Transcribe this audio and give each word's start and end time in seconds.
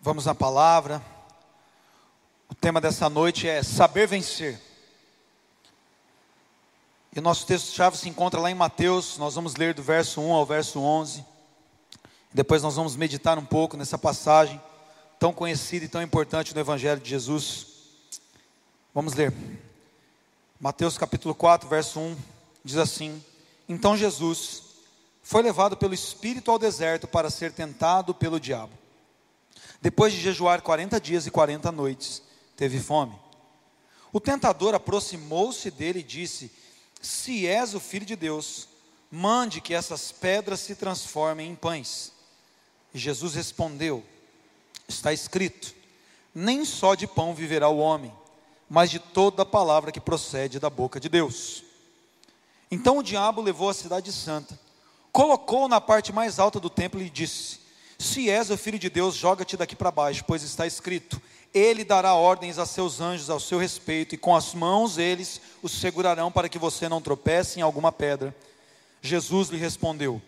Vamos 0.00 0.26
na 0.26 0.34
palavra. 0.34 1.02
O 2.48 2.54
tema 2.54 2.80
dessa 2.80 3.10
noite 3.10 3.48
é 3.48 3.64
saber 3.64 4.06
vencer. 4.06 4.60
E 7.14 7.18
o 7.18 7.22
nosso 7.22 7.44
texto-chave 7.44 7.96
se 7.96 8.08
encontra 8.08 8.38
lá 8.38 8.48
em 8.48 8.54
Mateus, 8.54 9.18
nós 9.18 9.34
vamos 9.34 9.56
ler 9.56 9.74
do 9.74 9.82
verso 9.82 10.20
1 10.20 10.32
ao 10.32 10.46
verso 10.46 10.80
11. 10.80 11.24
Depois 12.32 12.62
nós 12.62 12.76
vamos 12.76 12.94
meditar 12.94 13.38
um 13.38 13.44
pouco 13.44 13.76
nessa 13.76 13.98
passagem 13.98 14.62
tão 15.18 15.32
conhecida 15.32 15.84
e 15.84 15.88
tão 15.88 16.00
importante 16.00 16.54
no 16.54 16.60
Evangelho 16.60 17.00
de 17.00 17.10
Jesus. 17.10 17.66
Vamos 18.94 19.14
ler. 19.14 19.34
Mateus 20.60 20.96
capítulo 20.96 21.34
4, 21.34 21.68
verso 21.68 21.98
1 21.98 22.16
diz 22.64 22.76
assim: 22.76 23.20
Então 23.68 23.96
Jesus 23.96 24.62
foi 25.24 25.42
levado 25.42 25.76
pelo 25.76 25.92
Espírito 25.92 26.52
ao 26.52 26.58
deserto 26.58 27.08
para 27.08 27.30
ser 27.30 27.50
tentado 27.50 28.14
pelo 28.14 28.38
diabo. 28.38 28.77
Depois 29.80 30.12
de 30.12 30.20
jejuar 30.20 30.60
40 30.62 31.00
dias 31.00 31.26
e 31.26 31.30
40 31.30 31.70
noites, 31.70 32.22
teve 32.56 32.80
fome. 32.80 33.18
O 34.12 34.20
tentador 34.20 34.74
aproximou-se 34.74 35.70
dele 35.70 36.00
e 36.00 36.04
disse: 36.04 36.50
Se 37.00 37.46
és 37.46 37.74
o 37.74 37.80
filho 37.80 38.06
de 38.06 38.16
Deus, 38.16 38.68
mande 39.10 39.60
que 39.60 39.74
essas 39.74 40.10
pedras 40.10 40.60
se 40.60 40.74
transformem 40.74 41.50
em 41.50 41.54
pães. 41.54 42.12
E 42.92 42.98
Jesus 42.98 43.34
respondeu: 43.34 44.04
Está 44.88 45.12
escrito: 45.12 45.74
Nem 46.34 46.64
só 46.64 46.94
de 46.94 47.06
pão 47.06 47.34
viverá 47.34 47.68
o 47.68 47.78
homem, 47.78 48.12
mas 48.68 48.90
de 48.90 48.98
toda 48.98 49.42
a 49.42 49.46
palavra 49.46 49.92
que 49.92 50.00
procede 50.00 50.58
da 50.58 50.70
boca 50.70 50.98
de 50.98 51.08
Deus. 51.08 51.62
Então 52.70 52.98
o 52.98 53.02
diabo 53.02 53.40
levou 53.40 53.68
a 53.70 53.74
cidade 53.74 54.12
santa, 54.12 54.58
colocou 55.12 55.68
na 55.68 55.80
parte 55.80 56.12
mais 56.12 56.38
alta 56.38 56.58
do 56.58 56.68
templo 56.68 57.00
e 57.00 57.08
disse: 57.08 57.57
se 57.98 58.30
és 58.30 58.48
o 58.48 58.56
filho 58.56 58.78
de 58.78 58.88
Deus, 58.88 59.16
joga-te 59.16 59.56
daqui 59.56 59.74
para 59.74 59.90
baixo, 59.90 60.24
pois 60.24 60.44
está 60.44 60.66
escrito: 60.66 61.20
Ele 61.52 61.82
dará 61.82 62.14
ordens 62.14 62.56
a 62.56 62.64
seus 62.64 63.00
anjos 63.00 63.28
ao 63.28 63.40
seu 63.40 63.58
respeito, 63.58 64.14
e 64.14 64.18
com 64.18 64.36
as 64.36 64.54
mãos 64.54 64.98
eles 64.98 65.40
os 65.62 65.72
segurarão 65.72 66.30
para 66.30 66.48
que 66.48 66.58
você 66.58 66.88
não 66.88 67.02
tropece 67.02 67.58
em 67.58 67.62
alguma 67.62 67.90
pedra. 67.90 68.34
Jesus 69.02 69.48
lhe 69.48 69.56
respondeu: 69.56 70.22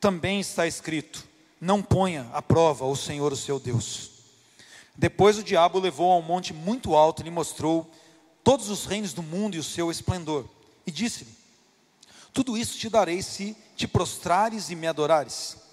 Também 0.00 0.40
está 0.40 0.66
escrito: 0.66 1.28
Não 1.60 1.82
ponha 1.82 2.26
à 2.32 2.40
prova 2.40 2.86
o 2.86 2.96
Senhor, 2.96 3.32
o 3.32 3.36
seu 3.36 3.60
Deus. 3.60 4.10
Depois 4.96 5.36
o 5.36 5.42
diabo 5.42 5.78
o 5.78 5.82
levou 5.82 6.10
a 6.10 6.16
um 6.16 6.22
monte 6.22 6.54
muito 6.54 6.94
alto 6.94 7.20
e 7.20 7.24
lhe 7.24 7.30
mostrou 7.30 7.90
todos 8.42 8.70
os 8.70 8.86
reinos 8.86 9.12
do 9.12 9.22
mundo 9.22 9.56
e 9.56 9.58
o 9.58 9.64
seu 9.64 9.90
esplendor, 9.90 10.46
e 10.86 10.90
disse-lhe: 10.90 11.30
Tudo 12.32 12.56
isso 12.56 12.78
te 12.78 12.88
darei 12.88 13.20
se 13.20 13.54
te 13.76 13.86
prostrares 13.86 14.70
e 14.70 14.74
me 14.74 14.86
adorares. 14.86 15.63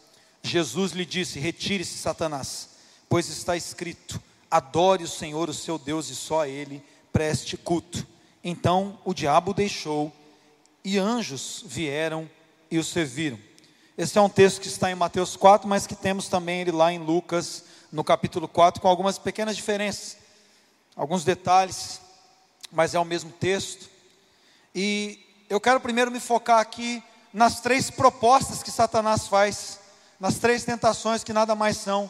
Jesus 0.44 0.92
lhe 0.92 1.06
disse: 1.06 1.40
Retire-se, 1.40 1.98
Satanás, 1.98 2.70
pois 3.08 3.30
está 3.30 3.56
escrito: 3.56 4.22
Adore 4.50 5.04
o 5.04 5.08
Senhor, 5.08 5.50
o 5.50 5.54
seu 5.54 5.78
Deus, 5.78 6.10
e 6.10 6.16
só 6.16 6.42
a 6.42 6.48
Ele 6.48 6.84
preste 7.12 7.58
culto. 7.58 8.06
Então 8.44 8.98
o 9.06 9.14
diabo 9.14 9.54
deixou, 9.54 10.12
e 10.84 10.98
anjos 10.98 11.64
vieram 11.66 12.30
e 12.70 12.80
o 12.80 12.84
serviram. 12.84 13.40
Esse 13.98 14.18
é 14.18 14.22
um 14.22 14.30
texto 14.30 14.62
que 14.62 14.68
está 14.68 14.90
em 14.90 14.96
Mateus 14.96 15.36
4, 15.36 15.68
mas 15.68 15.86
que 15.86 15.94
temos 15.94 16.28
também 16.28 16.62
ele 16.62 16.72
lá 16.72 16.92
em 16.92 16.98
Lucas, 16.98 17.66
no 17.92 18.04
capítulo 18.04 18.48
4, 18.48 18.82
com 18.82 18.88
algumas 18.88 19.20
pequenas 19.20 19.56
diferenças, 19.56 20.18
alguns 20.96 21.24
detalhes, 21.24 22.02
mas 22.72 22.96
é 22.96 23.00
o 23.00 23.06
mesmo 23.06 23.32
texto. 23.32 23.90
E 24.74 25.20
eu 25.50 25.60
quero 25.60 25.82
primeiro 25.82 26.10
me 26.10 26.20
focar 26.20 26.60
aqui 26.60 27.04
nas 27.34 27.60
três 27.60 27.92
propostas 27.92 28.64
que 28.64 28.72
Satanás 28.72 29.28
faz 29.28 29.81
nas 30.22 30.38
três 30.38 30.64
tentações 30.64 31.24
que 31.24 31.34
nada 31.34 31.56
mais 31.56 31.78
são 31.78 32.10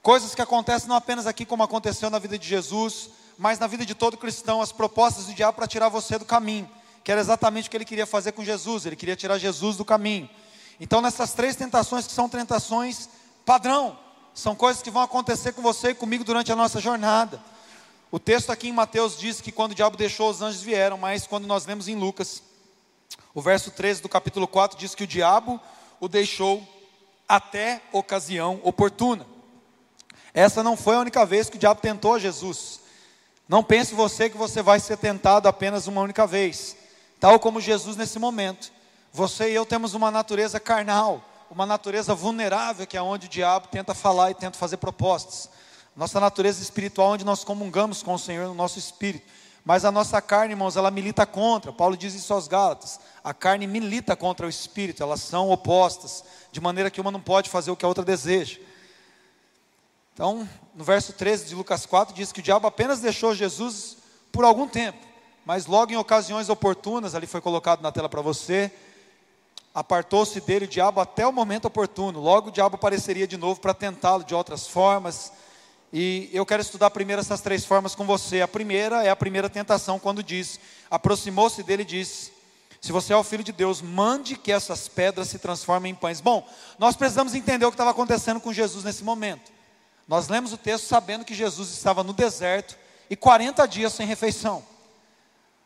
coisas 0.00 0.36
que 0.36 0.40
acontecem 0.40 0.88
não 0.88 0.94
apenas 0.94 1.26
aqui, 1.26 1.44
como 1.44 1.64
aconteceu 1.64 2.08
na 2.08 2.20
vida 2.20 2.38
de 2.38 2.46
Jesus, 2.46 3.10
mas 3.36 3.58
na 3.58 3.66
vida 3.66 3.84
de 3.84 3.92
todo 3.92 4.16
cristão, 4.16 4.62
as 4.62 4.70
propostas 4.70 5.26
do 5.26 5.34
diabo 5.34 5.56
para 5.56 5.66
tirar 5.66 5.88
você 5.88 6.16
do 6.16 6.24
caminho, 6.24 6.70
que 7.02 7.10
era 7.10 7.20
exatamente 7.20 7.66
o 7.66 7.70
que 7.72 7.76
ele 7.76 7.84
queria 7.84 8.06
fazer 8.06 8.30
com 8.30 8.44
Jesus, 8.44 8.86
ele 8.86 8.94
queria 8.94 9.16
tirar 9.16 9.36
Jesus 9.36 9.76
do 9.76 9.84
caminho. 9.84 10.30
Então, 10.78 11.00
nessas 11.00 11.32
três 11.32 11.56
tentações, 11.56 12.06
que 12.06 12.12
são 12.12 12.28
tentações 12.28 13.08
padrão, 13.44 13.98
são 14.32 14.54
coisas 14.54 14.80
que 14.80 14.90
vão 14.90 15.02
acontecer 15.02 15.54
com 15.54 15.60
você 15.60 15.88
e 15.88 15.94
comigo 15.94 16.22
durante 16.22 16.52
a 16.52 16.56
nossa 16.56 16.80
jornada. 16.80 17.42
O 18.12 18.20
texto 18.20 18.50
aqui 18.50 18.68
em 18.68 18.72
Mateus 18.72 19.18
diz 19.18 19.40
que 19.40 19.50
quando 19.50 19.72
o 19.72 19.74
diabo 19.74 19.96
deixou, 19.96 20.30
os 20.30 20.40
anjos 20.40 20.62
vieram, 20.62 20.96
mas 20.96 21.26
quando 21.26 21.48
nós 21.48 21.66
lemos 21.66 21.88
em 21.88 21.96
Lucas, 21.96 22.44
o 23.34 23.42
verso 23.42 23.72
13 23.72 24.02
do 24.02 24.08
capítulo 24.08 24.46
4 24.46 24.78
diz 24.78 24.94
que 24.94 25.02
o 25.02 25.06
diabo 25.06 25.60
o 25.98 26.06
deixou 26.06 26.62
até 27.28 27.82
ocasião 27.92 28.60
oportuna. 28.62 29.26
Essa 30.32 30.62
não 30.62 30.76
foi 30.76 30.96
a 30.96 31.00
única 31.00 31.24
vez 31.24 31.48
que 31.48 31.56
o 31.56 31.58
diabo 31.58 31.80
tentou 31.80 32.18
Jesus. 32.18 32.80
Não 33.48 33.62
pense 33.62 33.94
você 33.94 34.28
que 34.28 34.36
você 34.36 34.62
vai 34.62 34.80
ser 34.80 34.96
tentado 34.96 35.48
apenas 35.48 35.86
uma 35.86 36.00
única 36.00 36.26
vez. 36.26 36.76
Tal 37.20 37.38
como 37.38 37.60
Jesus 37.60 37.96
nesse 37.96 38.18
momento. 38.18 38.72
Você 39.12 39.50
e 39.50 39.54
eu 39.54 39.64
temos 39.64 39.94
uma 39.94 40.10
natureza 40.10 40.58
carnal, 40.58 41.22
uma 41.50 41.64
natureza 41.64 42.14
vulnerável, 42.14 42.86
que 42.86 42.96
é 42.96 43.02
onde 43.02 43.26
o 43.26 43.30
diabo 43.30 43.68
tenta 43.68 43.94
falar 43.94 44.30
e 44.30 44.34
tenta 44.34 44.58
fazer 44.58 44.78
propostas. 44.78 45.48
Nossa 45.94 46.18
natureza 46.18 46.60
espiritual, 46.60 47.12
onde 47.12 47.24
nós 47.24 47.44
comungamos 47.44 48.02
com 48.02 48.14
o 48.14 48.18
Senhor 48.18 48.48
no 48.48 48.54
nosso 48.54 48.78
espírito. 48.78 49.24
Mas 49.64 49.84
a 49.84 49.90
nossa 49.90 50.20
carne, 50.20 50.52
irmãos, 50.52 50.76
ela 50.76 50.90
milita 50.90 51.24
contra. 51.24 51.72
Paulo 51.72 51.96
diz 51.96 52.14
isso 52.14 52.34
aos 52.34 52.46
Gálatas. 52.46 53.00
A 53.22 53.32
carne 53.32 53.66
milita 53.66 54.14
contra 54.14 54.46
o 54.46 54.50
espírito, 54.50 55.02
elas 55.02 55.22
são 55.22 55.48
opostas, 55.48 56.22
de 56.52 56.60
maneira 56.60 56.90
que 56.90 57.00
uma 57.00 57.10
não 57.10 57.20
pode 57.20 57.48
fazer 57.48 57.70
o 57.70 57.76
que 57.76 57.84
a 57.84 57.88
outra 57.88 58.04
deseja. 58.04 58.60
Então, 60.12 60.46
no 60.74 60.84
verso 60.84 61.14
13 61.14 61.46
de 61.46 61.54
Lucas 61.54 61.86
4, 61.86 62.14
diz 62.14 62.30
que 62.30 62.40
o 62.40 62.42
diabo 62.42 62.66
apenas 62.66 63.00
deixou 63.00 63.34
Jesus 63.34 63.96
por 64.30 64.44
algum 64.44 64.68
tempo, 64.68 64.98
mas 65.44 65.66
logo 65.66 65.92
em 65.92 65.96
ocasiões 65.96 66.48
oportunas, 66.48 67.14
ali 67.14 67.26
foi 67.26 67.40
colocado 67.40 67.80
na 67.80 67.90
tela 67.90 68.08
para 68.08 68.20
você, 68.20 68.70
apartou-se 69.74 70.40
dele 70.40 70.66
o 70.66 70.68
diabo 70.68 71.00
até 71.00 71.26
o 71.26 71.32
momento 71.32 71.64
oportuno. 71.64 72.20
Logo 72.20 72.48
o 72.48 72.52
diabo 72.52 72.76
apareceria 72.76 73.26
de 73.26 73.36
novo 73.36 73.60
para 73.60 73.74
tentá-lo 73.74 74.22
de 74.22 74.34
outras 74.34 74.68
formas 74.68 75.32
e 75.96 76.28
eu 76.32 76.44
quero 76.44 76.60
estudar 76.60 76.90
primeiro 76.90 77.20
essas 77.20 77.40
três 77.40 77.64
formas 77.64 77.94
com 77.94 78.04
você. 78.04 78.42
A 78.42 78.48
primeira 78.48 79.04
é 79.04 79.10
a 79.10 79.14
primeira 79.14 79.48
tentação, 79.48 79.96
quando 79.96 80.24
diz: 80.24 80.58
aproximou-se 80.90 81.62
dele 81.62 81.82
e 81.82 81.86
disse: 81.86 82.32
Se 82.80 82.90
você 82.90 83.12
é 83.12 83.16
o 83.16 83.22
filho 83.22 83.44
de 83.44 83.52
Deus, 83.52 83.80
mande 83.80 84.36
que 84.36 84.50
essas 84.50 84.88
pedras 84.88 85.28
se 85.28 85.38
transformem 85.38 85.92
em 85.92 85.94
pães. 85.94 86.20
Bom, 86.20 86.44
nós 86.80 86.96
precisamos 86.96 87.32
entender 87.32 87.64
o 87.64 87.70
que 87.70 87.74
estava 87.74 87.92
acontecendo 87.92 88.40
com 88.40 88.52
Jesus 88.52 88.82
nesse 88.82 89.04
momento. 89.04 89.52
Nós 90.08 90.26
lemos 90.26 90.52
o 90.52 90.56
texto 90.56 90.88
sabendo 90.88 91.24
que 91.24 91.32
Jesus 91.32 91.70
estava 91.70 92.02
no 92.02 92.12
deserto 92.12 92.76
e 93.08 93.14
40 93.14 93.64
dias 93.68 93.92
sem 93.92 94.04
refeição. 94.04 94.64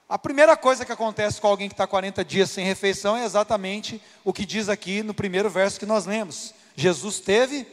A 0.06 0.18
primeira 0.18 0.58
coisa 0.58 0.84
que 0.84 0.92
acontece 0.92 1.40
com 1.40 1.46
alguém 1.46 1.70
que 1.70 1.74
está 1.74 1.86
40 1.86 2.22
dias 2.22 2.50
sem 2.50 2.66
refeição 2.66 3.16
é 3.16 3.24
exatamente 3.24 3.98
o 4.22 4.30
que 4.30 4.44
diz 4.44 4.68
aqui 4.68 5.02
no 5.02 5.14
primeiro 5.14 5.48
verso 5.48 5.80
que 5.80 5.86
nós 5.86 6.04
lemos: 6.04 6.52
Jesus 6.76 7.18
teve 7.18 7.66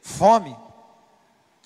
fome. 0.00 0.56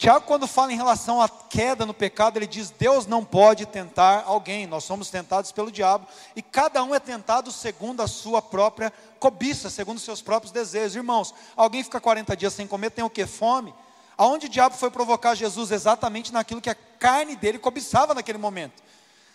Tiago, 0.00 0.24
quando 0.24 0.46
fala 0.46 0.72
em 0.72 0.76
relação 0.76 1.20
à 1.20 1.28
queda 1.28 1.84
no 1.84 1.92
pecado, 1.92 2.38
ele 2.38 2.46
diz: 2.46 2.70
Deus 2.70 3.06
não 3.06 3.22
pode 3.22 3.66
tentar 3.66 4.24
alguém, 4.24 4.66
nós 4.66 4.82
somos 4.82 5.10
tentados 5.10 5.52
pelo 5.52 5.70
diabo, 5.70 6.08
e 6.34 6.40
cada 6.40 6.82
um 6.82 6.94
é 6.94 6.98
tentado 6.98 7.52
segundo 7.52 8.00
a 8.00 8.08
sua 8.08 8.40
própria 8.40 8.90
cobiça, 9.18 9.68
segundo 9.68 9.98
os 9.98 10.02
seus 10.02 10.22
próprios 10.22 10.52
desejos. 10.52 10.96
Irmãos, 10.96 11.34
alguém 11.54 11.84
fica 11.84 12.00
40 12.00 12.34
dias 12.34 12.54
sem 12.54 12.66
comer, 12.66 12.88
tem 12.88 13.04
o 13.04 13.10
que? 13.10 13.26
Fome. 13.26 13.74
Aonde 14.16 14.46
o 14.46 14.48
diabo 14.48 14.74
foi 14.74 14.90
provocar 14.90 15.34
Jesus? 15.34 15.70
Exatamente 15.70 16.32
naquilo 16.32 16.62
que 16.62 16.70
a 16.70 16.74
carne 16.74 17.36
dele 17.36 17.58
cobiçava 17.58 18.14
naquele 18.14 18.38
momento. 18.38 18.82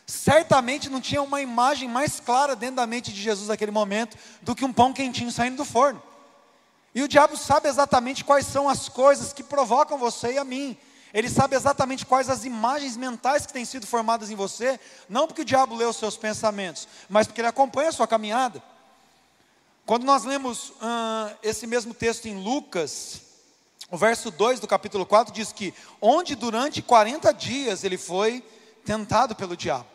Certamente 0.08 0.90
não 0.90 1.00
tinha 1.00 1.22
uma 1.22 1.42
imagem 1.42 1.88
mais 1.88 2.20
clara 2.20 2.56
dentro 2.56 2.78
da 2.78 2.88
mente 2.88 3.14
de 3.14 3.22
Jesus 3.22 3.50
naquele 3.50 3.72
momento 3.72 4.18
do 4.42 4.56
que 4.56 4.66
um 4.66 4.74
pão 4.74 4.92
quentinho 4.92 5.32
saindo 5.32 5.58
do 5.58 5.66
forno. 5.66 6.02
E 6.96 7.04
o 7.04 7.08
diabo 7.10 7.36
sabe 7.36 7.68
exatamente 7.68 8.24
quais 8.24 8.48
são 8.48 8.70
as 8.70 8.88
coisas 8.88 9.34
que 9.34 9.44
provocam 9.44 9.98
você 9.98 10.32
e 10.32 10.38
a 10.38 10.46
mim. 10.46 10.78
Ele 11.14 11.30
sabe 11.30 11.56
exatamente 11.56 12.06
quais 12.06 12.30
as 12.30 12.46
imagens 12.46 12.96
mentais 12.96 13.46
que 13.46 13.54
têm 13.54 13.66
sido 13.66 13.86
formadas 13.86 14.30
em 14.30 14.36
você, 14.36 14.80
não 15.08 15.28
porque 15.28 15.42
o 15.42 15.46
diabo 15.46 15.76
lê 15.76 15.86
os 15.86 15.98
seus 15.98 16.16
pensamentos, 16.18 16.88
mas 17.10 17.28
porque 17.28 17.42
ele 17.42 17.50
acompanha 17.50 17.90
a 17.90 17.92
sua 17.92 18.08
caminhada. 18.08 18.64
Quando 19.86 20.04
nós 20.04 20.24
lemos 20.24 20.74
esse 21.44 21.68
mesmo 21.68 21.94
texto 21.94 22.28
em 22.28 22.42
Lucas, 22.42 23.22
o 23.92 23.98
verso 23.98 24.32
2 24.32 24.60
do 24.60 24.68
capítulo 24.68 25.06
4 25.06 25.34
diz 25.34 25.52
que, 25.52 25.74
onde 26.02 26.34
durante 26.34 26.82
40 26.82 27.32
dias 27.34 27.84
ele 27.84 27.98
foi 27.98 28.44
tentado 28.84 29.36
pelo 29.36 29.56
diabo. 29.56 29.95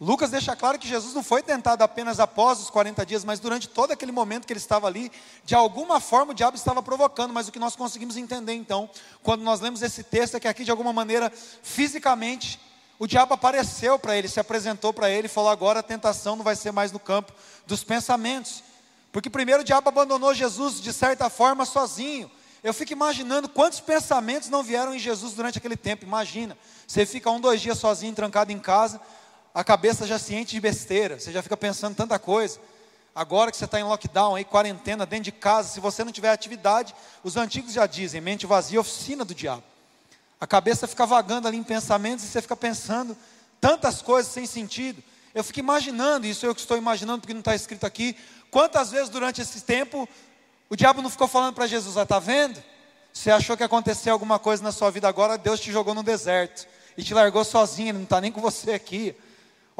Lucas 0.00 0.30
deixa 0.30 0.54
claro 0.54 0.78
que 0.78 0.86
Jesus 0.86 1.12
não 1.12 1.24
foi 1.24 1.42
tentado 1.42 1.82
apenas 1.82 2.20
após 2.20 2.60
os 2.60 2.70
40 2.70 3.04
dias, 3.04 3.24
mas 3.24 3.40
durante 3.40 3.68
todo 3.68 3.90
aquele 3.90 4.12
momento 4.12 4.46
que 4.46 4.52
ele 4.52 4.60
estava 4.60 4.86
ali, 4.86 5.10
de 5.44 5.56
alguma 5.56 5.98
forma 5.98 6.30
o 6.30 6.34
diabo 6.34 6.56
estava 6.56 6.80
provocando, 6.80 7.34
mas 7.34 7.48
o 7.48 7.52
que 7.52 7.58
nós 7.58 7.74
conseguimos 7.74 8.16
entender 8.16 8.52
então, 8.52 8.88
quando 9.24 9.42
nós 9.42 9.60
lemos 9.60 9.82
esse 9.82 10.04
texto, 10.04 10.36
é 10.36 10.40
que 10.40 10.46
aqui 10.46 10.62
de 10.62 10.70
alguma 10.70 10.92
maneira, 10.92 11.32
fisicamente, 11.62 12.60
o 12.96 13.08
diabo 13.08 13.34
apareceu 13.34 13.98
para 13.98 14.16
ele, 14.16 14.28
se 14.28 14.38
apresentou 14.38 14.92
para 14.92 15.10
ele 15.10 15.26
e 15.26 15.30
falou: 15.30 15.50
agora 15.50 15.80
a 15.80 15.82
tentação 15.82 16.36
não 16.36 16.44
vai 16.44 16.54
ser 16.54 16.70
mais 16.70 16.92
no 16.92 17.00
campo 17.00 17.32
dos 17.66 17.82
pensamentos, 17.82 18.62
porque 19.10 19.28
primeiro 19.28 19.62
o 19.62 19.64
diabo 19.64 19.88
abandonou 19.88 20.32
Jesus 20.32 20.80
de 20.80 20.92
certa 20.92 21.28
forma 21.28 21.64
sozinho, 21.64 22.30
Eu 22.62 22.74
fico 22.74 22.92
imaginando 22.92 23.48
quantos 23.48 23.78
pensamentos 23.78 24.48
não 24.48 24.64
vieram 24.64 24.92
em 24.94 24.98
Jesus 24.98 25.32
durante 25.32 25.58
aquele 25.58 25.76
tempo. 25.76 26.04
Imagina, 26.04 26.58
você 26.86 27.06
fica 27.06 27.30
um, 27.30 27.40
dois 27.40 27.60
dias 27.60 27.78
sozinho, 27.78 28.14
trancado 28.14 28.50
em 28.50 28.58
casa, 28.58 29.00
a 29.58 29.64
cabeça 29.64 30.06
já 30.06 30.20
se 30.20 30.36
enche 30.36 30.52
de 30.52 30.60
besteira, 30.60 31.18
você 31.18 31.32
já 31.32 31.42
fica 31.42 31.56
pensando 31.56 31.92
tanta 31.92 32.16
coisa. 32.16 32.60
Agora 33.12 33.50
que 33.50 33.56
você 33.56 33.64
está 33.64 33.80
em 33.80 33.82
lockdown, 33.82 34.36
aí, 34.36 34.44
quarentena, 34.44 35.04
dentro 35.04 35.24
de 35.24 35.32
casa, 35.32 35.70
se 35.70 35.80
você 35.80 36.04
não 36.04 36.12
tiver 36.12 36.30
atividade, 36.30 36.94
os 37.24 37.36
antigos 37.36 37.72
já 37.72 37.84
dizem, 37.84 38.20
mente 38.20 38.46
vazia, 38.46 38.78
oficina 38.78 39.24
do 39.24 39.34
diabo. 39.34 39.64
A 40.40 40.46
cabeça 40.46 40.86
fica 40.86 41.04
vagando 41.04 41.48
ali 41.48 41.56
em 41.56 41.64
pensamentos 41.64 42.24
e 42.24 42.28
você 42.28 42.40
fica 42.40 42.54
pensando 42.54 43.18
tantas 43.60 44.00
coisas 44.00 44.30
sem 44.32 44.46
sentido. 44.46 45.02
Eu 45.34 45.42
fico 45.42 45.58
imaginando, 45.58 46.24
isso 46.24 46.46
eu 46.46 46.54
que 46.54 46.60
estou 46.60 46.76
imaginando, 46.76 47.22
porque 47.22 47.34
não 47.34 47.40
está 47.40 47.56
escrito 47.56 47.84
aqui, 47.84 48.16
quantas 48.52 48.92
vezes 48.92 49.08
durante 49.08 49.40
esse 49.40 49.62
tempo 49.62 50.08
o 50.70 50.76
diabo 50.76 51.02
não 51.02 51.10
ficou 51.10 51.26
falando 51.26 51.56
para 51.56 51.66
Jesus, 51.66 51.96
está 51.96 52.20
vendo? 52.20 52.62
Você 53.12 53.28
achou 53.28 53.56
que 53.56 53.64
aconteceu 53.64 54.12
alguma 54.12 54.38
coisa 54.38 54.62
na 54.62 54.70
sua 54.70 54.92
vida 54.92 55.08
agora, 55.08 55.36
Deus 55.36 55.58
te 55.58 55.72
jogou 55.72 55.94
no 55.94 56.04
deserto 56.04 56.64
e 56.96 57.02
te 57.02 57.12
largou 57.12 57.42
sozinho, 57.42 57.88
ele 57.88 57.98
não 57.98 58.04
está 58.04 58.20
nem 58.20 58.30
com 58.30 58.40
você 58.40 58.70
aqui. 58.70 59.16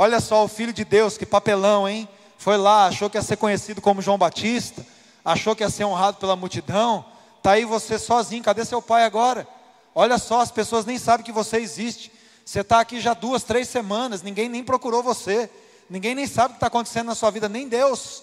Olha 0.01 0.21
só, 0.21 0.45
o 0.45 0.49
Filho 0.49 0.73
de 0.73 0.85
Deus, 0.85 1.19
que 1.19 1.27
papelão, 1.27 1.89
hein? 1.89 2.09
Foi 2.39 2.57
lá, 2.57 2.87
achou 2.87 3.11
que 3.11 3.19
ia 3.19 3.23
ser 3.23 3.37
conhecido 3.37 3.81
como 3.81 4.01
João 4.01 4.17
Batista, 4.17 4.87
achou 5.25 5.57
que 5.57 5.65
ia 5.65 5.69
ser 5.69 5.85
honrado 5.85 6.19
pela 6.19 6.37
multidão, 6.37 7.05
está 7.37 7.51
aí 7.51 7.65
você 7.65 7.99
sozinho, 7.99 8.45
cadê 8.45 8.65
seu 8.65 8.81
pai 8.81 9.03
agora? 9.03 9.45
Olha 9.93 10.17
só, 10.17 10.41
as 10.41 10.53
pessoas 10.53 10.85
nem 10.85 11.01
sabem 11.01 11.27
que 11.27 11.33
você 11.33 11.57
existe. 11.57 12.13
Você 12.45 12.61
está 12.61 12.79
aqui 12.79 13.01
já 13.01 13.13
duas, 13.13 13.43
três 13.43 13.69
semanas, 13.69 14.23
ninguém 14.23 14.49
nem 14.49 14.63
procurou 14.63 15.03
você, 15.03 15.51
ninguém 15.91 16.15
nem 16.15 16.29
sabe 16.29 16.51
o 16.51 16.51
que 16.51 16.59
está 16.59 16.69
acontecendo 16.69 17.07
na 17.07 17.17
sua 17.17 17.33
vida, 17.33 17.49
nem 17.49 17.67
Deus. 17.67 18.23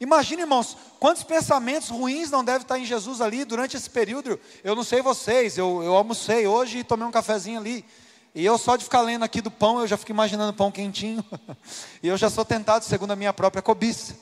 Imagina, 0.00 0.42
irmãos, 0.42 0.76
quantos 0.98 1.22
pensamentos 1.22 1.88
ruins 1.88 2.32
não 2.32 2.42
devem 2.42 2.62
estar 2.62 2.80
em 2.80 2.84
Jesus 2.84 3.20
ali 3.20 3.44
durante 3.44 3.76
esse 3.76 3.88
período. 3.88 4.40
Eu 4.64 4.74
não 4.74 4.82
sei 4.82 5.00
vocês, 5.00 5.56
eu, 5.56 5.84
eu 5.84 5.94
almocei 5.94 6.48
hoje 6.48 6.78
e 6.78 6.84
tomei 6.84 7.06
um 7.06 7.12
cafezinho 7.12 7.60
ali. 7.60 7.84
E 8.34 8.44
eu 8.44 8.56
só 8.56 8.76
de 8.76 8.84
ficar 8.84 9.02
lendo 9.02 9.24
aqui 9.24 9.40
do 9.40 9.50
pão, 9.50 9.80
eu 9.80 9.86
já 9.86 9.96
fico 9.96 10.10
imaginando 10.10 10.54
pão 10.54 10.70
quentinho. 10.70 11.24
e 12.02 12.08
eu 12.08 12.16
já 12.16 12.30
sou 12.30 12.44
tentado 12.44 12.84
segundo 12.84 13.10
a 13.10 13.16
minha 13.16 13.32
própria 13.32 13.62
cobiça. 13.62 14.16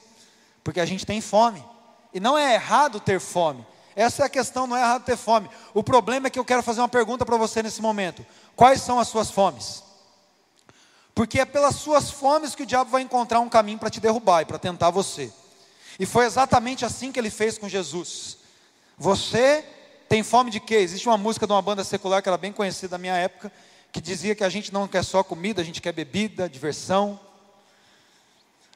Porque 0.64 0.80
a 0.80 0.86
gente 0.86 1.06
tem 1.06 1.20
fome. 1.20 1.64
E 2.12 2.18
não 2.18 2.36
é 2.36 2.54
errado 2.54 2.98
ter 2.98 3.20
fome. 3.20 3.64
Essa 3.94 4.22
é 4.22 4.26
a 4.26 4.28
questão, 4.28 4.66
não 4.66 4.76
é 4.76 4.80
errado 4.80 5.04
ter 5.04 5.16
fome. 5.16 5.48
O 5.74 5.82
problema 5.82 6.26
é 6.26 6.30
que 6.30 6.38
eu 6.38 6.44
quero 6.44 6.62
fazer 6.62 6.80
uma 6.80 6.88
pergunta 6.88 7.24
para 7.24 7.36
você 7.36 7.62
nesse 7.62 7.80
momento. 7.80 8.24
Quais 8.56 8.80
são 8.80 8.98
as 8.98 9.08
suas 9.08 9.30
fomes? 9.30 9.82
Porque 11.14 11.40
é 11.40 11.44
pelas 11.44 11.76
suas 11.76 12.10
fomes 12.10 12.54
que 12.54 12.62
o 12.62 12.66
diabo 12.66 12.90
vai 12.90 13.02
encontrar 13.02 13.40
um 13.40 13.48
caminho 13.48 13.78
para 13.78 13.90
te 13.90 14.00
derrubar 14.00 14.42
e 14.42 14.44
para 14.44 14.58
tentar 14.58 14.90
você. 14.90 15.32
E 15.98 16.06
foi 16.06 16.24
exatamente 16.24 16.84
assim 16.84 17.12
que 17.12 17.18
ele 17.18 17.30
fez 17.30 17.58
com 17.58 17.68
Jesus. 17.68 18.38
Você 18.96 19.64
tem 20.08 20.22
fome 20.22 20.50
de 20.50 20.60
quê? 20.60 20.76
Existe 20.76 21.08
uma 21.08 21.18
música 21.18 21.46
de 21.46 21.52
uma 21.52 21.62
banda 21.62 21.84
secular 21.84 22.22
que 22.22 22.28
era 22.28 22.38
bem 22.38 22.52
conhecida 22.52 22.96
na 22.96 22.98
minha 22.98 23.16
época, 23.16 23.52
que 23.92 24.00
dizia 24.00 24.34
que 24.34 24.44
a 24.44 24.48
gente 24.48 24.72
não 24.72 24.86
quer 24.86 25.04
só 25.04 25.22
comida, 25.22 25.60
a 25.60 25.64
gente 25.64 25.82
quer 25.82 25.92
bebida, 25.92 26.48
diversão. 26.48 27.18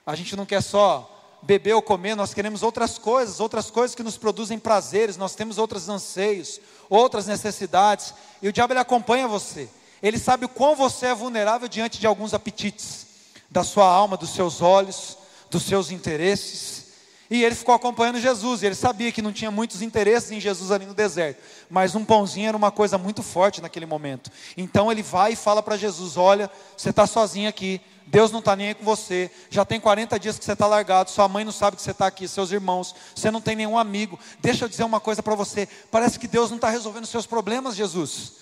A 0.06 0.14
gente 0.14 0.36
não 0.36 0.44
quer 0.44 0.62
só 0.62 1.10
beber 1.42 1.74
ou 1.74 1.82
comer, 1.82 2.14
nós 2.14 2.32
queremos 2.32 2.62
outras 2.62 2.98
coisas, 2.98 3.38
outras 3.38 3.70
coisas 3.70 3.94
que 3.94 4.02
nos 4.02 4.16
produzem 4.16 4.58
prazeres, 4.58 5.16
nós 5.16 5.34
temos 5.34 5.58
outros 5.58 5.88
anseios, 5.88 6.58
outras 6.88 7.26
necessidades, 7.26 8.14
e 8.40 8.48
o 8.48 8.52
diabo 8.52 8.72
ele 8.72 8.80
acompanha 8.80 9.28
você. 9.28 9.68
Ele 10.02 10.18
sabe 10.18 10.46
o 10.46 10.48
quão 10.48 10.74
você 10.74 11.06
é 11.06 11.14
vulnerável 11.14 11.68
diante 11.68 11.98
de 12.00 12.06
alguns 12.06 12.34
apetites 12.34 13.06
da 13.50 13.62
sua 13.62 13.86
alma, 13.86 14.16
dos 14.16 14.30
seus 14.30 14.60
olhos, 14.60 15.18
dos 15.50 15.62
seus 15.62 15.90
interesses. 15.90 16.83
E 17.30 17.42
ele 17.42 17.54
ficou 17.54 17.74
acompanhando 17.74 18.20
Jesus, 18.20 18.62
e 18.62 18.66
ele 18.66 18.74
sabia 18.74 19.10
que 19.10 19.22
não 19.22 19.32
tinha 19.32 19.50
muitos 19.50 19.80
interesses 19.80 20.30
em 20.30 20.40
Jesus 20.40 20.70
ali 20.70 20.84
no 20.84 20.92
deserto, 20.92 21.42
mas 21.70 21.94
um 21.94 22.04
pãozinho 22.04 22.48
era 22.48 22.56
uma 22.56 22.70
coisa 22.70 22.98
muito 22.98 23.22
forte 23.22 23.62
naquele 23.62 23.86
momento. 23.86 24.30
Então 24.56 24.92
ele 24.92 25.02
vai 25.02 25.32
e 25.32 25.36
fala 25.36 25.62
para 25.62 25.76
Jesus: 25.76 26.16
Olha, 26.16 26.50
você 26.76 26.90
está 26.90 27.06
sozinho 27.06 27.48
aqui, 27.48 27.80
Deus 28.06 28.30
não 28.30 28.40
está 28.40 28.54
nem 28.54 28.68
aí 28.68 28.74
com 28.74 28.84
você, 28.84 29.30
já 29.48 29.64
tem 29.64 29.80
40 29.80 30.18
dias 30.20 30.38
que 30.38 30.44
você 30.44 30.52
está 30.52 30.66
largado, 30.66 31.10
sua 31.10 31.26
mãe 31.26 31.44
não 31.44 31.52
sabe 31.52 31.76
que 31.76 31.82
você 31.82 31.92
está 31.92 32.06
aqui, 32.06 32.28
seus 32.28 32.52
irmãos, 32.52 32.94
você 33.14 33.30
não 33.30 33.40
tem 33.40 33.56
nenhum 33.56 33.78
amigo. 33.78 34.18
Deixa 34.40 34.66
eu 34.66 34.68
dizer 34.68 34.84
uma 34.84 35.00
coisa 35.00 35.22
para 35.22 35.34
você: 35.34 35.66
parece 35.90 36.18
que 36.18 36.28
Deus 36.28 36.50
não 36.50 36.56
está 36.56 36.68
resolvendo 36.68 37.06
seus 37.06 37.26
problemas, 37.26 37.74
Jesus, 37.74 38.32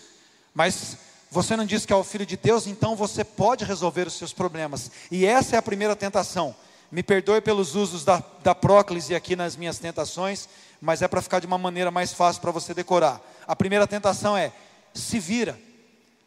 mas 0.52 0.96
você 1.31 1.56
não 1.56 1.64
disse 1.64 1.87
que 1.87 1.93
é 1.93 1.96
o 1.96 2.05
filho 2.05 2.26
de 2.26 2.37
Deus, 2.37 2.67
então 2.67 2.96
você 2.96 3.23
pode 3.23 3.64
resolver 3.64 4.08
os 4.08 4.14
seus 4.14 4.32
problemas, 4.32 4.90
e 5.08 5.25
essa 5.25 5.55
é 5.55 5.58
a 5.58 5.62
primeira 5.62 5.94
tentação. 5.94 6.55
Me 6.92 7.02
perdoe 7.02 7.40
pelos 7.40 7.74
usos 7.74 8.04
da, 8.04 8.22
da 8.42 8.54
próclise 8.54 9.14
aqui 9.14 9.34
nas 9.34 9.56
minhas 9.56 9.78
tentações, 9.78 10.46
mas 10.78 11.00
é 11.00 11.08
para 11.08 11.22
ficar 11.22 11.40
de 11.40 11.46
uma 11.46 11.56
maneira 11.56 11.90
mais 11.90 12.12
fácil 12.12 12.42
para 12.42 12.50
você 12.50 12.74
decorar. 12.74 13.18
A 13.46 13.56
primeira 13.56 13.86
tentação 13.86 14.36
é: 14.36 14.52
se 14.92 15.18
vira, 15.18 15.58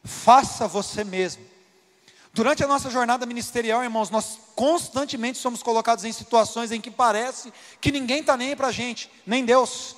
faça 0.03 0.67
você 0.67 1.03
mesmo. 1.03 1.45
Durante 2.33 2.63
a 2.63 2.67
nossa 2.67 2.89
jornada 2.89 3.27
ministerial, 3.27 3.83
irmãos, 3.83 4.09
nós 4.09 4.39
constantemente 4.56 5.38
somos 5.38 5.62
colocados 5.62 6.03
em 6.03 6.12
situações 6.12 6.71
em 6.71 6.81
que 6.81 6.89
parece 6.89 7.53
que 7.79 7.91
ninguém 7.91 8.21
está 8.21 8.35
nem 8.35 8.56
para 8.56 8.67
a 8.67 8.71
gente, 8.71 9.07
nem 9.23 9.45
Deus. 9.45 9.95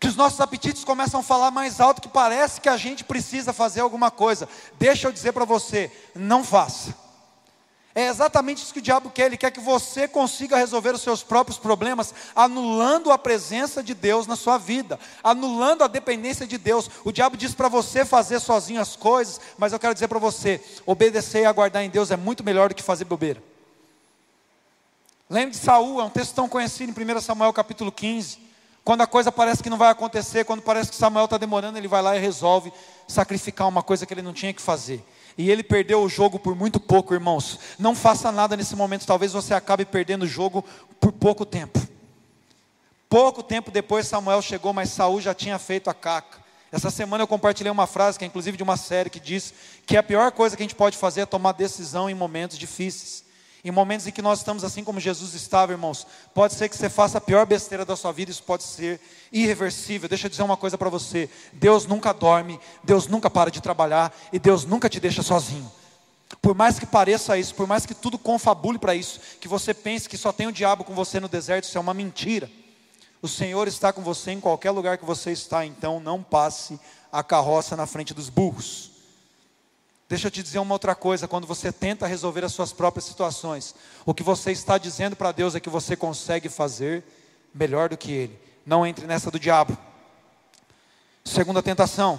Que 0.00 0.08
os 0.08 0.16
nossos 0.16 0.40
apetites 0.40 0.82
começam 0.82 1.20
a 1.20 1.22
falar 1.22 1.52
mais 1.52 1.80
alto, 1.80 2.02
que 2.02 2.08
parece 2.08 2.60
que 2.60 2.68
a 2.68 2.76
gente 2.76 3.04
precisa 3.04 3.52
fazer 3.52 3.82
alguma 3.82 4.10
coisa. 4.10 4.48
Deixa 4.80 5.06
eu 5.06 5.12
dizer 5.12 5.30
para 5.30 5.44
você: 5.44 5.92
não 6.12 6.42
faça. 6.42 6.92
É 7.92 8.06
exatamente 8.06 8.62
isso 8.62 8.72
que 8.72 8.78
o 8.78 8.82
diabo 8.82 9.10
quer, 9.10 9.26
ele 9.26 9.36
quer 9.36 9.50
que 9.50 9.58
você 9.58 10.06
consiga 10.06 10.56
resolver 10.56 10.94
os 10.94 11.02
seus 11.02 11.24
próprios 11.24 11.58
problemas, 11.58 12.14
anulando 12.36 13.10
a 13.10 13.18
presença 13.18 13.82
de 13.82 13.94
Deus 13.94 14.28
na 14.28 14.36
sua 14.36 14.58
vida, 14.58 14.98
anulando 15.24 15.82
a 15.82 15.88
dependência 15.88 16.46
de 16.46 16.56
Deus. 16.56 16.88
O 17.04 17.10
diabo 17.10 17.36
diz 17.36 17.52
para 17.52 17.68
você 17.68 18.04
fazer 18.04 18.38
sozinho 18.38 18.80
as 18.80 18.94
coisas, 18.94 19.40
mas 19.58 19.72
eu 19.72 19.78
quero 19.78 19.94
dizer 19.94 20.06
para 20.06 20.20
você: 20.20 20.62
obedecer 20.86 21.42
e 21.42 21.46
aguardar 21.46 21.82
em 21.82 21.90
Deus 21.90 22.12
é 22.12 22.16
muito 22.16 22.44
melhor 22.44 22.68
do 22.68 22.76
que 22.76 22.82
fazer 22.82 23.04
bobeira. 23.04 23.42
Lembre 25.28 25.50
de 25.50 25.56
Saul, 25.56 26.00
é 26.00 26.04
um 26.04 26.10
texto 26.10 26.34
tão 26.34 26.48
conhecido 26.48 26.90
em 26.90 27.16
1 27.16 27.20
Samuel 27.20 27.52
capítulo 27.52 27.90
15. 27.90 28.49
Quando 28.90 29.02
a 29.02 29.06
coisa 29.06 29.30
parece 29.30 29.62
que 29.62 29.70
não 29.70 29.78
vai 29.78 29.88
acontecer, 29.88 30.44
quando 30.44 30.62
parece 30.62 30.90
que 30.90 30.96
Samuel 30.96 31.26
está 31.26 31.38
demorando, 31.38 31.78
ele 31.78 31.86
vai 31.86 32.02
lá 32.02 32.16
e 32.16 32.18
resolve 32.18 32.72
sacrificar 33.06 33.68
uma 33.68 33.84
coisa 33.84 34.04
que 34.04 34.12
ele 34.12 34.20
não 34.20 34.32
tinha 34.32 34.52
que 34.52 34.60
fazer. 34.60 35.00
E 35.38 35.48
ele 35.48 35.62
perdeu 35.62 36.02
o 36.02 36.08
jogo 36.08 36.40
por 36.40 36.56
muito 36.56 36.80
pouco, 36.80 37.14
irmãos. 37.14 37.60
Não 37.78 37.94
faça 37.94 38.32
nada 38.32 38.56
nesse 38.56 38.74
momento, 38.74 39.06
talvez 39.06 39.32
você 39.32 39.54
acabe 39.54 39.84
perdendo 39.84 40.24
o 40.24 40.26
jogo 40.26 40.64
por 40.98 41.12
pouco 41.12 41.46
tempo. 41.46 41.78
Pouco 43.08 43.44
tempo 43.44 43.70
depois 43.70 44.08
Samuel 44.08 44.42
chegou, 44.42 44.72
mas 44.72 44.88
Saul 44.88 45.20
já 45.20 45.32
tinha 45.32 45.56
feito 45.56 45.88
a 45.88 45.94
caca. 45.94 46.38
Essa 46.72 46.90
semana 46.90 47.22
eu 47.22 47.28
compartilhei 47.28 47.70
uma 47.70 47.86
frase 47.86 48.18
que 48.18 48.24
é 48.24 48.26
inclusive 48.26 48.56
de 48.56 48.64
uma 48.64 48.76
série 48.76 49.08
que 49.08 49.20
diz 49.20 49.54
que 49.86 49.96
a 49.96 50.02
pior 50.02 50.32
coisa 50.32 50.56
que 50.56 50.64
a 50.64 50.66
gente 50.66 50.74
pode 50.74 50.98
fazer 50.98 51.20
é 51.20 51.26
tomar 51.26 51.52
decisão 51.52 52.10
em 52.10 52.14
momentos 52.14 52.58
difíceis. 52.58 53.22
Em 53.62 53.70
momentos 53.70 54.06
em 54.06 54.10
que 54.10 54.22
nós 54.22 54.38
estamos 54.38 54.64
assim 54.64 54.82
como 54.82 54.98
Jesus 54.98 55.34
estava, 55.34 55.72
irmãos, 55.72 56.06
pode 56.34 56.54
ser 56.54 56.68
que 56.68 56.76
você 56.76 56.88
faça 56.88 57.18
a 57.18 57.20
pior 57.20 57.44
besteira 57.44 57.84
da 57.84 57.94
sua 57.94 58.10
vida, 58.10 58.30
isso 58.30 58.42
pode 58.42 58.62
ser 58.62 59.00
irreversível. 59.30 60.08
Deixa 60.08 60.26
eu 60.26 60.30
dizer 60.30 60.42
uma 60.42 60.56
coisa 60.56 60.78
para 60.78 60.88
você: 60.88 61.28
Deus 61.52 61.86
nunca 61.86 62.12
dorme, 62.12 62.58
Deus 62.82 63.06
nunca 63.06 63.28
para 63.28 63.50
de 63.50 63.60
trabalhar 63.60 64.14
e 64.32 64.38
Deus 64.38 64.64
nunca 64.64 64.88
te 64.88 64.98
deixa 64.98 65.22
sozinho. 65.22 65.70
Por 66.40 66.54
mais 66.54 66.78
que 66.78 66.86
pareça 66.86 67.36
isso, 67.36 67.54
por 67.54 67.66
mais 67.66 67.84
que 67.84 67.94
tudo 67.94 68.16
confabule 68.16 68.78
para 68.78 68.94
isso, 68.94 69.20
que 69.40 69.48
você 69.48 69.74
pense 69.74 70.08
que 70.08 70.16
só 70.16 70.32
tem 70.32 70.46
o 70.46 70.52
diabo 70.52 70.84
com 70.84 70.94
você 70.94 71.20
no 71.20 71.28
deserto, 71.28 71.64
isso 71.64 71.76
é 71.76 71.80
uma 71.80 71.92
mentira. 71.92 72.50
O 73.20 73.28
Senhor 73.28 73.68
está 73.68 73.92
com 73.92 74.00
você 74.00 74.30
em 74.30 74.40
qualquer 74.40 74.70
lugar 74.70 74.96
que 74.96 75.04
você 75.04 75.32
está, 75.32 75.66
então 75.66 76.00
não 76.00 76.22
passe 76.22 76.80
a 77.12 77.22
carroça 77.22 77.76
na 77.76 77.86
frente 77.86 78.14
dos 78.14 78.30
burros. 78.30 78.89
Deixa 80.10 80.26
eu 80.26 80.30
te 80.32 80.42
dizer 80.42 80.58
uma 80.58 80.74
outra 80.74 80.92
coisa: 80.92 81.28
quando 81.28 81.46
você 81.46 81.70
tenta 81.70 82.04
resolver 82.04 82.44
as 82.44 82.52
suas 82.52 82.72
próprias 82.72 83.04
situações, 83.04 83.76
o 84.04 84.12
que 84.12 84.24
você 84.24 84.50
está 84.50 84.76
dizendo 84.76 85.14
para 85.14 85.30
Deus 85.30 85.54
é 85.54 85.60
que 85.60 85.70
você 85.70 85.94
consegue 85.94 86.48
fazer 86.48 87.04
melhor 87.54 87.88
do 87.88 87.96
que 87.96 88.10
Ele. 88.10 88.40
Não 88.66 88.84
entre 88.84 89.06
nessa 89.06 89.30
do 89.30 89.38
diabo. 89.38 89.78
Segunda 91.24 91.62
tentação. 91.62 92.18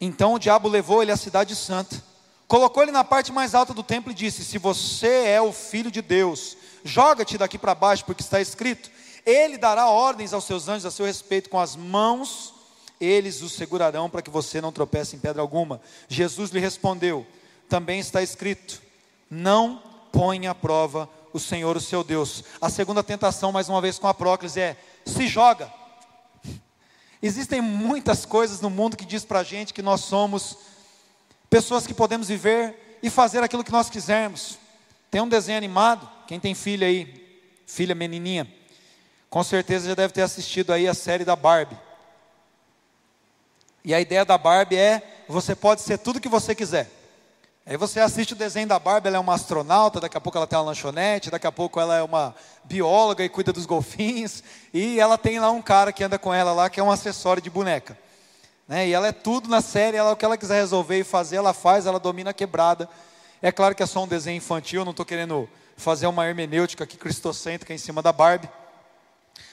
Então 0.00 0.32
o 0.32 0.38
diabo 0.38 0.66
levou 0.66 1.02
ele 1.02 1.12
à 1.12 1.16
cidade 1.16 1.54
santa, 1.54 2.02
colocou 2.48 2.82
ele 2.82 2.92
na 2.92 3.04
parte 3.04 3.30
mais 3.30 3.54
alta 3.54 3.74
do 3.74 3.82
templo 3.82 4.10
e 4.10 4.14
disse: 4.14 4.42
Se 4.42 4.56
você 4.56 5.26
é 5.26 5.42
o 5.42 5.52
filho 5.52 5.90
de 5.90 6.00
Deus, 6.00 6.56
joga-te 6.82 7.36
daqui 7.36 7.58
para 7.58 7.74
baixo, 7.74 8.06
porque 8.06 8.22
está 8.22 8.40
escrito: 8.40 8.90
Ele 9.26 9.58
dará 9.58 9.88
ordens 9.88 10.32
aos 10.32 10.44
seus 10.44 10.68
anjos 10.68 10.86
a 10.86 10.90
seu 10.90 11.04
respeito 11.04 11.50
com 11.50 11.60
as 11.60 11.76
mãos 11.76 12.54
eles 13.00 13.42
o 13.42 13.48
segurarão 13.48 14.08
para 14.08 14.22
que 14.22 14.30
você 14.30 14.60
não 14.60 14.72
tropece 14.72 15.16
em 15.16 15.18
pedra 15.18 15.42
alguma. 15.42 15.80
Jesus 16.08 16.50
lhe 16.50 16.60
respondeu: 16.60 17.26
Também 17.68 18.00
está 18.00 18.22
escrito: 18.22 18.80
Não 19.30 19.82
ponha 20.12 20.52
à 20.52 20.54
prova 20.54 21.08
o 21.32 21.40
Senhor, 21.40 21.76
o 21.76 21.80
seu 21.80 22.04
Deus. 22.04 22.44
A 22.60 22.70
segunda 22.70 23.02
tentação, 23.02 23.50
mais 23.50 23.68
uma 23.68 23.80
vez 23.80 23.98
com 23.98 24.06
a 24.06 24.14
próclise, 24.14 24.60
é: 24.60 24.76
se 25.04 25.26
joga. 25.26 25.72
Existem 27.22 27.60
muitas 27.60 28.24
coisas 28.24 28.60
no 28.60 28.68
mundo 28.68 28.96
que 28.96 29.04
diz 29.04 29.24
para 29.24 29.40
a 29.40 29.44
gente 29.44 29.72
que 29.72 29.82
nós 29.82 30.02
somos 30.02 30.58
pessoas 31.48 31.86
que 31.86 31.94
podemos 31.94 32.28
viver 32.28 32.98
e 33.02 33.08
fazer 33.08 33.42
aquilo 33.42 33.64
que 33.64 33.72
nós 33.72 33.88
quisermos. 33.88 34.58
Tem 35.10 35.20
um 35.20 35.28
desenho 35.28 35.56
animado, 35.56 36.08
quem 36.26 36.38
tem 36.38 36.54
filha 36.54 36.86
aí, 36.86 37.40
filha 37.66 37.94
menininha, 37.94 38.52
com 39.30 39.42
certeza 39.42 39.88
já 39.88 39.94
deve 39.94 40.12
ter 40.12 40.22
assistido 40.22 40.72
aí 40.72 40.86
a 40.86 40.94
série 40.94 41.24
da 41.24 41.34
Barbie. 41.34 41.78
E 43.84 43.94
a 43.94 44.00
ideia 44.00 44.24
da 44.24 44.38
Barbie 44.38 44.76
é: 44.76 45.02
você 45.28 45.54
pode 45.54 45.82
ser 45.82 45.98
tudo 45.98 46.20
que 46.20 46.28
você 46.28 46.54
quiser. 46.54 46.90
Aí 47.66 47.76
você 47.78 47.98
assiste 47.98 48.32
o 48.32 48.36
desenho 48.36 48.68
da 48.68 48.78
Barbie, 48.78 49.08
ela 49.08 49.16
é 49.16 49.20
uma 49.20 49.34
astronauta, 49.34 49.98
daqui 49.98 50.18
a 50.18 50.20
pouco 50.20 50.36
ela 50.36 50.46
tem 50.46 50.58
uma 50.58 50.66
lanchonete, 50.66 51.30
daqui 51.30 51.46
a 51.46 51.52
pouco 51.52 51.80
ela 51.80 51.96
é 51.96 52.02
uma 52.02 52.34
bióloga 52.64 53.24
e 53.24 53.28
cuida 53.28 53.54
dos 53.54 53.64
golfinhos, 53.64 54.42
e 54.72 55.00
ela 55.00 55.16
tem 55.16 55.40
lá 55.40 55.50
um 55.50 55.62
cara 55.62 55.90
que 55.90 56.04
anda 56.04 56.18
com 56.18 56.32
ela 56.32 56.52
lá, 56.52 56.68
que 56.68 56.78
é 56.78 56.82
um 56.82 56.90
acessório 56.90 57.42
de 57.42 57.48
boneca. 57.48 57.96
Né? 58.68 58.88
E 58.88 58.92
ela 58.92 59.08
é 59.08 59.12
tudo 59.12 59.48
na 59.48 59.62
série, 59.62 59.96
ela, 59.96 60.12
o 60.12 60.16
que 60.16 60.24
ela 60.24 60.36
quiser 60.36 60.56
resolver 60.56 60.98
e 60.98 61.04
fazer, 61.04 61.36
ela 61.36 61.54
faz, 61.54 61.86
ela 61.86 61.98
domina 61.98 62.30
a 62.30 62.34
quebrada. 62.34 62.86
É 63.40 63.50
claro 63.50 63.74
que 63.74 63.82
é 63.82 63.86
só 63.86 64.04
um 64.04 64.08
desenho 64.08 64.36
infantil, 64.36 64.84
não 64.84 64.90
estou 64.90 65.06
querendo 65.06 65.48
fazer 65.74 66.06
uma 66.06 66.26
hermenêutica 66.26 66.84
aqui 66.84 66.98
cristocêntrica 66.98 67.72
em 67.72 67.78
cima 67.78 68.02
da 68.02 68.12
Barbie. 68.12 68.48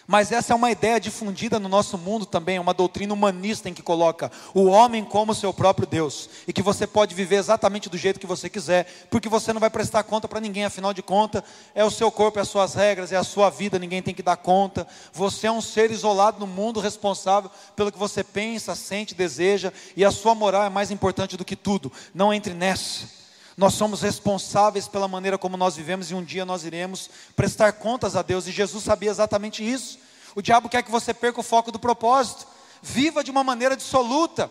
Mas 0.08 0.32
essa 0.32 0.52
é 0.52 0.56
uma 0.56 0.72
ideia 0.72 1.00
difundida 1.00 1.60
no 1.60 1.70
nosso 1.70 1.98
mundo 1.98 2.26
também, 2.26 2.60
uma 2.60 2.74
doutrina 2.74 3.14
humanista 3.14 3.70
em 3.70 3.74
que 3.74 3.82
coloca 3.82 4.32
o 4.54 4.66
homem 4.66 5.06
como 5.06 5.34
seu 5.34 5.54
próprio 5.54 5.88
Deus 5.88 6.30
e 6.48 6.52
que 6.52 6.62
você 6.62 6.86
pode 6.86 7.16
viver 7.16 7.38
exatamente 7.38 7.90
do 7.90 7.98
jeito 7.98 8.20
que 8.20 8.28
você 8.28 8.50
quiser, 8.50 8.86
porque 9.10 9.30
você 9.30 9.54
não 9.54 9.60
vai 9.60 9.70
prestar 9.70 10.04
conta 10.04 10.28
para 10.28 10.42
ninguém, 10.42 10.66
afinal 10.66 10.94
de 10.94 11.02
contas, 11.02 11.44
é 11.74 11.86
o 11.86 11.92
seu 11.92 12.12
corpo, 12.12 12.40
é 12.40 12.42
as 12.42 12.50
suas 12.50 12.74
regras, 12.74 13.12
é 13.12 13.16
a 13.16 13.24
sua 13.24 13.50
vida, 13.50 13.80
ninguém 13.80 14.02
tem 14.02 14.14
que 14.14 14.24
dar 14.24 14.38
conta. 14.38 14.86
Você 15.14 15.48
é 15.48 15.52
um 15.52 15.62
ser 15.62 15.92
isolado 15.92 16.40
no 16.40 16.48
mundo, 16.48 16.80
responsável 16.80 17.50
pelo 17.76 17.92
que 17.92 17.98
você 17.98 18.24
pensa, 18.24 18.76
sente, 18.76 19.16
deseja, 19.16 19.72
e 19.96 20.04
a 20.04 20.12
sua 20.12 20.36
moral 20.36 20.64
é 20.64 20.70
mais 20.70 20.92
importante 20.92 21.38
do 21.38 21.46
que 21.46 21.56
tudo. 21.56 21.92
Não 22.14 22.34
entre 22.34 22.54
nessa. 22.54 23.21
Nós 23.58 23.74
somos 23.74 24.02
responsáveis 24.02 24.88
pela 24.88 25.08
maneira 25.08 25.38
como 25.38 25.58
nós 25.58 25.76
vivemos 25.76 26.10
e 26.10 26.16
um 26.16 26.24
dia 26.24 26.46
nós 26.46 26.64
iremos 26.64 27.10
prestar 27.36 27.74
contas 27.74 28.16
a 28.16 28.22
Deus, 28.22 28.48
e 28.48 28.52
Jesus 28.52 28.84
sabia 28.84 29.12
exatamente 29.12 29.64
isso. 29.64 30.00
O 30.34 30.42
diabo 30.42 30.70
quer 30.70 30.84
que 30.84 30.92
você 30.92 31.14
perca 31.14 31.40
o 31.40 31.44
foco 31.44 31.72
do 31.72 31.80
propósito, 31.80 32.48
viva 32.82 33.24
de 33.24 33.32
uma 33.32 33.44
maneira 33.44 33.76
dissoluta. 33.76 34.50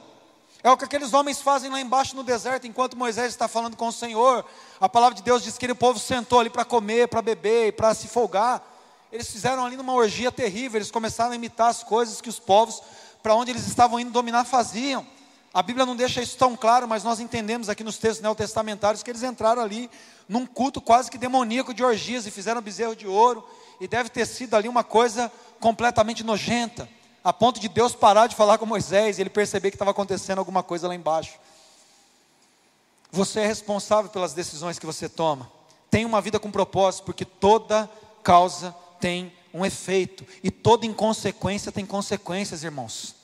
É 0.62 0.71
o 0.71 0.76
que 0.76 0.85
aqueles 0.85 1.14
homens 1.14 1.40
fazem 1.40 1.71
lá 1.71 1.80
embaixo 1.80 2.14
no 2.14 2.23
deserto, 2.23 2.66
enquanto 2.66 2.97
Moisés 2.97 3.28
está 3.28 3.49
falando 3.49 3.76
com 3.76 3.88
o 3.88 3.92
Senhor. 3.92 4.45
A 4.78 4.88
palavra 4.88 5.14
de 5.14 5.23
Deus 5.23 5.42
diz 5.42 5.57
que 5.57 5.71
o 5.71 5.75
povo 5.75 5.99
sentou 5.99 6.38
ali 6.38 6.50
para 6.50 6.66
comer, 6.66 7.09
para 7.09 7.23
beber 7.23 7.69
e 7.69 7.73
para 7.73 7.95
se 7.95 8.09
folgar. 8.09 8.62
Eles 9.11 9.30
fizeram 9.30 9.64
ali 9.64 9.76
uma 9.76 9.95
orgia 9.95 10.30
terrível, 10.30 10.78
eles 10.78 10.90
começaram 10.90 11.33
a 11.33 11.35
imitar 11.35 11.69
as 11.69 11.83
coisas 11.83 12.21
que 12.21 12.28
os 12.28 12.38
povos, 12.38 12.83
para 13.23 13.35
onde 13.35 13.50
eles 13.50 13.66
estavam 13.66 13.99
indo 13.99 14.11
dominar, 14.11 14.45
faziam. 14.45 15.07
A 15.52 15.62
Bíblia 15.62 15.85
não 15.85 15.97
deixa 15.97 16.23
isso 16.23 16.37
tão 16.37 16.57
claro, 16.57 16.87
mas 16.87 17.02
nós 17.02 17.19
entendemos 17.19 17.69
aqui 17.69 17.83
nos 17.83 17.99
textos 17.99 18.23
neotestamentários 18.23 19.02
que 19.02 19.11
eles 19.11 19.25
entraram 19.25 19.61
ali 19.61 19.90
num 20.28 20.47
culto 20.47 20.80
quase 20.80 21.11
que 21.11 21.19
demoníaco 21.19 21.75
de 21.75 21.83
orgias 21.83 22.25
e 22.25 22.30
fizeram 22.30 22.62
bezerro 22.62 22.95
de 22.95 23.09
ouro, 23.09 23.45
e 23.80 23.88
deve 23.88 24.09
ter 24.11 24.26
sido 24.26 24.54
ali 24.54 24.69
uma 24.69 24.85
coisa 24.85 25.30
completamente 25.59 26.23
nojenta, 26.23 26.88
a 27.25 27.33
ponto 27.33 27.59
de 27.59 27.69
Deus 27.69 27.97
parar 27.97 28.28
de 28.28 28.37
falar 28.37 28.59
com 28.59 28.64
Moisés 28.64 29.19
e 29.19 29.23
ele 29.23 29.30
perceber 29.30 29.71
que 29.71 29.75
estava 29.75 29.90
acontecendo 29.90 30.38
alguma 30.38 30.62
coisa 30.62 30.87
lá 30.87 30.95
embaixo. 30.95 31.33
Você 33.11 33.40
é 33.40 33.47
responsável 33.47 34.09
pelas 34.09 34.33
decisões 34.33 34.78
que 34.78 34.87
você 34.87 35.09
toma. 35.09 35.50
Tem 35.90 36.04
uma 36.04 36.21
vida 36.21 36.38
com 36.38 36.49
propósito, 36.49 37.04
porque 37.04 37.25
toda 37.25 37.90
causa 38.23 38.73
tem 39.00 39.33
um 39.52 39.64
efeito, 39.66 40.25
e 40.45 40.50
toda 40.50 40.87
inconsequência 40.87 41.73
tem 41.73 41.85
consequências, 41.85 42.62
irmãos. 42.62 43.20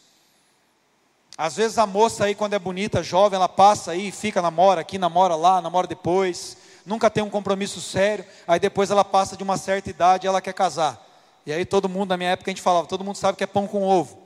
Às 1.39 1.57
vezes 1.57 1.77
a 1.77 1.87
moça 1.87 2.25
aí, 2.25 2.35
quando 2.35 2.55
é 2.55 2.59
bonita, 2.59 3.03
jovem, 3.03 3.37
ela 3.37 3.49
passa 3.49 3.91
aí, 3.91 4.11
fica, 4.11 4.41
namora 4.41 4.81
aqui, 4.81 4.97
namora 4.97 5.37
lá, 5.37 5.61
namora 5.61 5.87
depois, 5.87 6.57
nunca 6.85 7.11
tem 7.11 7.23
um 7.23 7.29
compromisso 7.29 7.79
sério, 7.79 8.25
aí 8.49 8.59
depois 8.59 8.91
ela 8.91 9.05
passa 9.05 9.37
de 9.37 9.43
uma 9.43 9.59
certa 9.59 9.91
idade 9.91 10.27
e 10.27 10.29
ela 10.29 10.41
quer 10.41 10.55
casar. 10.55 11.05
E 11.45 11.53
aí 11.53 11.67
todo 11.67 11.91
mundo, 11.91 12.09
na 12.09 12.17
minha 12.17 12.31
época 12.31 12.51
a 12.51 12.53
gente 12.53 12.63
falava, 12.63 12.87
todo 12.87 13.05
mundo 13.05 13.17
sabe 13.17 13.37
que 13.37 13.45
é 13.45 13.47
pão 13.47 13.67
com 13.67 13.83
ovo. 13.83 14.19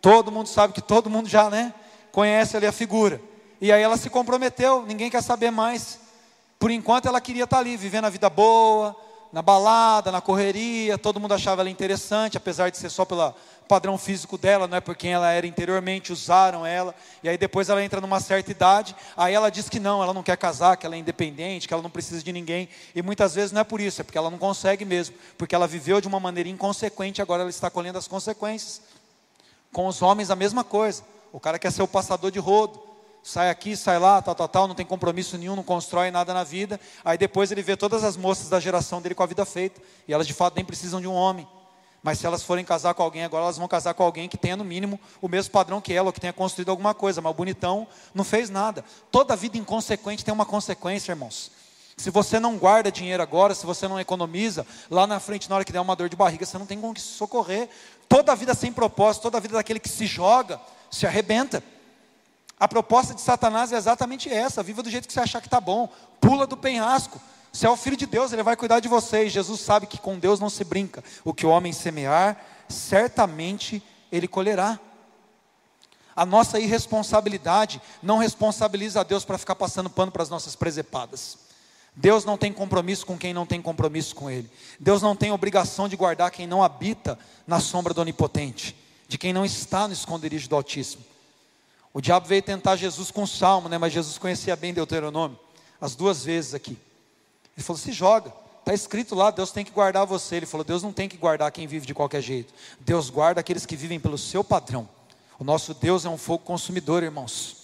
Todo 0.00 0.32
mundo 0.32 0.46
sabe 0.46 0.72
que 0.72 0.80
todo 0.80 1.10
mundo 1.10 1.28
já, 1.28 1.50
né, 1.50 1.74
conhece 2.10 2.56
ali 2.56 2.66
a 2.66 2.72
figura. 2.72 3.20
E 3.60 3.70
aí 3.70 3.82
ela 3.82 3.98
se 3.98 4.08
comprometeu, 4.08 4.86
ninguém 4.86 5.10
quer 5.10 5.22
saber 5.22 5.50
mais. 5.50 6.00
Por 6.58 6.70
enquanto 6.70 7.06
ela 7.06 7.20
queria 7.20 7.44
estar 7.44 7.58
ali, 7.58 7.76
vivendo 7.76 8.06
a 8.06 8.10
vida 8.10 8.30
boa, 8.30 8.96
na 9.32 9.42
balada, 9.42 10.10
na 10.10 10.20
correria, 10.20 10.98
todo 10.98 11.20
mundo 11.20 11.34
achava 11.34 11.62
ela 11.62 11.70
interessante, 11.70 12.36
apesar 12.36 12.70
de 12.70 12.76
ser 12.76 12.90
só 12.90 13.04
pelo 13.04 13.34
padrão 13.68 13.96
físico 13.96 14.36
dela, 14.36 14.66
não 14.66 14.76
é 14.76 14.80
por 14.80 14.96
quem 14.96 15.12
ela 15.12 15.30
era 15.30 15.46
interiormente, 15.46 16.12
usaram 16.12 16.66
ela, 16.66 16.92
e 17.22 17.28
aí 17.28 17.38
depois 17.38 17.68
ela 17.68 17.84
entra 17.84 18.00
numa 18.00 18.18
certa 18.18 18.50
idade, 18.50 18.96
aí 19.16 19.32
ela 19.32 19.48
diz 19.48 19.68
que 19.68 19.78
não, 19.78 20.02
ela 20.02 20.12
não 20.12 20.24
quer 20.24 20.36
casar, 20.36 20.76
que 20.76 20.84
ela 20.84 20.96
é 20.96 20.98
independente, 20.98 21.68
que 21.68 21.72
ela 21.72 21.82
não 21.82 21.90
precisa 21.90 22.20
de 22.20 22.32
ninguém, 22.32 22.68
e 22.92 23.00
muitas 23.00 23.36
vezes 23.36 23.52
não 23.52 23.60
é 23.60 23.64
por 23.64 23.80
isso, 23.80 24.00
é 24.00 24.04
porque 24.04 24.18
ela 24.18 24.28
não 24.28 24.38
consegue 24.38 24.84
mesmo, 24.84 25.14
porque 25.38 25.54
ela 25.54 25.68
viveu 25.68 26.00
de 26.00 26.08
uma 26.08 26.18
maneira 26.18 26.48
inconsequente, 26.48 27.22
agora 27.22 27.42
ela 27.42 27.50
está 27.50 27.70
colhendo 27.70 27.96
as 27.96 28.08
consequências. 28.08 28.82
Com 29.72 29.86
os 29.86 30.02
homens 30.02 30.30
a 30.30 30.36
mesma 30.36 30.64
coisa, 30.64 31.04
o 31.32 31.38
cara 31.38 31.56
quer 31.56 31.70
ser 31.70 31.82
o 31.82 31.86
passador 31.86 32.32
de 32.32 32.40
rodo, 32.40 32.89
sai 33.22 33.50
aqui, 33.50 33.76
sai 33.76 33.98
lá, 33.98 34.20
tal, 34.22 34.34
tal, 34.34 34.48
tal, 34.48 34.68
não 34.68 34.74
tem 34.74 34.86
compromisso 34.86 35.36
nenhum, 35.36 35.56
não 35.56 35.62
constrói 35.62 36.10
nada 36.10 36.32
na 36.32 36.44
vida. 36.44 36.80
Aí 37.04 37.18
depois 37.18 37.50
ele 37.50 37.62
vê 37.62 37.76
todas 37.76 38.04
as 38.04 38.16
moças 38.16 38.48
da 38.48 38.60
geração 38.60 39.00
dele 39.00 39.14
com 39.14 39.22
a 39.22 39.26
vida 39.26 39.44
feita, 39.44 39.80
e 40.06 40.12
elas 40.12 40.26
de 40.26 40.34
fato 40.34 40.56
nem 40.56 40.64
precisam 40.64 41.00
de 41.00 41.06
um 41.06 41.14
homem. 41.14 41.46
Mas 42.02 42.18
se 42.18 42.26
elas 42.26 42.42
forem 42.42 42.64
casar 42.64 42.94
com 42.94 43.02
alguém 43.02 43.24
agora, 43.24 43.44
elas 43.44 43.58
vão 43.58 43.68
casar 43.68 43.92
com 43.92 44.02
alguém 44.02 44.28
que 44.28 44.38
tenha 44.38 44.56
no 44.56 44.64
mínimo 44.64 44.98
o 45.20 45.28
mesmo 45.28 45.52
padrão 45.52 45.80
que 45.80 45.92
ela, 45.92 46.08
ou 46.08 46.12
que 46.12 46.20
tenha 46.20 46.32
construído 46.32 46.70
alguma 46.70 46.94
coisa, 46.94 47.20
mas 47.20 47.30
o 47.30 47.34
bonitão 47.34 47.86
não 48.14 48.24
fez 48.24 48.48
nada. 48.48 48.84
Toda 49.10 49.36
vida 49.36 49.58
inconsequente 49.58 50.24
tem 50.24 50.32
uma 50.32 50.46
consequência, 50.46 51.12
irmãos. 51.12 51.50
Se 51.98 52.08
você 52.08 52.40
não 52.40 52.56
guarda 52.56 52.90
dinheiro 52.90 53.22
agora, 53.22 53.54
se 53.54 53.66
você 53.66 53.86
não 53.86 54.00
economiza, 54.00 54.66
lá 54.90 55.06
na 55.06 55.20
frente, 55.20 55.50
na 55.50 55.56
hora 55.56 55.64
que 55.66 55.72
der 55.72 55.80
uma 55.80 55.94
dor 55.94 56.08
de 56.08 56.16
barriga, 56.16 56.46
você 56.46 56.56
não 56.56 56.64
tem 56.64 56.80
como 56.80 56.98
socorrer. 56.98 57.68
Toda 58.08 58.34
vida 58.34 58.54
sem 58.54 58.72
propósito, 58.72 59.24
toda 59.24 59.38
vida 59.38 59.54
daquele 59.54 59.78
que 59.78 59.88
se 59.88 60.06
joga, 60.06 60.58
se 60.90 61.06
arrebenta. 61.06 61.62
A 62.60 62.68
proposta 62.68 63.14
de 63.14 63.22
Satanás 63.22 63.72
é 63.72 63.76
exatamente 63.76 64.28
essa: 64.28 64.62
viva 64.62 64.82
do 64.82 64.90
jeito 64.90 65.08
que 65.08 65.14
você 65.14 65.20
achar 65.20 65.40
que 65.40 65.46
está 65.46 65.60
bom, 65.60 65.88
pula 66.20 66.46
do 66.46 66.58
penhasco. 66.58 67.18
Você 67.50 67.66
é 67.66 67.70
o 67.70 67.76
filho 67.76 67.96
de 67.96 68.06
Deus, 68.06 68.32
ele 68.32 68.42
vai 68.42 68.54
cuidar 68.54 68.78
de 68.78 68.86
você. 68.86 69.24
E 69.24 69.30
Jesus 69.30 69.60
sabe 69.60 69.86
que 69.86 69.98
com 69.98 70.18
Deus 70.18 70.38
não 70.38 70.50
se 70.50 70.62
brinca. 70.62 71.02
O 71.24 71.32
que 71.32 71.46
o 71.46 71.48
homem 71.48 71.72
semear, 71.72 72.36
certamente 72.68 73.82
ele 74.12 74.28
colherá. 74.28 74.78
A 76.14 76.26
nossa 76.26 76.60
irresponsabilidade 76.60 77.80
não 78.02 78.18
responsabiliza 78.18 79.00
a 79.00 79.04
Deus 79.04 79.24
para 79.24 79.38
ficar 79.38 79.54
passando 79.54 79.88
pano 79.88 80.12
para 80.12 80.22
as 80.22 80.28
nossas 80.28 80.54
presepadas. 80.54 81.38
Deus 81.96 82.24
não 82.24 82.36
tem 82.36 82.52
compromisso 82.52 83.06
com 83.06 83.18
quem 83.18 83.32
não 83.32 83.46
tem 83.46 83.60
compromisso 83.60 84.14
com 84.14 84.30
Ele. 84.30 84.48
Deus 84.78 85.02
não 85.02 85.16
tem 85.16 85.32
obrigação 85.32 85.88
de 85.88 85.96
guardar 85.96 86.30
quem 86.30 86.46
não 86.46 86.62
habita 86.62 87.18
na 87.46 87.58
sombra 87.58 87.94
do 87.94 88.00
Onipotente, 88.00 88.76
de 89.08 89.18
quem 89.18 89.32
não 89.32 89.44
está 89.44 89.88
no 89.88 89.94
esconderijo 89.94 90.48
do 90.48 90.56
Altíssimo. 90.56 91.04
O 91.92 92.00
diabo 92.00 92.26
veio 92.26 92.42
tentar 92.42 92.76
Jesus 92.76 93.10
com 93.10 93.26
salmo, 93.26 93.68
né? 93.68 93.76
mas 93.76 93.92
Jesus 93.92 94.16
conhecia 94.16 94.54
bem 94.54 94.72
Deuteronômio, 94.72 95.38
as 95.80 95.96
duas 95.96 96.24
vezes 96.24 96.54
aqui. 96.54 96.78
Ele 97.56 97.64
falou: 97.64 97.78
se 97.78 97.92
joga, 97.92 98.32
está 98.60 98.72
escrito 98.72 99.14
lá, 99.14 99.30
Deus 99.30 99.50
tem 99.50 99.64
que 99.64 99.72
guardar 99.72 100.06
você. 100.06 100.36
Ele 100.36 100.46
falou: 100.46 100.64
Deus 100.64 100.82
não 100.82 100.92
tem 100.92 101.08
que 101.08 101.16
guardar 101.16 101.50
quem 101.50 101.66
vive 101.66 101.86
de 101.86 101.94
qualquer 101.94 102.20
jeito, 102.20 102.54
Deus 102.80 103.10
guarda 103.10 103.40
aqueles 103.40 103.66
que 103.66 103.76
vivem 103.76 103.98
pelo 103.98 104.16
seu 104.16 104.44
padrão. 104.44 104.88
O 105.38 105.44
nosso 105.44 105.74
Deus 105.74 106.04
é 106.04 106.08
um 106.08 106.18
fogo 106.18 106.44
consumidor, 106.44 107.02
irmãos. 107.02 107.56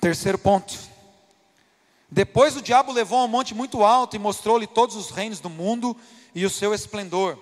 Terceiro 0.00 0.38
ponto. 0.38 0.78
Depois 2.10 2.56
o 2.56 2.60
diabo 2.60 2.92
levou 2.92 3.18
a 3.18 3.24
um 3.24 3.28
monte 3.28 3.54
muito 3.54 3.82
alto 3.82 4.14
e 4.14 4.18
mostrou-lhe 4.18 4.66
todos 4.66 4.94
os 4.94 5.10
reinos 5.10 5.40
do 5.40 5.48
mundo 5.48 5.96
e 6.34 6.44
o 6.44 6.50
seu 6.50 6.74
esplendor. 6.74 7.38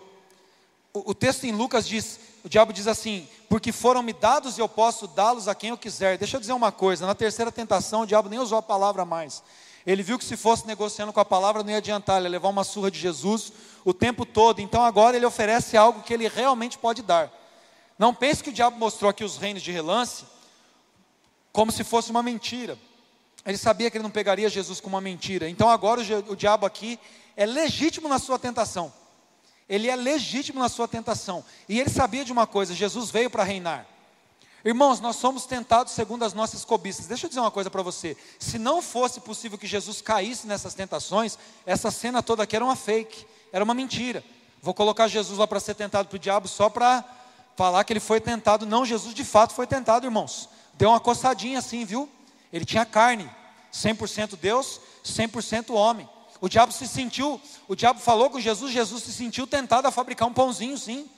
O, 0.92 1.11
o 1.11 1.14
texto 1.14 1.44
em 1.44 1.52
Lucas 1.52 1.87
diz: 1.87 2.20
o 2.44 2.49
diabo 2.49 2.73
diz 2.73 2.87
assim: 2.87 3.28
porque 3.49 3.73
foram-me 3.73 4.12
dados 4.12 4.56
e 4.56 4.61
eu 4.61 4.68
posso 4.68 5.06
dá-los 5.06 5.49
a 5.49 5.54
quem 5.54 5.70
eu 5.70 5.76
quiser. 5.76 6.16
Deixa 6.16 6.37
eu 6.37 6.40
dizer 6.40 6.52
uma 6.52 6.73
coisa: 6.73 7.06
na 7.06 7.14
terceira 7.14 7.52
tentação, 7.52 8.02
o 8.02 8.06
diabo 8.06 8.28
nem 8.28 8.38
usou 8.38 8.59
a 8.59 8.62
palavra 8.62 9.04
mais. 9.04 9.42
Ele 9.87 10.02
viu 10.02 10.18
que 10.18 10.25
se 10.25 10.37
fosse 10.37 10.66
negociando 10.66 11.12
com 11.12 11.20
a 11.20 11.25
palavra 11.25 11.62
não 11.62 11.70
ia 11.70 11.78
adiantar, 11.78 12.18
ele 12.18 12.26
ia 12.26 12.30
levar 12.30 12.49
uma 12.49 12.64
surra 12.64 12.90
de 12.90 12.99
Jesus 12.99 13.52
o 13.85 13.94
tempo 13.94 14.26
todo. 14.26 14.61
Então 14.61 14.82
agora 14.82 15.16
ele 15.16 15.26
oferece 15.26 15.76
algo 15.76 16.02
que 16.02 16.12
ele 16.12 16.28
realmente 16.28 16.78
pode 16.78 17.02
dar. 17.02 17.30
Não 17.99 18.14
pense 18.14 18.42
que 18.42 18.50
o 18.50 18.52
diabo 18.52 18.78
mostrou 18.78 19.11
aqui 19.11 19.25
os 19.25 19.37
reinos 19.37 19.62
de 19.62 19.73
relance 19.73 20.25
como 21.52 21.73
se 21.73 21.82
fosse 21.82 22.11
uma 22.11 22.23
mentira. 22.23 22.78
Ele 23.44 23.56
sabia 23.56 23.90
que 23.90 23.97
ele 23.97 24.02
não 24.02 24.11
pegaria 24.11 24.49
Jesus 24.49 24.80
com 24.80 24.88
uma 24.88 25.00
mentira. 25.00 25.49
Então 25.49 25.68
agora 25.68 26.00
o, 26.00 26.32
o 26.32 26.37
diabo 26.37 26.66
aqui 26.66 26.99
é 27.37 27.47
legítimo 27.47 28.09
na 28.09 28.18
sua 28.18 28.38
tentação 28.38 28.92
ele 29.70 29.88
é 29.88 29.94
legítimo 29.94 30.58
na 30.58 30.68
sua 30.68 30.88
tentação. 30.88 31.44
E 31.68 31.78
ele 31.78 31.88
sabia 31.88 32.24
de 32.24 32.32
uma 32.32 32.44
coisa: 32.44 32.74
Jesus 32.74 33.08
veio 33.08 33.30
para 33.30 33.44
reinar. 33.44 33.86
Irmãos, 34.64 35.00
nós 35.00 35.16
somos 35.16 35.46
tentados 35.46 35.92
segundo 35.92 36.24
as 36.24 36.34
nossas 36.34 36.64
cobiças. 36.64 37.06
Deixa 37.06 37.24
eu 37.24 37.28
dizer 37.28 37.40
uma 37.40 37.52
coisa 37.52 37.70
para 37.70 37.80
você: 37.80 38.16
se 38.36 38.58
não 38.58 38.82
fosse 38.82 39.20
possível 39.20 39.56
que 39.56 39.68
Jesus 39.68 40.02
caísse 40.02 40.48
nessas 40.48 40.74
tentações, 40.74 41.38
essa 41.64 41.88
cena 41.92 42.20
toda 42.20 42.42
aqui 42.42 42.56
era 42.56 42.64
uma 42.64 42.74
fake, 42.74 43.24
era 43.52 43.62
uma 43.62 43.72
mentira. 43.72 44.24
Vou 44.60 44.74
colocar 44.74 45.06
Jesus 45.06 45.38
lá 45.38 45.46
para 45.46 45.60
ser 45.60 45.74
tentado 45.74 46.08
para 46.08 46.16
o 46.16 46.18
diabo 46.18 46.48
só 46.48 46.68
para 46.68 47.04
falar 47.56 47.84
que 47.84 47.92
ele 47.92 48.00
foi 48.00 48.20
tentado. 48.20 48.66
Não, 48.66 48.84
Jesus 48.84 49.14
de 49.14 49.24
fato 49.24 49.54
foi 49.54 49.68
tentado, 49.68 50.04
irmãos. 50.04 50.48
Deu 50.74 50.90
uma 50.90 51.00
coçadinha 51.00 51.60
assim, 51.60 51.84
viu? 51.84 52.08
Ele 52.52 52.64
tinha 52.64 52.84
carne, 52.84 53.30
100% 53.72 54.36
Deus, 54.36 54.80
100% 55.04 55.72
homem. 55.72 56.08
O 56.40 56.49
diabo 56.49 56.73
se 56.73 56.88
sentiu, 56.88 57.40
o 57.68 57.76
diabo 57.76 58.00
falou 58.00 58.30
com 58.30 58.40
Jesus, 58.40 58.73
Jesus 58.73 59.02
se 59.02 59.12
sentiu 59.12 59.47
tentado 59.47 59.87
a 59.87 59.90
fabricar 59.90 60.26
um 60.26 60.32
pãozinho, 60.32 60.76
sim. 60.78 61.09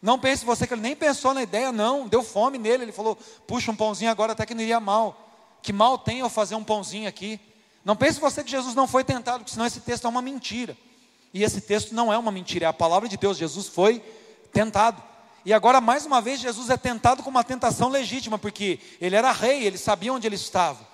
Não 0.00 0.18
pense 0.18 0.44
você 0.44 0.66
que 0.66 0.74
ele 0.74 0.80
nem 0.80 0.94
pensou 0.94 1.34
na 1.34 1.42
ideia, 1.42 1.72
não. 1.72 2.06
Deu 2.06 2.22
fome 2.22 2.56
nele. 2.56 2.84
Ele 2.84 2.92
falou: 2.92 3.16
puxa 3.46 3.70
um 3.70 3.76
pãozinho 3.76 4.10
agora, 4.10 4.32
até 4.32 4.46
que 4.46 4.54
não 4.54 4.62
iria 4.62 4.78
mal. 4.78 5.28
Que 5.60 5.72
mal 5.72 5.98
tem 5.98 6.20
eu 6.20 6.28
fazer 6.28 6.54
um 6.54 6.62
pãozinho 6.62 7.08
aqui? 7.08 7.40
Não 7.84 7.96
pense 7.96 8.20
você 8.20 8.44
que 8.44 8.50
Jesus 8.50 8.74
não 8.74 8.86
foi 8.86 9.02
tentado, 9.02 9.38
porque 9.38 9.52
senão 9.52 9.66
esse 9.66 9.80
texto 9.80 10.04
é 10.04 10.08
uma 10.08 10.22
mentira. 10.22 10.76
E 11.34 11.42
esse 11.42 11.60
texto 11.60 11.94
não 11.94 12.12
é 12.12 12.18
uma 12.18 12.30
mentira, 12.30 12.66
é 12.66 12.68
a 12.68 12.72
palavra 12.72 13.08
de 13.08 13.16
Deus. 13.16 13.36
Jesus 13.36 13.66
foi 13.66 14.02
tentado. 14.52 15.02
E 15.44 15.52
agora, 15.52 15.80
mais 15.80 16.06
uma 16.06 16.20
vez, 16.20 16.40
Jesus 16.40 16.70
é 16.70 16.76
tentado 16.76 17.22
com 17.22 17.30
uma 17.30 17.42
tentação 17.42 17.88
legítima, 17.88 18.38
porque 18.38 18.78
ele 19.00 19.16
era 19.16 19.32
rei, 19.32 19.64
ele 19.64 19.78
sabia 19.78 20.12
onde 20.12 20.26
ele 20.26 20.36
estava. 20.36 20.86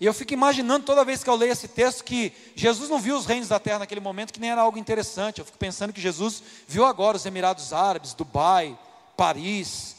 E 0.00 0.06
eu 0.06 0.14
fico 0.14 0.32
imaginando 0.32 0.86
toda 0.86 1.04
vez 1.04 1.22
que 1.22 1.28
eu 1.28 1.34
leio 1.36 1.52
esse 1.52 1.68
texto 1.68 2.02
que 2.02 2.32
Jesus 2.56 2.88
não 2.88 2.98
viu 2.98 3.16
os 3.16 3.26
reinos 3.26 3.48
da 3.48 3.60
terra 3.60 3.80
naquele 3.80 4.00
momento, 4.00 4.32
que 4.32 4.40
nem 4.40 4.50
era 4.50 4.62
algo 4.62 4.78
interessante. 4.78 5.40
Eu 5.40 5.44
fico 5.44 5.58
pensando 5.58 5.92
que 5.92 6.00
Jesus 6.00 6.42
viu 6.66 6.86
agora 6.86 7.18
os 7.18 7.26
Emirados 7.26 7.74
Árabes, 7.74 8.14
Dubai, 8.14 8.78
Paris, 9.14 9.94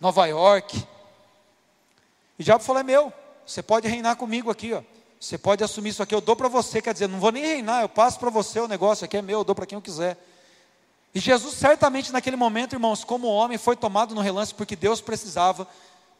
Nova 0.00 0.26
York. 0.26 0.86
E 2.38 2.42
o 2.42 2.44
diabo 2.44 2.62
falou: 2.62 2.80
é 2.80 2.84
meu, 2.84 3.12
você 3.44 3.60
pode 3.64 3.88
reinar 3.88 4.14
comigo 4.14 4.48
aqui, 4.48 4.72
ó. 4.74 4.82
Você 5.18 5.36
pode 5.36 5.62
assumir 5.62 5.90
isso 5.90 6.02
aqui, 6.02 6.14
eu 6.14 6.20
dou 6.20 6.36
para 6.36 6.48
você. 6.48 6.80
Quer 6.80 6.92
dizer, 6.92 7.08
não 7.08 7.18
vou 7.18 7.32
nem 7.32 7.44
reinar, 7.44 7.82
eu 7.82 7.88
passo 7.88 8.20
para 8.20 8.30
você 8.30 8.60
o 8.60 8.68
negócio 8.68 9.04
aqui 9.04 9.16
é 9.16 9.22
meu, 9.22 9.40
eu 9.40 9.44
dou 9.44 9.54
para 9.54 9.66
quem 9.66 9.76
eu 9.76 9.82
quiser. 9.82 10.16
E 11.14 11.20
Jesus, 11.20 11.54
certamente 11.54 12.12
naquele 12.12 12.36
momento, 12.36 12.74
irmãos, 12.74 13.04
como 13.04 13.26
homem, 13.26 13.58
foi 13.58 13.76
tomado 13.76 14.14
no 14.14 14.20
relance 14.20 14.54
porque 14.54 14.74
Deus 14.74 15.00
precisava 15.00 15.66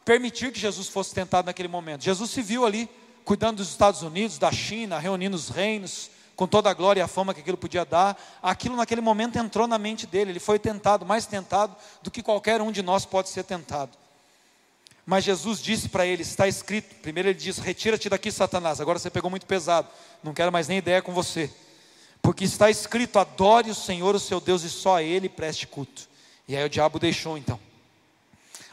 permitir 0.05 0.53
que 0.53 0.59
Jesus 0.59 0.89
fosse 0.89 1.15
tentado 1.15 1.47
naquele 1.47 1.69
momento. 1.69 2.03
Jesus 2.03 2.31
se 2.31 2.43
viu 2.43 2.67
ali 2.67 2.89
cuidando 3.25 3.59
dos 3.59 3.71
Estados 3.71 4.03
Unidos, 4.03 4.39
da 4.39 4.51
China, 4.51 4.99
reunindo 4.99 5.37
os 5.37 5.49
reinos, 5.49 6.11
com 6.35 6.47
toda 6.47 6.71
a 6.71 6.75
glória 6.75 7.01
e 7.01 7.03
a 7.03 7.09
fama 7.09 7.35
que 7.35 7.41
aquilo 7.41 7.57
podia 7.57 7.85
dar, 7.85 8.21
aquilo 8.43 8.77
naquele 8.77 9.01
momento 9.01 9.37
entrou 9.37 9.67
na 9.67 9.79
mente 9.79 10.07
dele, 10.07 10.33
ele 10.33 10.41
foi 10.41 10.59
tentado, 10.59 11.05
mais 11.05 11.27
tentado 11.27 11.77
do 12.03 12.11
que 12.11 12.23
qualquer 12.23 12.61
um 12.61 12.73
de 12.73 12.83
nós 12.83 13.05
pode 13.05 13.29
ser 13.29 13.45
tentado. 13.45 13.93
Mas 15.05 15.25
Jesus 15.25 15.61
disse 15.61 15.89
para 15.89 16.07
ele: 16.07 16.23
está 16.23 16.47
escrito. 16.47 16.95
Primeiro 16.97 17.29
ele 17.29 17.39
diz: 17.39 17.59
Retira-te 17.59 18.09
daqui, 18.09 18.31
Satanás. 18.31 18.81
Agora 18.81 18.99
você 18.99 19.11
pegou 19.11 19.29
muito 19.31 19.47
pesado. 19.47 19.89
Não 20.23 20.33
quero 20.33 20.53
mais 20.53 20.69
nem 20.69 20.79
ideia 20.79 21.03
com 21.03 21.13
você. 21.13 21.51
Porque 22.21 22.45
está 22.45 22.71
escrito: 22.71 23.19
Adore 23.19 23.71
o 23.71 23.75
Senhor, 23.75 24.15
o 24.15 24.21
seu 24.21 24.41
Deus, 24.41 24.63
e 24.63 24.71
só 24.71 24.97
a 24.97 25.03
Ele 25.03 25.29
preste 25.29 25.67
culto. 25.67 26.09
E 26.47 26.57
aí 26.57 26.65
o 26.65 26.69
diabo 26.69 26.99
deixou 26.99 27.37
então. 27.37 27.59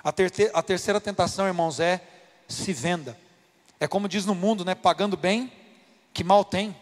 A, 0.04 0.12
ter 0.12 0.32
a 0.54 0.62
terceira 0.62 1.02
tentação, 1.02 1.48
irmãos, 1.48 1.80
é 1.80 2.00
se 2.48 2.74
venda. 2.74 3.18
É 3.80 3.88
como 3.88 4.10
diz 4.10 4.26
no 4.26 4.36
mundo, 4.36 4.66
né? 4.66 4.76
Pagando 4.76 5.16
bem, 5.16 5.52
que 6.14 6.24
mal 6.24 6.44
tem. 6.44 6.76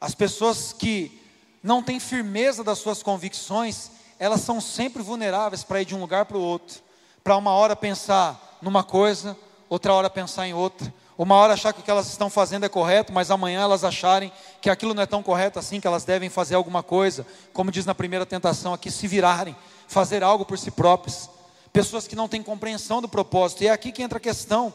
As 0.00 0.14
pessoas 0.14 0.72
que 0.72 1.20
não 1.62 1.82
têm 1.82 1.98
firmeza 1.98 2.62
das 2.62 2.78
suas 2.78 3.02
convicções, 3.02 3.90
elas 4.18 4.40
são 4.40 4.60
sempre 4.60 5.02
vulneráveis 5.02 5.64
para 5.64 5.80
ir 5.80 5.84
de 5.84 5.94
um 5.94 6.00
lugar 6.00 6.26
para 6.26 6.36
o 6.36 6.42
outro. 6.42 6.82
Para 7.24 7.36
uma 7.36 7.52
hora 7.52 7.74
pensar 7.74 8.58
numa 8.60 8.82
coisa, 8.82 9.36
outra 9.68 9.94
hora 9.94 10.10
pensar 10.10 10.46
em 10.46 10.52
outra. 10.52 10.92
Uma 11.16 11.36
hora 11.36 11.54
achar 11.54 11.72
que 11.72 11.80
o 11.80 11.82
que 11.82 11.90
elas 11.90 12.08
estão 12.08 12.28
fazendo 12.28 12.64
é 12.64 12.68
correto, 12.68 13.12
mas 13.12 13.30
amanhã 13.30 13.60
elas 13.60 13.84
acharem 13.84 14.32
que 14.60 14.68
aquilo 14.68 14.92
não 14.92 15.02
é 15.02 15.06
tão 15.06 15.22
correto 15.22 15.58
assim, 15.58 15.80
que 15.80 15.86
elas 15.86 16.04
devem 16.04 16.28
fazer 16.28 16.56
alguma 16.56 16.82
coisa, 16.82 17.26
como 17.52 17.70
diz 17.70 17.86
na 17.86 17.94
primeira 17.94 18.26
tentação 18.26 18.74
aqui, 18.74 18.90
se 18.90 19.06
virarem, 19.06 19.54
fazer 19.86 20.22
algo 20.22 20.44
por 20.44 20.58
si 20.58 20.70
próprias. 20.70 21.30
Pessoas 21.72 22.08
que 22.08 22.16
não 22.16 22.28
têm 22.28 22.42
compreensão 22.42 23.00
do 23.00 23.08
propósito. 23.08 23.62
E 23.62 23.68
é 23.68 23.70
aqui 23.70 23.92
que 23.92 24.02
entra 24.02 24.18
a 24.18 24.20
questão. 24.20 24.74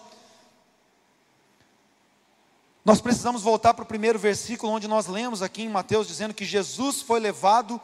Nós 2.87 3.01
precisamos 3.01 3.41
voltar 3.41 3.73
para 3.73 3.83
o 3.83 3.85
primeiro 3.85 4.17
versículo, 4.17 4.71
onde 4.71 4.87
nós 4.87 5.07
lemos 5.07 5.41
aqui 5.41 5.61
em 5.61 5.67
Mateus, 5.67 6.07
dizendo 6.07 6.33
que 6.33 6.45
Jesus 6.45 7.01
foi 7.01 7.19
levado 7.19 7.81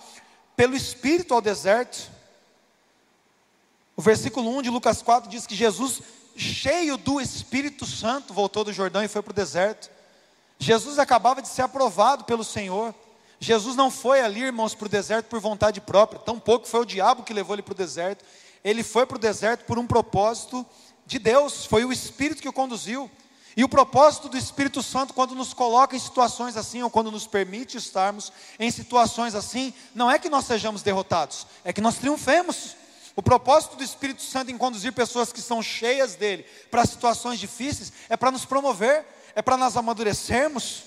pelo 0.56 0.78
Espírito 0.78 1.34
ao 1.34 1.42
deserto. 1.42 2.10
O 3.98 4.02
versículo 4.02 4.50
1 4.58 4.62
de 4.62 4.70
Lucas 4.70 5.02
4 5.02 5.30
diz 5.30 5.46
que 5.46 5.58
Jesus, 5.58 6.02
cheio 6.38 6.96
do 6.96 7.20
Espírito 7.20 7.86
Santo, 7.86 8.34
voltou 8.34 8.64
do 8.64 8.72
Jordão 8.72 9.04
e 9.04 9.10
foi 9.10 9.22
para 9.22 9.32
o 9.32 9.36
deserto. 9.36 9.92
Jesus 10.58 10.98
acabava 10.98 11.42
de 11.42 11.50
ser 11.50 11.64
aprovado 11.64 12.24
pelo 12.24 12.46
Senhor. 12.46 12.96
Jesus 13.42 13.76
não 13.76 13.92
foi 13.92 14.22
ali, 14.22 14.44
irmãos, 14.44 14.74
para 14.74 14.86
o 14.86 14.90
deserto 14.90 15.26
por 15.26 15.42
vontade 15.42 15.82
própria, 15.82 16.22
tampouco 16.22 16.66
foi 16.66 16.80
o 16.80 16.86
diabo 16.86 17.24
que 17.24 17.34
levou 17.34 17.56
ele 17.56 17.62
para 17.62 17.74
o 17.74 17.76
deserto. 17.76 18.24
Ele 18.64 18.84
foi 18.84 19.06
para 19.06 19.18
o 19.18 19.20
deserto 19.20 19.66
por 19.66 19.78
um 19.78 19.86
propósito 19.86 20.66
de 21.06 21.20
Deus, 21.20 21.66
foi 21.66 21.84
o 21.84 21.92
Espírito 21.92 22.42
que 22.42 22.48
o 22.48 22.54
conduziu. 22.54 23.12
E 23.56 23.64
o 23.64 23.70
propósito 23.70 24.30
do 24.30 24.38
Espírito 24.38 24.82
Santo, 24.82 25.14
quando 25.14 25.36
nos 25.36 25.54
coloca 25.54 25.96
em 25.96 26.00
situações 26.00 26.58
assim, 26.58 26.82
ou 26.82 26.90
quando 26.90 27.12
nos 27.12 27.28
permite 27.28 27.78
estarmos 27.78 28.32
em 28.58 28.72
situações 28.72 29.36
assim, 29.36 29.74
não 29.94 30.10
é 30.10 30.18
que 30.18 30.30
nós 30.30 30.46
sejamos 30.46 30.82
derrotados, 30.82 31.46
é 31.64 31.72
que 31.72 31.82
nós 31.82 31.98
triunfemos. 31.98 32.76
O 33.16 33.22
propósito 33.22 33.76
do 33.76 33.84
Espírito 33.84 34.24
Santo 34.24 34.50
em 34.50 34.58
conduzir 34.58 34.92
pessoas 34.92 35.32
que 35.32 35.40
são 35.40 35.62
cheias 35.62 36.16
dele 36.16 36.44
para 36.72 36.84
situações 36.84 37.40
difíceis 37.40 37.94
é 38.10 38.18
para 38.18 38.32
nos 38.32 38.44
promover, 38.44 39.06
é 39.36 39.42
para 39.42 39.56
nós 39.56 39.78
amadurecermos. 39.78 40.86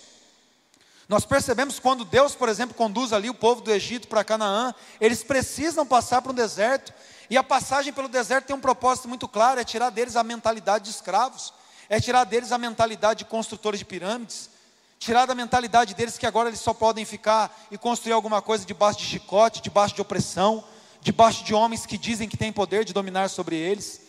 Nós 1.09 1.25
percebemos 1.25 1.79
quando 1.79 2.05
Deus, 2.05 2.35
por 2.35 2.49
exemplo, 2.49 2.75
conduz 2.75 3.13
ali 3.13 3.31
o 3.31 3.35
povo 3.35 3.61
do 3.61 3.71
Egito 3.71 4.09
para 4.09 4.25
Canaã, 4.25 4.75
eles 5.01 5.23
precisam 5.23 5.87
passar 5.87 6.21
para 6.21 6.33
um 6.33 6.35
deserto, 6.35 6.93
e 7.31 7.37
a 7.37 7.45
passagem 7.45 7.93
pelo 7.93 8.09
deserto 8.09 8.47
tem 8.47 8.57
um 8.57 8.61
propósito 8.61 9.09
muito 9.09 9.29
claro: 9.29 9.61
é 9.61 9.65
tirar 9.65 9.91
deles 9.91 10.17
a 10.17 10.25
mentalidade 10.25 10.87
de 10.87 10.91
escravos 10.91 11.53
é 11.89 12.01
tirar 12.01 12.25
deles 12.25 12.53
a 12.53 12.59
mentalidade 12.59 13.21
de 13.21 13.25
construtores 13.27 13.79
de 13.79 13.85
pirâmides, 13.85 14.51
tirar 14.99 15.27
da 15.27 15.35
mentalidade 15.35 15.95
deles 15.95 16.19
que 16.19 16.27
agora 16.27 16.49
eles 16.49 16.61
só 16.61 16.75
podem 16.75 17.05
ficar 17.05 17.67
e 17.71 17.79
construir 17.79 18.13
alguma 18.13 18.43
coisa 18.43 18.65
debaixo 18.65 18.99
de 18.99 19.07
chicote, 19.07 19.63
debaixo 19.63 19.95
de 19.95 20.01
opressão, 20.01 20.65
debaixo 21.01 21.45
de 21.45 21.55
homens 21.55 21.87
que 21.87 21.97
dizem 21.97 22.29
que 22.29 22.37
têm 22.37 22.53
poder 22.53 22.85
de 22.85 22.93
dominar 22.93 23.29
sobre 23.29 23.57
eles. 23.57 24.01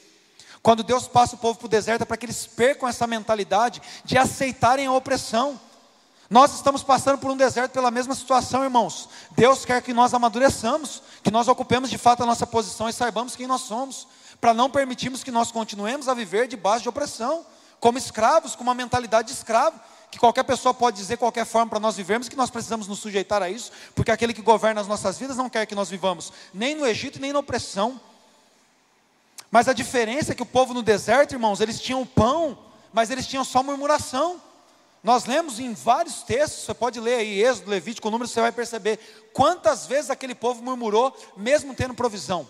Quando 0.63 0.83
Deus 0.83 1.07
passa 1.07 1.35
o 1.35 1.37
povo 1.37 1.59
para 1.59 1.65
o 1.67 1.69
deserto 1.69 2.01
é 2.01 2.05
para 2.05 2.17
que 2.17 2.25
eles 2.25 2.47
percam 2.47 2.89
essa 2.89 3.05
mentalidade 3.05 3.81
de 4.03 4.17
aceitarem 4.17 4.87
a 4.87 4.91
opressão. 4.91 5.59
Nós 6.29 6.53
estamos 6.55 6.83
passando 6.83 7.19
por 7.19 7.31
um 7.31 7.37
deserto 7.37 7.71
pela 7.71 7.91
mesma 7.91 8.13
situação, 8.13 8.63
irmãos. 8.63 9.07
Deus 9.31 9.63
quer 9.63 9.81
que 9.81 9.93
nós 9.93 10.13
amadureçamos, 10.13 11.01
que 11.23 11.31
nós 11.31 11.47
ocupemos 11.47 11.89
de 11.89 11.97
fato 11.97 12.23
a 12.23 12.25
nossa 12.25 12.45
posição 12.45 12.89
e 12.89 12.93
saibamos 12.93 13.35
quem 13.35 13.47
nós 13.47 13.61
somos, 13.61 14.07
para 14.41 14.53
não 14.53 14.69
permitirmos 14.69 15.23
que 15.23 15.31
nós 15.31 15.51
continuemos 15.51 16.09
a 16.09 16.13
viver 16.13 16.47
debaixo 16.47 16.83
de 16.83 16.89
opressão 16.89 17.45
como 17.79 17.97
escravos, 17.97 18.55
com 18.55 18.63
uma 18.63 18.73
mentalidade 18.73 19.27
de 19.27 19.33
escravo, 19.33 19.79
que 20.09 20.17
qualquer 20.17 20.43
pessoa 20.43 20.73
pode 20.73 20.97
dizer 20.97 21.17
qualquer 21.17 21.45
forma 21.45 21.69
para 21.69 21.79
nós 21.79 21.95
vivermos, 21.95 22.29
que 22.29 22.35
nós 22.35 22.49
precisamos 22.49 22.87
nos 22.87 22.99
sujeitar 22.99 23.41
a 23.43 23.49
isso, 23.49 23.71
porque 23.93 24.11
aquele 24.11 24.33
que 24.33 24.41
governa 24.41 24.81
as 24.81 24.87
nossas 24.87 25.17
vidas 25.17 25.37
não 25.37 25.49
quer 25.49 25.65
que 25.65 25.75
nós 25.75 25.89
vivamos 25.89 26.31
nem 26.53 26.75
no 26.75 26.85
Egito, 26.85 27.19
nem 27.19 27.33
na 27.33 27.39
opressão. 27.39 27.99
Mas 29.51 29.67
a 29.67 29.73
diferença 29.73 30.31
é 30.31 30.35
que 30.35 30.43
o 30.43 30.45
povo 30.45 30.73
no 30.73 30.81
deserto, 30.81 31.33
irmãos, 31.33 31.61
eles 31.61 31.79
tinham 31.79 32.05
pão, 32.05 32.57
mas 32.91 33.09
eles 33.09 33.27
tinham 33.27 33.43
só 33.43 33.61
murmuração. 33.61 34.41
Nós 35.03 35.25
lemos 35.25 35.59
em 35.59 35.73
vários 35.73 36.23
textos, 36.23 36.65
você 36.65 36.73
pode 36.73 36.99
ler 36.99 37.15
aí, 37.15 37.41
Êxodo, 37.41 37.69
Levítico, 37.69 38.09
número, 38.09 38.27
você 38.27 38.41
vai 38.41 38.51
perceber 38.51 38.99
quantas 39.33 39.85
vezes 39.85 40.09
aquele 40.09 40.35
povo 40.35 40.61
murmurou, 40.61 41.15
mesmo 41.37 41.73
tendo 41.73 41.93
provisão. 41.93 42.47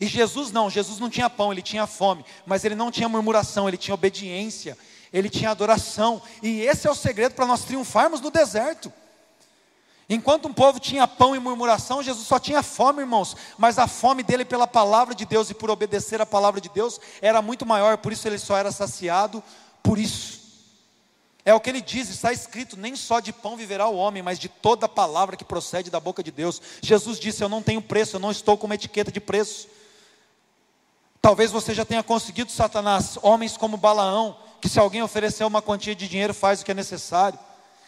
E 0.00 0.06
Jesus 0.06 0.50
não, 0.50 0.70
Jesus 0.70 0.98
não 0.98 1.10
tinha 1.10 1.28
pão, 1.28 1.52
ele 1.52 1.62
tinha 1.62 1.86
fome, 1.86 2.24
mas 2.46 2.64
ele 2.64 2.74
não 2.74 2.90
tinha 2.90 3.08
murmuração, 3.08 3.68
ele 3.68 3.76
tinha 3.76 3.94
obediência, 3.94 4.76
ele 5.12 5.28
tinha 5.28 5.50
adoração. 5.50 6.22
E 6.42 6.62
esse 6.62 6.86
é 6.86 6.90
o 6.90 6.94
segredo 6.94 7.34
para 7.34 7.46
nós 7.46 7.64
triunfarmos 7.64 8.20
no 8.20 8.30
deserto. 8.30 8.92
Enquanto 10.08 10.46
um 10.46 10.52
povo 10.52 10.78
tinha 10.78 11.06
pão 11.06 11.34
e 11.34 11.38
murmuração, 11.38 12.02
Jesus 12.02 12.26
só 12.26 12.38
tinha 12.38 12.62
fome, 12.62 13.00
irmãos, 13.00 13.36
mas 13.56 13.78
a 13.78 13.86
fome 13.86 14.22
dele 14.22 14.44
pela 14.44 14.66
palavra 14.66 15.14
de 15.14 15.24
Deus 15.24 15.48
e 15.50 15.54
por 15.54 15.70
obedecer 15.70 16.20
a 16.20 16.26
palavra 16.26 16.60
de 16.60 16.68
Deus 16.68 17.00
era 17.20 17.40
muito 17.40 17.64
maior, 17.64 17.96
por 17.98 18.12
isso 18.12 18.26
ele 18.28 18.38
só 18.38 18.56
era 18.56 18.72
saciado 18.72 19.42
por 19.82 19.98
isso. 19.98 20.41
É 21.44 21.52
o 21.52 21.60
que 21.60 21.70
ele 21.70 21.80
diz, 21.80 22.08
está 22.08 22.32
escrito: 22.32 22.76
nem 22.76 22.94
só 22.94 23.20
de 23.20 23.32
pão 23.32 23.56
viverá 23.56 23.88
o 23.88 23.96
homem, 23.96 24.22
mas 24.22 24.38
de 24.38 24.48
toda 24.48 24.88
palavra 24.88 25.36
que 25.36 25.44
procede 25.44 25.90
da 25.90 25.98
boca 25.98 26.22
de 26.22 26.30
Deus. 26.30 26.60
Jesus 26.80 27.18
disse: 27.18 27.42
Eu 27.42 27.48
não 27.48 27.62
tenho 27.62 27.82
preço, 27.82 28.16
eu 28.16 28.20
não 28.20 28.30
estou 28.30 28.56
com 28.56 28.66
uma 28.66 28.74
etiqueta 28.74 29.10
de 29.10 29.20
preço. 29.20 29.68
Talvez 31.20 31.50
você 31.50 31.72
já 31.72 31.84
tenha 31.84 32.02
conseguido, 32.02 32.50
Satanás, 32.50 33.16
homens 33.22 33.56
como 33.56 33.76
Balaão, 33.76 34.36
que 34.60 34.68
se 34.68 34.78
alguém 34.78 35.02
oferecer 35.02 35.44
uma 35.44 35.62
quantia 35.62 35.94
de 35.94 36.08
dinheiro 36.08 36.34
faz 36.34 36.60
o 36.60 36.64
que 36.64 36.70
é 36.70 36.74
necessário. 36.74 37.38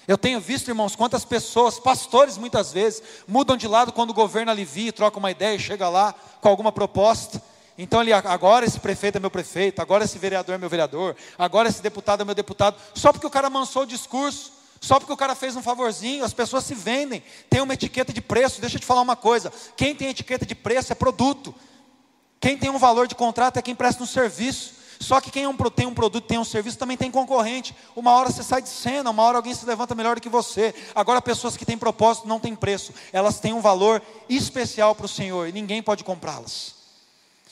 Eu 0.07 0.19
tenho 0.19 0.39
visto, 0.39 0.69
irmãos, 0.69 0.95
quantas 0.95 1.25
pessoas, 1.25 1.81
pastores 1.81 2.37
muitas 2.37 2.73
vezes, 2.73 3.03
mudam 3.27 3.57
de 3.57 3.67
lado 3.67 3.93
quando 3.93 4.11
o 4.11 4.15
governo 4.15 4.51
alivia, 4.51 4.93
troca 4.93 5.19
uma 5.19 5.31
ideia, 5.31 5.59
chega 5.59 5.89
lá 5.89 6.15
com 6.41 6.49
alguma 6.49 6.71
proposta. 6.71 7.43
Então 7.77 8.01
ele, 8.01 8.13
agora 8.13 8.65
esse 8.65 8.79
prefeito 8.79 9.17
é 9.17 9.21
meu 9.21 9.31
prefeito, 9.31 9.83
agora 9.83 10.05
esse 10.05 10.19
vereador 10.19 10.55
é 10.55 10.59
meu 10.59 10.69
vereador, 10.69 11.17
agora 11.37 11.69
esse 11.69 11.83
deputado 11.83 12.21
é 12.21 12.25
meu 12.25 12.35
deputado, 12.35 12.77
só 12.95 13.13
porque 13.13 13.27
o 13.27 13.31
cara 13.31 13.51
mansou 13.51 13.83
o 13.83 13.87
discurso, 13.87 14.53
só 14.81 15.01
porque 15.01 15.13
o 15.13 15.17
cara 15.17 15.35
fez 15.35 15.57
um 15.57 15.63
favorzinho, 15.63 16.25
as 16.25 16.33
pessoas 16.33 16.65
se 16.65 16.75
vendem, 16.75 17.23
tem 17.49 17.61
uma 17.61 17.75
etiqueta 17.75 18.13
de 18.13 18.21
preço. 18.21 18.61
Deixa 18.61 18.77
eu 18.77 18.81
te 18.81 18.87
falar 18.87 19.01
uma 19.01 19.17
coisa: 19.17 19.53
quem 19.77 19.95
tem 19.95 20.11
etiqueta 20.11 20.45
de 20.45 20.55
preço 20.55 20.93
é 20.93 20.95
produto, 20.95 21.55
quem 22.39 22.57
tem 22.57 22.71
um 22.71 22.79
valor 22.79 23.09
de 23.09 23.15
contrato 23.15 23.57
é 23.57 23.63
quem 23.63 23.75
presta 23.75 24.03
um 24.03 24.07
serviço. 24.07 24.85
Só 25.01 25.21
que 25.21 25.31
quem 25.31 25.45
é 25.45 25.53
tem 25.75 25.87
um 25.87 25.95
produto, 25.95 26.25
tem 26.25 26.39
um 26.39 26.45
serviço, 26.45 26.79
também 26.79 26.97
tem 26.97 27.11
concorrente. 27.11 27.75
Uma 27.97 28.13
hora 28.13 28.31
você 28.31 28.43
sai 28.43 28.63
de 28.63 28.69
cena, 28.69 29.11
uma 29.11 29.23
hora 29.23 29.39
alguém 29.39 29.55
se 29.55 29.67
levanta 29.67 29.95
melhor 29.95 30.15
do 30.15 30.21
que 30.23 30.29
você. 30.29 30.75
Agora, 30.95 31.21
pessoas 31.21 31.57
que 31.57 31.67
têm 31.67 31.77
propósito 31.77 32.29
não 32.29 32.39
têm 32.39 32.55
preço, 32.55 32.93
elas 33.13 33.41
têm 33.41 33.53
um 33.53 33.61
valor 33.61 34.01
especial 34.29 34.95
para 34.95 35.07
o 35.07 35.09
Senhor 35.09 35.49
e 35.49 35.53
ninguém 35.53 35.83
pode 35.83 36.05
comprá-las. 36.05 36.74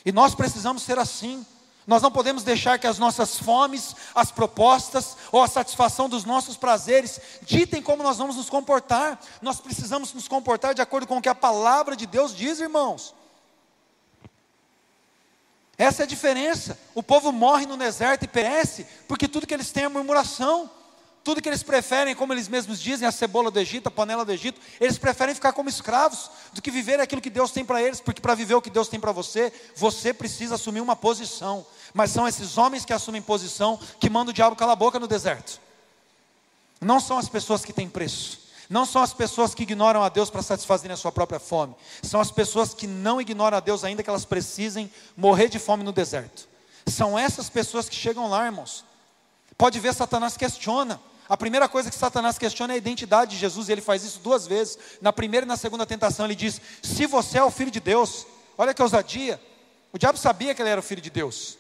E 0.05 0.12
nós 0.12 0.35
precisamos 0.35 0.83
ser 0.83 0.99
assim. 0.99 1.45
Nós 1.87 2.01
não 2.01 2.12
podemos 2.12 2.45
deixar 2.45 2.79
que 2.79 2.87
as 2.87 2.99
nossas 2.99 3.38
fomes, 3.38 3.97
as 4.15 4.31
propostas 4.31 5.17
ou 5.33 5.43
a 5.43 5.49
satisfação 5.49 6.09
dos 6.09 6.25
nossos 6.25 6.57
prazeres 6.57 7.21
ditem 7.43 7.83
como 7.83 8.03
nós 8.03 8.19
vamos 8.19 8.37
nos 8.37 8.49
comportar. 8.49 9.21
Nós 9.41 9.61
precisamos 9.61 10.12
nos 10.12 10.29
comportar 10.29 10.75
de 10.75 10.83
acordo 10.83 11.07
com 11.07 11.19
o 11.19 11.23
que 11.23 11.29
a 11.29 11.35
palavra 11.35 11.97
de 11.97 12.07
Deus 12.07 12.37
diz, 12.37 12.61
irmãos. 12.61 13.15
Essa 15.77 16.03
é 16.03 16.05
a 16.05 16.09
diferença. 16.09 16.79
O 16.95 17.03
povo 17.03 17.33
morre 17.33 17.67
no 17.67 17.77
deserto 17.77 18.25
e 18.25 18.29
perece 18.29 18.87
porque 19.09 19.27
tudo 19.27 19.47
que 19.47 19.55
eles 19.55 19.73
têm 19.73 19.85
é 19.85 19.88
murmuração. 19.88 20.71
Tudo 21.25 21.41
que 21.41 21.49
eles 21.49 21.63
preferem, 21.63 22.17
como 22.17 22.33
eles 22.33 22.49
mesmos 22.49 22.81
dizem, 22.81 23.07
a 23.07 23.13
cebola 23.13 23.51
do 23.51 23.61
Egito, 23.61 23.87
a 23.87 23.91
panela 23.91 24.25
do 24.25 24.33
Egito, 24.33 24.61
eles 24.81 24.99
preferem 24.99 25.35
ficar 25.35 25.53
como 25.53 25.69
escravos 25.69 26.31
do 26.53 26.61
que 26.61 26.71
viver 26.71 26.99
aquilo 26.99 27.23
que 27.23 27.31
Deus 27.31 27.53
tem 27.53 27.65
para 27.65 27.81
eles, 27.81 28.01
porque 28.01 28.21
para 28.21 28.35
viver 28.35 28.55
o 28.55 28.63
que 28.63 28.71
Deus 28.71 28.89
tem 28.89 28.99
para 28.99 29.13
você, 29.13 29.53
você 29.77 30.13
precisa 30.13 30.57
assumir 30.57 30.81
uma 30.81 30.97
posição. 30.97 31.65
Mas 31.95 32.11
são 32.11 32.27
esses 32.27 32.59
homens 32.59 32.85
que 32.85 32.93
assumem 32.93 33.23
posição 33.23 33.79
que 34.01 34.11
mandam 34.11 34.33
o 34.33 34.35
diabo 34.35 34.57
calar 34.57 34.73
a 34.73 34.77
boca 34.77 34.99
no 34.99 35.07
deserto. 35.07 35.61
Não 36.81 36.99
são 36.99 37.19
as 37.19 37.29
pessoas 37.29 37.65
que 37.65 37.73
têm 37.73 37.89
preço. 37.89 38.41
Não 38.69 38.85
são 38.85 39.01
as 39.01 39.13
pessoas 39.13 39.55
que 39.55 39.63
ignoram 39.63 40.03
a 40.03 40.09
Deus 40.09 40.29
para 40.29 40.43
satisfazerem 40.43 40.95
a 40.95 40.97
sua 40.97 41.13
própria 41.13 41.39
fome. 41.39 41.77
São 42.03 42.21
as 42.21 42.33
pessoas 42.33 42.75
que 42.75 42.87
não 42.89 43.21
ignoram 43.21 43.59
a 43.59 43.61
Deus 43.61 43.85
ainda 43.85 44.03
que 44.03 44.11
elas 44.11 44.25
precisem 44.25 44.91
morrer 45.17 45.49
de 45.49 45.61
fome 45.61 45.85
no 45.85 45.93
deserto. 45.93 46.49
São 46.87 47.17
essas 47.17 47.49
pessoas 47.49 47.89
que 47.89 47.95
chegam 47.95 48.29
lá, 48.29 48.47
irmãos. 48.47 48.85
Pode 49.57 49.79
ver, 49.79 49.95
Satanás 49.95 50.37
questiona. 50.37 51.01
A 51.33 51.37
primeira 51.38 51.66
coisa 51.66 51.88
que 51.88 51.97
Satanás 51.97 52.37
questiona 52.37 52.75
é 52.75 52.77
a 52.77 52.77
identidade 52.77 53.31
de 53.31 53.37
Jesus, 53.38 53.66
e 53.66 53.73
ele 53.73 53.81
faz 53.81 54.05
isso 54.05 54.21
duas 54.21 54.47
vezes. 54.47 54.79
Na 55.01 55.14
primeira 55.14 55.47
e 55.47 55.49
na 55.49 55.57
segunda 55.57 55.87
tentação, 55.87 56.27
ele 56.27 56.35
diz: 56.35 56.61
Se 56.83 57.07
você 57.07 57.38
é 57.38 57.42
o 57.42 57.51
filho 57.51 57.71
de 57.71 57.81
Deus, 57.81 58.27
olha 58.59 58.75
que 58.75 58.83
ousadia. 58.83 59.40
O 59.95 59.99
diabo 59.99 60.18
sabia 60.18 60.55
que 60.55 60.61
ele 60.61 60.68
era 60.68 60.79
o 60.79 60.83
filho 60.83 61.01
de 61.01 61.09
Deus. 61.09 61.57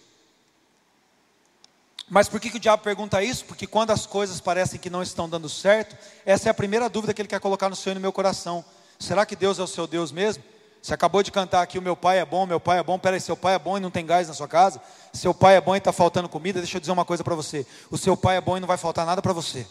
Mas 2.06 2.28
por 2.28 2.38
que, 2.38 2.50
que 2.50 2.58
o 2.58 2.60
diabo 2.60 2.82
pergunta 2.82 3.22
isso? 3.22 3.46
Porque 3.46 3.66
quando 3.66 3.92
as 3.92 4.04
coisas 4.04 4.42
parecem 4.42 4.78
que 4.78 4.90
não 4.90 5.02
estão 5.02 5.26
dando 5.26 5.48
certo, 5.48 5.96
essa 6.26 6.50
é 6.50 6.50
a 6.50 6.54
primeira 6.54 6.90
dúvida 6.90 7.14
que 7.14 7.22
ele 7.22 7.28
quer 7.28 7.40
colocar 7.40 7.70
no 7.70 7.76
seu 7.76 7.92
e 7.92 7.94
no 7.94 8.00
meu 8.02 8.12
coração. 8.12 8.62
Será 8.98 9.24
que 9.24 9.34
Deus 9.34 9.58
é 9.58 9.62
o 9.62 9.66
seu 9.66 9.86
Deus 9.86 10.12
mesmo? 10.12 10.44
Você 10.82 10.92
acabou 10.92 11.22
de 11.22 11.30
cantar 11.30 11.62
aqui, 11.62 11.78
o 11.78 11.82
meu 11.82 11.94
pai 11.94 12.18
é 12.18 12.24
bom, 12.24 12.44
meu 12.44 12.58
pai 12.58 12.80
é 12.80 12.82
bom. 12.82 12.98
Peraí, 12.98 13.20
seu 13.20 13.36
pai 13.36 13.54
é 13.54 13.58
bom 13.58 13.78
e 13.78 13.80
não 13.80 13.90
tem 13.90 14.04
gás 14.04 14.26
na 14.26 14.34
sua 14.34 14.48
casa? 14.48 14.82
Seu 15.12 15.32
pai 15.32 15.54
é 15.54 15.60
bom 15.60 15.76
e 15.76 15.78
está 15.78 15.92
faltando 15.92 16.28
comida? 16.28 16.58
Deixa 16.58 16.76
eu 16.76 16.80
dizer 16.80 16.90
uma 16.90 17.04
coisa 17.04 17.22
para 17.22 17.36
você: 17.36 17.64
o 17.88 17.96
seu 17.96 18.16
pai 18.16 18.36
é 18.36 18.40
bom 18.40 18.56
e 18.56 18.60
não 18.60 18.66
vai 18.66 18.76
faltar 18.76 19.06
nada 19.06 19.22
para 19.22 19.32
você. 19.32 19.64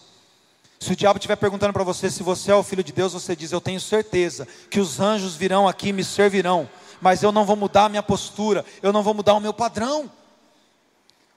Se 0.80 0.94
o 0.94 0.96
diabo 0.96 1.18
estiver 1.18 1.36
perguntando 1.36 1.74
para 1.74 1.84
você 1.84 2.10
se 2.10 2.24
você 2.24 2.50
é 2.52 2.56
o 2.56 2.64
filho 2.64 2.82
de 2.82 2.94
Deus, 2.94 3.12
você 3.12 3.36
diz: 3.36 3.52
Eu 3.52 3.60
tenho 3.60 3.82
certeza 3.82 4.48
que 4.70 4.80
os 4.80 5.02
anjos 5.02 5.36
virão 5.36 5.68
aqui 5.68 5.90
e 5.90 5.94
me 5.94 6.04
servirão, 6.04 6.70
mas 7.02 7.22
eu 7.22 7.32
não 7.34 7.44
vou 7.46 7.58
mudar 7.58 7.86
a 7.86 7.90
minha 7.90 8.02
postura, 8.02 8.64
eu 8.82 8.94
não 8.94 9.04
vou 9.04 9.14
mudar 9.14 9.34
o 9.34 9.42
meu 9.42 9.54
padrão. 9.54 10.10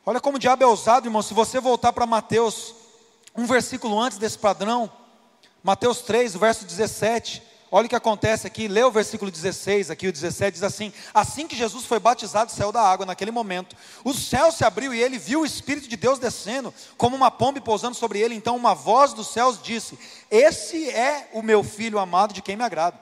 Olha 0.07 0.21
como 0.21 0.37
o 0.37 0.41
diabo 0.41 0.63
é 0.63 0.67
ousado, 0.67 1.09
irmão. 1.09 1.21
Se 1.21 1.35
você 1.35 1.59
voltar 1.59 1.93
para 1.93 2.07
Mateus, 2.07 2.77
um 3.37 3.45
versículo 3.45 3.99
antes 3.99 4.19
desse 4.19 4.39
padrão, 4.39 4.89
Mateus 5.65 5.99
3, 6.03 6.37
verso 6.37 6.65
17. 6.65 7.54
Olha 7.77 7.87
o 7.87 7.89
que 7.89 7.97
acontece 7.97 8.47
aqui, 8.47 8.69
lê 8.69 8.85
o 8.85 8.91
versículo 8.93 9.33
16, 9.33 9.91
aqui 9.91 10.07
o 10.07 10.13
17 10.13 10.53
diz 10.53 10.63
assim: 10.63 10.93
Assim 11.13 11.45
que 11.45 11.57
Jesus 11.57 11.85
foi 11.85 11.99
batizado, 11.99 12.53
saiu 12.53 12.71
da 12.71 12.81
água 12.81 13.05
naquele 13.05 13.33
momento, 13.33 13.75
o 14.05 14.15
céu 14.15 14.53
se 14.53 14.65
abriu 14.65 14.95
e 14.95 15.03
ele 15.03 15.19
viu 15.19 15.41
o 15.41 15.45
Espírito 15.45 15.89
de 15.89 15.97
Deus 15.97 16.21
descendo, 16.21 16.73
como 16.97 17.17
uma 17.17 17.33
pomba 17.33 17.61
pousando 17.61 17.97
sobre 17.97 18.21
ele. 18.21 18.37
Então 18.37 18.55
uma 18.55 18.77
voz 18.77 19.13
dos 19.13 19.27
céus 19.27 19.59
disse: 19.61 19.99
Esse 20.31 20.89
é 20.89 21.29
o 21.33 21.43
meu 21.43 21.65
filho 21.65 21.99
amado 21.99 22.33
de 22.33 22.43
quem 22.43 22.55
me 22.55 22.63
agrada. 22.63 22.97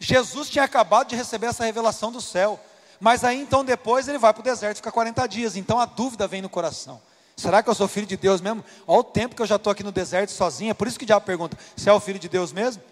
Jesus 0.00 0.48
tinha 0.48 0.64
acabado 0.64 1.08
de 1.08 1.14
receber 1.14 1.48
essa 1.48 1.66
revelação 1.66 2.10
do 2.10 2.22
céu, 2.22 2.58
mas 2.98 3.24
aí 3.24 3.38
então 3.38 3.62
depois 3.62 4.08
ele 4.08 4.16
vai 4.16 4.32
para 4.32 4.40
o 4.40 4.42
deserto 4.42 4.78
fica 4.78 4.90
40 4.90 5.26
dias. 5.26 5.54
Então 5.54 5.78
a 5.78 5.84
dúvida 5.84 6.26
vem 6.26 6.40
no 6.40 6.48
coração. 6.48 6.98
Será 7.36 7.62
que 7.62 7.68
eu 7.68 7.74
sou 7.74 7.86
filho 7.86 8.06
de 8.06 8.16
Deus 8.16 8.40
mesmo? 8.40 8.64
Olha 8.86 9.00
o 9.00 9.04
tempo 9.04 9.36
que 9.36 9.42
eu 9.42 9.46
já 9.46 9.56
estou 9.56 9.70
aqui 9.70 9.84
no 9.84 9.92
deserto 9.92 10.30
sozinho. 10.30 10.70
É 10.70 10.74
por 10.74 10.88
isso 10.88 10.98
que 10.98 11.04
o 11.04 11.06
diabo 11.06 11.26
pergunta: 11.26 11.58
Você 11.76 11.90
é 11.90 11.92
o 11.92 12.00
filho 12.00 12.18
de 12.18 12.30
Deus 12.30 12.54
mesmo? 12.54 12.82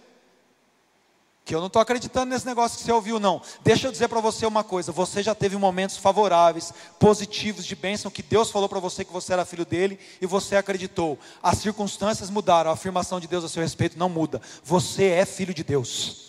Que 1.47 1.55
eu 1.55 1.61
não 1.61 1.69
estou 1.69 1.81
acreditando 1.81 2.33
nesse 2.33 2.45
negócio 2.45 2.77
que 2.77 2.83
você 2.83 2.91
ouviu, 2.91 3.21
não. 3.21 3.41
Deixa 3.63 3.87
eu 3.87 3.93
dizer 3.93 4.09
para 4.09 4.21
você 4.21 4.45
uma 4.45 4.65
coisa: 4.65 4.91
você 4.91 5.23
já 5.23 5.33
teve 5.33 5.57
momentos 5.57 5.97
favoráveis, 5.97 6.75
positivos, 6.99 7.65
de 7.65 7.77
bênção, 7.77 8.11
que 8.11 8.21
Deus 8.21 8.51
falou 8.51 8.69
para 8.69 8.81
você 8.81 9.05
que 9.05 9.13
você 9.13 9.33
era 9.33 9.45
filho 9.45 9.65
dele 9.65 9.97
e 10.21 10.27
você 10.27 10.57
acreditou. 10.57 11.17
As 11.41 11.59
circunstâncias 11.59 12.31
mudaram, 12.31 12.69
a 12.69 12.75
afirmação 12.75 13.21
de 13.21 13.29
Deus 13.29 13.45
a 13.45 13.49
seu 13.49 13.63
respeito 13.63 13.97
não 13.97 14.09
muda. 14.09 14.43
Você 14.65 15.05
é 15.05 15.25
filho 15.25 15.55
de 15.55 15.63
Deus. 15.63 16.27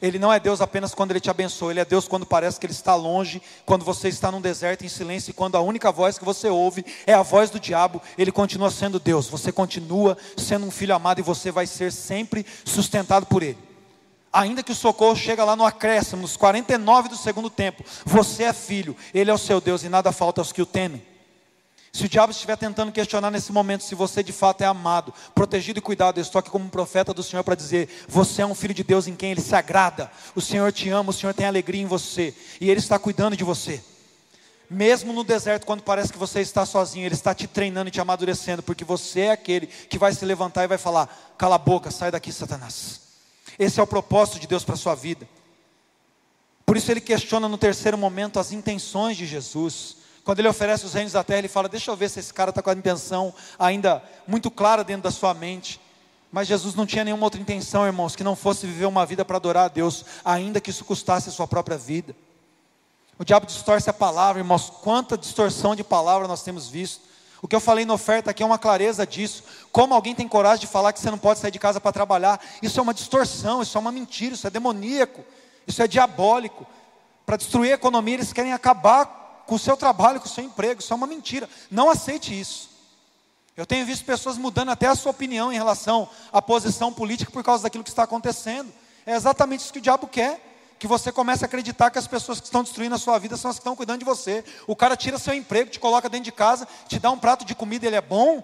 Ele 0.00 0.20
não 0.20 0.32
é 0.32 0.38
Deus 0.38 0.60
apenas 0.60 0.94
quando 0.94 1.10
Ele 1.10 1.20
te 1.20 1.28
abençoa, 1.28 1.72
Ele 1.72 1.80
é 1.80 1.84
Deus 1.84 2.06
quando 2.06 2.24
parece 2.24 2.60
que 2.60 2.64
Ele 2.64 2.72
está 2.72 2.94
longe, 2.94 3.42
quando 3.66 3.84
você 3.84 4.08
está 4.08 4.30
num 4.30 4.40
deserto 4.40 4.84
em 4.86 4.88
silêncio, 4.88 5.30
e 5.30 5.34
quando 5.34 5.56
a 5.56 5.60
única 5.60 5.90
voz 5.90 6.16
que 6.16 6.24
você 6.24 6.48
ouve 6.48 6.86
é 7.08 7.12
a 7.12 7.22
voz 7.22 7.50
do 7.50 7.58
diabo, 7.58 8.00
Ele 8.16 8.30
continua 8.30 8.70
sendo 8.70 9.00
Deus, 9.00 9.26
você 9.26 9.50
continua 9.50 10.16
sendo 10.36 10.64
um 10.64 10.70
filho 10.70 10.94
amado 10.94 11.18
e 11.18 11.24
você 11.24 11.50
vai 11.50 11.66
ser 11.66 11.90
sempre 11.90 12.46
sustentado 12.64 13.26
por 13.26 13.42
Ele. 13.42 13.69
Ainda 14.32 14.62
que 14.62 14.70
o 14.70 14.76
socorro 14.76 15.16
chega 15.16 15.44
lá 15.44 15.56
no 15.56 15.64
acréscimo, 15.64 16.22
nos 16.22 16.36
49 16.36 17.08
do 17.08 17.16
segundo 17.16 17.50
tempo, 17.50 17.84
você 18.04 18.44
é 18.44 18.52
filho, 18.52 18.96
ele 19.12 19.30
é 19.30 19.34
o 19.34 19.38
seu 19.38 19.60
Deus 19.60 19.82
e 19.82 19.88
nada 19.88 20.12
falta 20.12 20.40
aos 20.40 20.52
que 20.52 20.62
o 20.62 20.66
temem. 20.66 21.02
Se 21.92 22.06
o 22.06 22.08
diabo 22.08 22.30
estiver 22.30 22.56
tentando 22.56 22.92
questionar 22.92 23.32
nesse 23.32 23.50
momento 23.50 23.82
se 23.82 23.96
você 23.96 24.22
de 24.22 24.32
fato 24.32 24.62
é 24.62 24.64
amado, 24.64 25.12
protegido 25.34 25.80
e 25.80 25.82
cuidado, 25.82 26.18
eu 26.18 26.22
estou 26.22 26.38
aqui 26.38 26.48
como 26.48 26.64
um 26.64 26.68
profeta 26.68 27.12
do 27.12 27.22
Senhor 27.22 27.42
para 27.42 27.56
dizer: 27.56 27.88
você 28.08 28.42
é 28.42 28.46
um 28.46 28.54
filho 28.54 28.72
de 28.72 28.84
Deus 28.84 29.08
em 29.08 29.16
quem 29.16 29.32
ele 29.32 29.40
se 29.40 29.54
agrada. 29.56 30.10
O 30.34 30.40
Senhor 30.40 30.72
te 30.72 30.88
ama, 30.88 31.10
o 31.10 31.12
Senhor 31.12 31.34
tem 31.34 31.46
alegria 31.46 31.82
em 31.82 31.86
você 31.86 32.32
e 32.60 32.70
ele 32.70 32.78
está 32.78 32.96
cuidando 32.96 33.36
de 33.36 33.42
você. 33.42 33.82
Mesmo 34.70 35.12
no 35.12 35.24
deserto, 35.24 35.66
quando 35.66 35.82
parece 35.82 36.12
que 36.12 36.18
você 36.18 36.40
está 36.40 36.64
sozinho, 36.64 37.04
ele 37.04 37.16
está 37.16 37.34
te 37.34 37.48
treinando 37.48 37.88
e 37.88 37.90
te 37.90 38.00
amadurecendo, 38.00 38.62
porque 38.62 38.84
você 38.84 39.22
é 39.22 39.30
aquele 39.32 39.66
que 39.66 39.98
vai 39.98 40.12
se 40.14 40.24
levantar 40.24 40.62
e 40.62 40.68
vai 40.68 40.78
falar: 40.78 41.34
cala 41.36 41.56
a 41.56 41.58
boca, 41.58 41.90
sai 41.90 42.12
daqui, 42.12 42.32
Satanás. 42.32 43.09
Esse 43.60 43.78
é 43.78 43.82
o 43.82 43.86
propósito 43.86 44.40
de 44.40 44.46
Deus 44.46 44.64
para 44.64 44.74
a 44.74 44.78
sua 44.78 44.94
vida. 44.94 45.28
Por 46.64 46.78
isso 46.78 46.90
ele 46.90 47.00
questiona 47.00 47.46
no 47.46 47.58
terceiro 47.58 47.98
momento 47.98 48.40
as 48.40 48.52
intenções 48.52 49.18
de 49.18 49.26
Jesus. 49.26 49.98
Quando 50.24 50.38
ele 50.38 50.48
oferece 50.48 50.86
os 50.86 50.94
reinos 50.94 51.12
da 51.12 51.22
terra, 51.22 51.40
ele 51.40 51.48
fala: 51.48 51.68
Deixa 51.68 51.90
eu 51.90 51.96
ver 51.96 52.08
se 52.08 52.20
esse 52.20 52.32
cara 52.32 52.48
está 52.48 52.62
com 52.62 52.70
a 52.70 52.72
intenção 52.72 53.34
ainda 53.58 54.02
muito 54.26 54.50
clara 54.50 54.82
dentro 54.82 55.02
da 55.02 55.10
sua 55.10 55.34
mente. 55.34 55.78
Mas 56.32 56.48
Jesus 56.48 56.74
não 56.74 56.86
tinha 56.86 57.04
nenhuma 57.04 57.24
outra 57.24 57.38
intenção, 57.38 57.84
irmãos, 57.84 58.16
que 58.16 58.24
não 58.24 58.34
fosse 58.34 58.66
viver 58.66 58.86
uma 58.86 59.04
vida 59.04 59.26
para 59.26 59.36
adorar 59.36 59.66
a 59.66 59.68
Deus, 59.68 60.06
ainda 60.24 60.58
que 60.58 60.70
isso 60.70 60.86
custasse 60.86 61.28
a 61.28 61.32
sua 61.32 61.46
própria 61.46 61.76
vida. 61.76 62.16
O 63.18 63.24
diabo 63.26 63.44
distorce 63.44 63.90
a 63.90 63.92
palavra, 63.92 64.40
irmãos. 64.40 64.70
Quanta 64.70 65.18
distorção 65.18 65.76
de 65.76 65.84
palavra 65.84 66.26
nós 66.26 66.42
temos 66.42 66.66
visto. 66.66 67.09
O 67.42 67.48
que 67.48 67.56
eu 67.56 67.60
falei 67.60 67.84
na 67.84 67.94
oferta 67.94 68.30
aqui 68.30 68.42
é 68.42 68.46
uma 68.46 68.58
clareza 68.58 69.06
disso. 69.06 69.42
Como 69.72 69.94
alguém 69.94 70.14
tem 70.14 70.28
coragem 70.28 70.60
de 70.60 70.66
falar 70.66 70.92
que 70.92 71.00
você 71.00 71.10
não 71.10 71.18
pode 71.18 71.40
sair 71.40 71.50
de 71.50 71.58
casa 71.58 71.80
para 71.80 71.92
trabalhar? 71.92 72.40
Isso 72.60 72.78
é 72.78 72.82
uma 72.82 72.92
distorção, 72.92 73.62
isso 73.62 73.76
é 73.78 73.80
uma 73.80 73.90
mentira, 73.90 74.34
isso 74.34 74.46
é 74.46 74.50
demoníaco, 74.50 75.24
isso 75.66 75.82
é 75.82 75.88
diabólico. 75.88 76.66
Para 77.24 77.36
destruir 77.36 77.72
a 77.72 77.74
economia, 77.74 78.14
eles 78.14 78.32
querem 78.32 78.52
acabar 78.52 79.44
com 79.46 79.54
o 79.54 79.58
seu 79.58 79.76
trabalho, 79.76 80.20
com 80.20 80.26
o 80.26 80.30
seu 80.30 80.44
emprego. 80.44 80.80
Isso 80.80 80.92
é 80.92 80.96
uma 80.96 81.06
mentira. 81.06 81.48
Não 81.70 81.88
aceite 81.88 82.38
isso. 82.38 82.68
Eu 83.56 83.64
tenho 83.64 83.86
visto 83.86 84.04
pessoas 84.04 84.36
mudando 84.36 84.70
até 84.70 84.86
a 84.86 84.94
sua 84.94 85.10
opinião 85.10 85.52
em 85.52 85.56
relação 85.56 86.08
à 86.32 86.42
posição 86.42 86.92
política 86.92 87.30
por 87.30 87.42
causa 87.42 87.62
daquilo 87.62 87.84
que 87.84 87.90
está 87.90 88.02
acontecendo. 88.02 88.72
É 89.06 89.14
exatamente 89.14 89.60
isso 89.60 89.72
que 89.72 89.78
o 89.78 89.82
diabo 89.82 90.06
quer 90.06 90.49
que 90.80 90.86
você 90.86 91.12
comece 91.12 91.44
a 91.44 91.46
acreditar 91.46 91.90
que 91.90 91.98
as 91.98 92.06
pessoas 92.06 92.40
que 92.40 92.46
estão 92.46 92.62
destruindo 92.62 92.94
a 92.94 92.98
sua 92.98 93.18
vida 93.18 93.36
são 93.36 93.50
as 93.50 93.58
que 93.58 93.60
estão 93.60 93.76
cuidando 93.76 93.98
de 93.98 94.04
você. 94.06 94.42
O 94.66 94.74
cara 94.74 94.96
tira 94.96 95.18
seu 95.18 95.34
emprego, 95.34 95.70
te 95.70 95.78
coloca 95.78 96.08
dentro 96.08 96.24
de 96.24 96.32
casa, 96.32 96.66
te 96.88 96.98
dá 96.98 97.10
um 97.10 97.18
prato 97.18 97.44
de 97.44 97.54
comida, 97.54 97.86
ele 97.86 97.96
é 97.96 98.00
bom. 98.00 98.42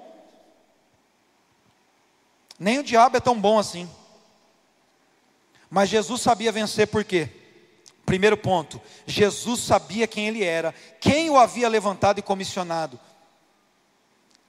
Nem 2.59 2.79
o 2.79 2.83
diabo 2.83 3.17
é 3.17 3.21
tão 3.21 3.41
bom 3.41 3.59
assim. 3.59 3.89
Mas 5.71 5.89
Jesus 5.89 6.21
sabia 6.21 6.53
vencer 6.53 6.87
por 6.89 7.03
quê? 7.05 7.31
Primeiro 8.05 8.37
ponto, 8.37 8.83
Jesus 9.07 9.61
sabia 9.61 10.07
quem 10.07 10.29
ele 10.29 10.45
era, 10.45 10.75
quem 11.01 11.31
o 11.31 11.39
havia 11.39 11.71
levantado 11.71 12.19
e 12.19 12.23
comissionado. 12.23 13.01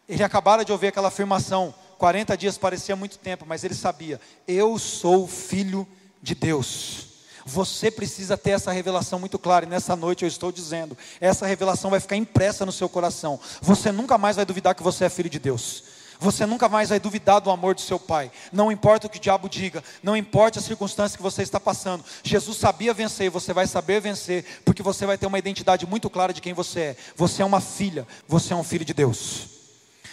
Ele 0.10 0.24
acabara 0.26 0.66
de 0.66 0.74
ouvir 0.74 0.88
aquela 0.88 1.08
afirmação, 1.08 1.74
40 1.98 2.36
dias 2.36 2.58
parecia 2.58 2.98
muito 2.98 3.18
tempo, 3.18 3.46
mas 3.48 3.64
ele 3.64 3.74
sabia: 3.74 4.20
eu 4.46 4.78
sou 4.78 5.26
filho 5.26 5.88
de 6.22 6.36
Deus. 6.36 7.17
Você 7.50 7.90
precisa 7.90 8.36
ter 8.36 8.52
essa 8.52 8.74
revelação 8.74 9.20
muito 9.20 9.40
clara, 9.40 9.66
e 9.66 9.70
nessa 9.70 9.96
noite 9.96 10.26
eu 10.26 10.28
estou 10.28 10.52
dizendo: 10.52 10.98
essa 11.22 11.48
revelação 11.48 11.90
vai 11.90 12.02
ficar 12.02 12.18
impressa 12.18 12.66
no 12.66 12.74
seu 12.74 12.90
coração. 12.90 13.40
Você 13.62 13.90
nunca 13.90 14.18
mais 14.18 14.36
vai 14.36 14.46
duvidar 14.46 14.76
que 14.76 14.84
você 14.84 15.06
é 15.06 15.10
filho 15.10 15.30
de 15.30 15.40
Deus. 15.40 15.86
Você 16.20 16.46
nunca 16.46 16.68
mais 16.68 16.90
vai 16.90 17.00
duvidar 17.00 17.40
do 17.40 17.50
amor 17.50 17.74
do 17.74 17.80
seu 17.80 17.98
pai. 17.98 18.30
Não 18.52 18.70
importa 18.70 19.08
o 19.08 19.10
que 19.10 19.18
o 19.18 19.22
diabo 19.22 19.48
diga, 19.48 19.82
não 20.04 20.18
importa 20.18 20.60
a 20.60 20.62
circunstância 20.62 21.16
que 21.16 21.24
você 21.24 21.42
está 21.42 21.60
passando. 21.60 22.04
Jesus 22.22 22.58
sabia 22.58 22.94
vencer, 22.94 23.30
você 23.30 23.54
vai 23.54 23.66
saber 23.66 24.02
vencer, 24.02 24.44
porque 24.66 24.84
você 24.84 25.06
vai 25.06 25.18
ter 25.18 25.28
uma 25.28 25.40
identidade 25.40 25.88
muito 25.88 26.10
clara 26.10 26.34
de 26.34 26.42
quem 26.42 26.54
você 26.54 26.80
é. 26.80 26.96
Você 27.16 27.42
é 27.44 27.46
uma 27.46 27.62
filha, 27.62 28.06
você 28.28 28.52
é 28.52 28.56
um 28.58 28.64
filho 28.64 28.84
de 28.84 28.94
Deus. 28.94 29.57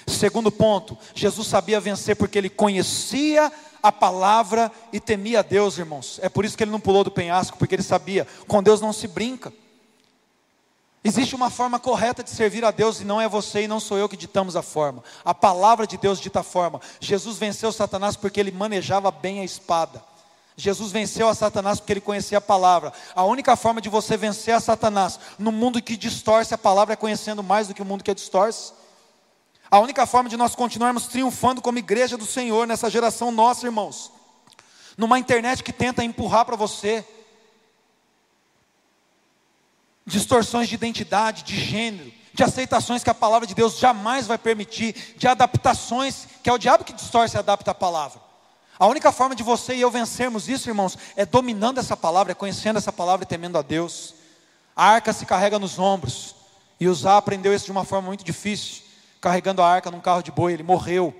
Segundo 0.07 0.51
ponto, 0.53 0.97
Jesus 1.15 1.47
sabia 1.47 1.81
vencer 1.81 2.17
porque 2.17 2.39
ele 2.39 2.51
conhecia 2.51 3.51
a 3.83 3.93
palavra 3.93 4.73
e 4.93 4.99
temia 4.99 5.41
a 5.41 5.43
Deus, 5.43 5.79
irmãos. 5.79 6.19
É 6.23 6.29
por 6.29 6.45
isso 6.45 6.57
que 6.57 6.65
ele 6.65 6.71
não 6.71 6.81
pulou 6.81 7.05
do 7.05 7.11
penhasco, 7.11 7.59
porque 7.59 7.75
ele 7.75 7.83
sabia, 7.83 8.27
com 8.49 8.63
Deus 8.63 8.81
não 8.81 8.93
se 8.93 9.07
brinca. 9.07 9.53
Existe 11.07 11.35
uma 11.35 11.51
forma 11.51 11.79
correta 11.79 12.23
de 12.23 12.31
servir 12.31 12.65
a 12.65 12.71
Deus 12.71 13.03
e 13.03 13.05
não 13.05 13.21
é 13.21 13.29
você 13.29 13.65
e 13.65 13.69
não 13.69 13.79
sou 13.79 13.99
eu 13.99 14.09
que 14.09 14.17
ditamos 14.17 14.57
a 14.57 14.63
forma. 14.63 15.05
A 15.23 15.35
palavra 15.35 15.87
de 15.87 15.99
Deus 15.99 16.19
dita 16.19 16.41
a 16.41 16.43
forma. 16.43 16.81
Jesus 16.99 17.37
venceu 17.37 17.71
Satanás 17.71 18.17
porque 18.17 18.41
ele 18.41 18.51
manejava 18.51 19.11
bem 19.11 19.41
a 19.41 19.45
espada. 19.45 20.03
Jesus 20.57 20.91
venceu 20.91 21.29
a 21.29 21.35
Satanás 21.35 21.79
porque 21.79 21.93
ele 21.93 22.01
conhecia 22.01 22.39
a 22.39 22.41
palavra. 22.41 22.91
A 23.15 23.23
única 23.25 23.55
forma 23.55 23.83
de 23.83 23.91
você 23.91 24.17
vencer 24.17 24.55
a 24.55 24.61
Satanás 24.61 25.21
no 25.39 25.53
mundo 25.53 25.83
que 25.83 25.95
distorce 25.95 26.55
a 26.55 26.59
palavra 26.59 26.95
é 26.95 26.97
conhecendo 26.97 27.43
mais 27.43 27.69
do 27.69 27.75
que 27.75 27.83
o 27.83 27.85
mundo 27.85 28.03
que 28.03 28.15
distorce. 28.15 28.73
A 29.75 29.81
única 29.81 30.07
forma 30.07 30.31
de 30.31 30.37
nós 30.37 30.55
continuarmos 30.55 31.09
triunfando 31.09 31.61
como 31.61 31.81
igreja 31.81 32.17
do 32.17 32.25
Senhor 32.25 32.65
nessa 32.65 32.89
geração 32.89 33.33
nossa, 33.33 33.67
irmãos, 33.67 34.13
numa 34.97 35.19
internet 35.19 35.65
que 35.65 35.73
tenta 35.73 36.05
empurrar 36.05 36.45
para 36.45 36.55
você 36.55 37.05
distorções 40.07 40.69
de 40.69 40.77
identidade, 40.77 41.43
de 41.43 41.59
gênero, 41.59 42.13
de 42.33 42.45
aceitações 42.45 43.03
que 43.03 43.11
a 43.11 43.15
palavra 43.15 43.49
de 43.49 43.53
Deus 43.53 43.77
jamais 43.77 44.29
vai 44.29 44.39
permitir, 44.39 45.17
de 45.17 45.27
adaptações, 45.27 46.29
que 46.41 46.49
é 46.49 46.53
o 46.53 46.59
diabo 46.59 46.85
que 46.85 46.93
distorce 46.93 47.37
e 47.37 47.41
adapta 47.41 47.73
a 47.73 47.75
palavra. 47.75 48.21
A 48.79 48.87
única 48.87 49.11
forma 49.11 49.35
de 49.35 49.43
você 49.43 49.75
e 49.75 49.81
eu 49.81 49.91
vencermos 49.91 50.49
isso, 50.49 50.71
irmãos, 50.71 50.97
é 51.17 51.27
dominando 51.27 51.79
essa 51.79 51.97
palavra, 51.97 52.31
é 52.31 52.35
conhecendo 52.37 52.77
essa 52.77 52.93
palavra 52.93 53.25
e 53.25 53.27
temendo 53.27 53.59
a 53.59 53.63
Deus. 53.63 54.15
A 54.77 54.87
arca 54.87 55.13
se 55.13 55.27
carrega 55.27 55.59
nos 55.59 55.81
ombros, 55.81 56.37
e 56.79 56.87
Usar 56.87 57.17
aprendeu 57.17 57.53
isso 57.53 57.65
de 57.65 57.73
uma 57.73 57.85
forma 57.85 58.07
muito 58.07 58.23
difícil, 58.23 58.84
carregando 59.25 59.63
a 59.63 59.67
arca 59.67 59.91
num 59.91 60.01
carro 60.01 60.23
de 60.23 60.31
boi, 60.31 60.53
ele 60.53 60.63
morreu. 60.63 61.15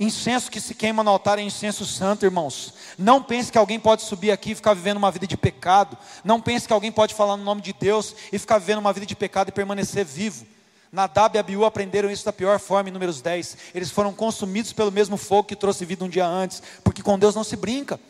Incenso 0.00 0.50
que 0.50 0.58
se 0.58 0.74
queima 0.74 1.04
no 1.04 1.10
altar 1.10 1.38
é 1.38 1.42
incenso 1.42 1.84
santo, 1.84 2.24
irmãos. 2.24 2.72
Não 2.96 3.22
pense 3.22 3.52
que 3.52 3.58
alguém 3.58 3.78
pode 3.78 4.02
subir 4.02 4.30
aqui 4.30 4.52
e 4.52 4.54
ficar 4.54 4.72
vivendo 4.72 4.96
uma 4.96 5.10
vida 5.10 5.26
de 5.26 5.36
pecado. 5.36 5.98
Não 6.24 6.40
pense 6.40 6.66
que 6.66 6.72
alguém 6.72 6.90
pode 6.90 7.12
falar 7.14 7.36
no 7.36 7.44
nome 7.44 7.60
de 7.60 7.74
Deus 7.74 8.16
e 8.32 8.38
ficar 8.38 8.56
vivendo 8.56 8.78
uma 8.78 8.90
vida 8.90 9.04
de 9.04 9.14
pecado 9.14 9.50
e 9.50 9.52
permanecer 9.52 10.02
vivo. 10.02 10.46
Nadab 10.90 11.36
e 11.36 11.38
Abiú 11.38 11.66
aprenderam 11.66 12.10
isso 12.10 12.24
da 12.24 12.32
pior 12.32 12.58
forma 12.58 12.88
em 12.88 12.92
Números 12.92 13.20
10. 13.20 13.58
Eles 13.74 13.90
foram 13.90 14.14
consumidos 14.14 14.72
pelo 14.72 14.90
mesmo 14.90 15.18
fogo 15.18 15.44
que 15.44 15.54
trouxe 15.54 15.84
vida 15.84 16.06
um 16.06 16.08
dia 16.08 16.26
antes, 16.26 16.62
porque 16.82 17.02
com 17.02 17.18
Deus 17.18 17.34
não 17.34 17.44
se 17.44 17.54
brinca. 17.54 18.00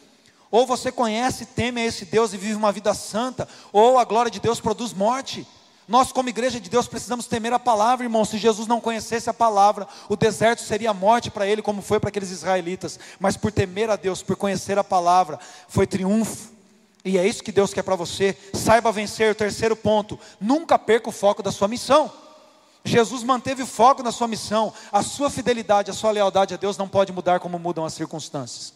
Ou 0.53 0.65
você 0.67 0.93
conhece, 0.93 1.47
teme 1.47 1.81
a 1.81 1.85
esse 1.85 2.05
Deus 2.05 2.33
e 2.33 2.37
vive 2.37 2.55
uma 2.55 2.71
vida 2.71 2.95
santa, 2.95 3.49
ou 3.73 3.99
a 3.99 4.05
glória 4.05 4.31
de 4.31 4.39
Deus 4.39 4.61
produz 4.61 4.93
morte. 4.93 5.45
Nós, 5.89 6.11
como 6.11 6.29
igreja 6.29 6.59
de 6.59 6.69
Deus, 6.69 6.89
precisamos 6.89 7.27
temer 7.27 7.53
a 7.53 7.59
palavra, 7.59 8.05
irmão. 8.05 8.25
Se 8.25 8.39
Jesus 8.39 8.67
não 8.67 8.81
conhecesse 8.81 9.31
a 9.31 9.35
palavra, 9.35 9.87
o 10.09 10.17
deserto 10.17 10.63
seria 10.63 10.93
morte 10.93 11.31
para 11.31 11.47
ele, 11.47 11.63
como 11.63 11.81
foi 11.81 12.01
para 12.01 12.09
aqueles 12.09 12.31
israelitas. 12.31 12.99
Mas 13.21 13.37
por 13.37 13.53
temer 13.53 13.89
a 13.89 13.97
Deus, 13.97 14.21
por 14.23 14.35
conhecer 14.35 14.79
a 14.79 14.85
palavra, 14.85 15.39
foi 15.69 15.87
triunfo. 15.87 16.51
E 17.05 17.17
é 17.17 17.27
isso 17.27 17.43
que 17.43 17.53
Deus 17.53 17.73
quer 17.73 17.83
para 17.83 17.95
você. 17.95 18.37
Saiba 18.53 18.91
vencer. 18.91 19.31
O 19.31 19.35
terceiro 19.35 19.77
ponto: 19.77 20.19
nunca 20.41 20.77
perca 20.77 21.09
o 21.09 21.13
foco 21.13 21.41
da 21.41 21.53
sua 21.53 21.69
missão. 21.69 22.11
Jesus 22.85 23.23
manteve 23.23 23.63
o 23.63 23.67
foco 23.67 24.03
na 24.03 24.11
sua 24.11 24.27
missão. 24.27 24.73
A 24.91 25.05
sua 25.05 25.31
fidelidade, 25.31 25.91
a 25.91 25.95
sua 25.95 26.11
lealdade 26.11 26.55
a 26.55 26.57
Deus 26.57 26.77
não 26.77 26.89
pode 26.89 27.13
mudar 27.13 27.39
como 27.39 27.61
mudam 27.61 27.85
as 27.85 27.95
circunstâncias. 27.95 28.75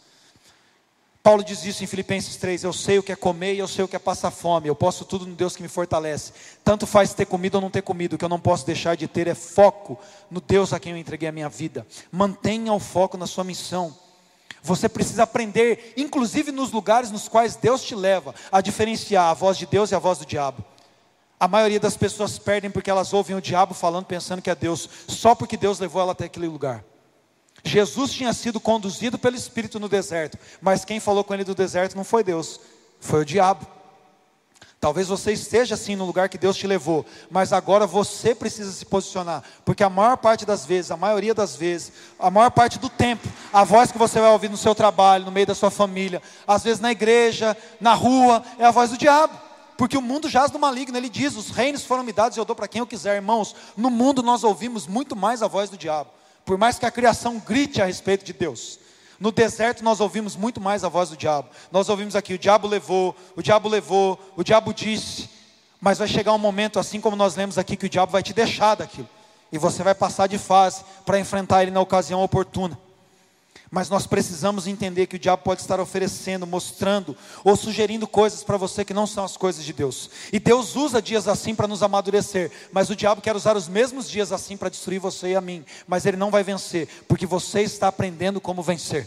Paulo 1.23 1.45
diz 1.45 1.65
isso 1.65 1.85
em 1.85 1.87
Filipenses 1.87 2.37
3: 2.37 2.65
Eu 2.65 2.73
sei 2.73 2.99
o 2.99 3.03
que 3.03 3.13
é 3.13 3.17
comer 3.17 3.55
e 3.55 3.59
eu 3.59 3.69
sei 3.69 3.85
o 3.85 3.89
que 3.89 3.97
é 3.97 3.99
passar 3.99 4.31
fome. 4.31 4.69
Eu 4.69 4.75
posso 4.75 5.05
tudo 5.05 5.27
no 5.27 5.35
Deus 5.35 5.55
que 5.55 5.63
me 5.63 5.69
fortalece. 5.69 6.33
Tanto 6.65 6.87
faz 6.87 7.13
ter 7.13 7.27
comido 7.27 7.57
ou 7.57 7.61
não 7.61 7.71
ter 7.71 7.83
comido. 7.83 8.15
O 8.15 8.19
que 8.19 8.25
eu 8.25 8.29
não 8.29 8.41
posso 8.41 8.65
deixar 8.65 8.97
de 8.97 9.07
ter 9.07 9.27
é 9.27 9.35
foco 9.35 9.99
no 10.31 10.41
Deus 10.41 10.73
a 10.73 10.81
quem 10.81 10.93
eu 10.93 10.99
entreguei 10.99 11.29
a 11.29 11.33
minha 11.33 11.49
vida. 11.49 11.87
Mantenha 12.11 12.73
o 12.73 12.81
foco 12.81 13.19
na 13.19 13.27
sua 13.27 13.45
missão. 13.45 13.95
Você 14.63 14.89
precisa 14.89 15.23
aprender, 15.23 15.95
inclusive 15.97 16.53
nos 16.53 16.71
lugares 16.71 17.11
nos 17.11 17.29
quais 17.29 17.57
Deus 17.57 17.83
te 17.83 17.95
leva, 17.95 18.35
a 18.53 18.61
diferenciar 18.61 19.31
a 19.31 19.35
voz 19.35 19.57
de 19.57 19.65
Deus 19.67 19.91
e 19.91 19.95
a 19.95 19.99
voz 19.99 20.19
do 20.19 20.27
diabo. 20.27 20.63
A 21.39 21.49
maioria 21.49 21.81
das 21.81 21.97
pessoas 21.97 22.39
perdem 22.39 22.71
porque 22.71 22.91
elas 22.91 23.15
ouvem 23.15 23.35
o 23.35 23.41
diabo 23.41 23.73
falando, 23.73 24.05
pensando 24.05 24.43
que 24.43 24.51
é 24.51 24.55
Deus, 24.55 24.89
só 25.09 25.35
porque 25.35 25.57
Deus 25.57 25.79
levou 25.79 26.03
ela 26.03 26.13
até 26.13 26.27
aquele 26.27 26.47
lugar. 26.47 26.85
Jesus 27.65 28.13
tinha 28.13 28.33
sido 28.33 28.59
conduzido 28.59 29.19
pelo 29.19 29.37
Espírito 29.37 29.79
no 29.79 29.89
deserto, 29.89 30.39
mas 30.61 30.85
quem 30.85 31.01
falou 31.01 31.25
com 31.25 31.35
ele 31.35 31.45
do 31.45 31.55
deserto 31.55 31.97
não 31.97 32.05
foi 32.05 32.25
Deus, 32.25 32.61
foi 33.01 33.21
o 33.21 33.25
diabo. 33.25 33.67
Talvez 34.81 35.09
você 35.09 35.33
esteja 35.33 35.75
assim 35.75 35.95
no 35.95 36.07
lugar 36.07 36.31
que 36.31 36.39
Deus 36.39 36.57
te 36.57 36.67
levou, 36.67 37.05
mas 37.31 37.53
agora 37.53 37.87
você 37.87 38.35
precisa 38.35 38.73
se 38.73 38.87
posicionar, 38.87 39.45
porque 39.63 39.85
a 39.85 39.91
maior 39.91 40.17
parte 40.17 40.47
das 40.47 40.65
vezes, 40.65 40.91
a 40.91 40.97
maioria 40.97 41.35
das 41.35 41.55
vezes, 41.55 41.93
a 42.19 42.31
maior 42.31 42.51
parte 42.51 42.79
do 42.79 42.89
tempo, 42.89 43.29
a 43.53 43.63
voz 43.63 43.93
que 43.93 43.99
você 43.99 44.19
vai 44.19 44.31
ouvir 44.31 44.49
no 44.49 44.57
seu 44.57 44.75
trabalho, 44.75 45.27
no 45.27 45.31
meio 45.31 45.47
da 45.47 45.55
sua 45.55 45.71
família, 45.71 46.23
às 46.47 46.65
vezes 46.65 46.81
na 46.81 46.91
igreja, 46.91 47.55
na 47.79 47.93
rua, 47.93 48.43
é 48.59 48.65
a 48.65 48.71
voz 48.71 48.89
do 48.89 48.97
diabo. 48.97 49.39
Porque 49.77 49.97
o 49.97 50.03
mundo 50.03 50.29
jaz 50.29 50.51
do 50.51 50.59
maligno, 50.59 50.97
ele 50.97 51.09
diz: 51.09 51.37
os 51.37 51.49
reinos 51.49 51.85
foram 51.85 52.03
me 52.03 52.13
dados 52.13 52.37
e 52.37 52.41
eu 52.41 52.45
dou 52.45 52.55
para 52.55 52.69
quem 52.69 52.81
eu 52.81 52.87
quiser, 52.87 53.17
irmãos. 53.17 53.57
No 53.75 53.89
mundo 53.89 54.23
nós 54.23 54.45
ouvimos 54.45 54.87
muito 54.87 55.17
mais 55.17 55.43
a 55.43 55.47
voz 55.47 55.71
do 55.71 55.77
diabo. 55.79 56.11
Por 56.51 56.59
mais 56.59 56.81
que 56.81 56.85
a 56.85 56.91
criação 56.91 57.39
grite 57.39 57.81
a 57.81 57.85
respeito 57.85 58.25
de 58.25 58.33
Deus, 58.33 58.81
no 59.21 59.31
deserto 59.31 59.85
nós 59.85 60.01
ouvimos 60.01 60.35
muito 60.35 60.61
mais 60.61 60.83
a 60.83 60.89
voz 60.89 61.09
do 61.09 61.17
diabo. 61.17 61.49
Nós 61.71 61.89
ouvimos 61.89 62.17
aqui: 62.17 62.35
o 62.35 62.39
diabo 62.39 62.67
levou, 62.67 63.15
o 63.37 63.41
diabo 63.41 63.69
levou, 63.69 64.19
o 64.37 64.43
diabo 64.43 64.75
disse. 64.75 65.31
Mas 65.81 65.99
vai 65.99 66.09
chegar 66.09 66.33
um 66.33 66.39
momento, 66.39 66.81
assim 66.81 67.01
como 67.01 67.15
nós 67.15 67.37
lemos 67.37 67.57
aqui, 67.57 67.77
que 67.77 67.87
o 67.87 67.89
diabo 67.89 68.11
vai 68.11 68.21
te 68.21 68.35
deixar 68.35 68.75
daquilo. 68.75 69.09
E 69.53 69.59
você 69.59 69.85
vai 69.85 69.95
passar 69.95 70.27
de 70.27 70.39
fase 70.39 70.83
para 71.07 71.21
enfrentar 71.21 71.63
ele 71.63 71.71
na 71.71 71.81
ocasião 71.81 72.21
oportuna. 72.21 72.77
Mas 73.71 73.89
nós 73.89 74.05
precisamos 74.05 74.67
entender 74.67 75.07
que 75.07 75.15
o 75.15 75.19
diabo 75.19 75.45
pode 75.45 75.61
estar 75.61 75.79
oferecendo, 75.79 76.45
mostrando 76.45 77.17
ou 77.45 77.55
sugerindo 77.55 78.07
coisas 78.09 78.43
para 78.43 78.57
você 78.57 78.85
que 78.85 78.93
não 78.93 79.07
são 79.07 79.25
as 79.25 79.37
coisas 79.37 79.65
de 79.65 79.73
Deus. 79.73 80.11
E 80.33 80.41
Deus 80.41 80.75
usa 80.75 81.01
dias 81.01 81.29
assim 81.29 81.55
para 81.55 81.69
nos 81.69 81.81
amadurecer, 81.81 82.51
mas 82.73 82.91
o 82.91 82.97
diabo 82.97 83.21
quer 83.21 83.37
usar 83.37 83.57
os 83.57 83.69
mesmos 83.69 84.11
dias 84.11 84.33
assim 84.33 84.57
para 84.57 84.69
destruir 84.69 84.99
você 84.99 85.29
e 85.29 85.37
a 85.37 85.41
mim. 85.41 85.65
Mas 85.87 86.05
ele 86.05 86.17
não 86.17 86.33
vai 86.33 86.43
vencer, 86.43 86.89
porque 87.07 87.27
você 87.27 87.61
está 87.61 87.87
aprendendo 87.87 88.41
como 88.41 88.61
vencer. 88.61 89.07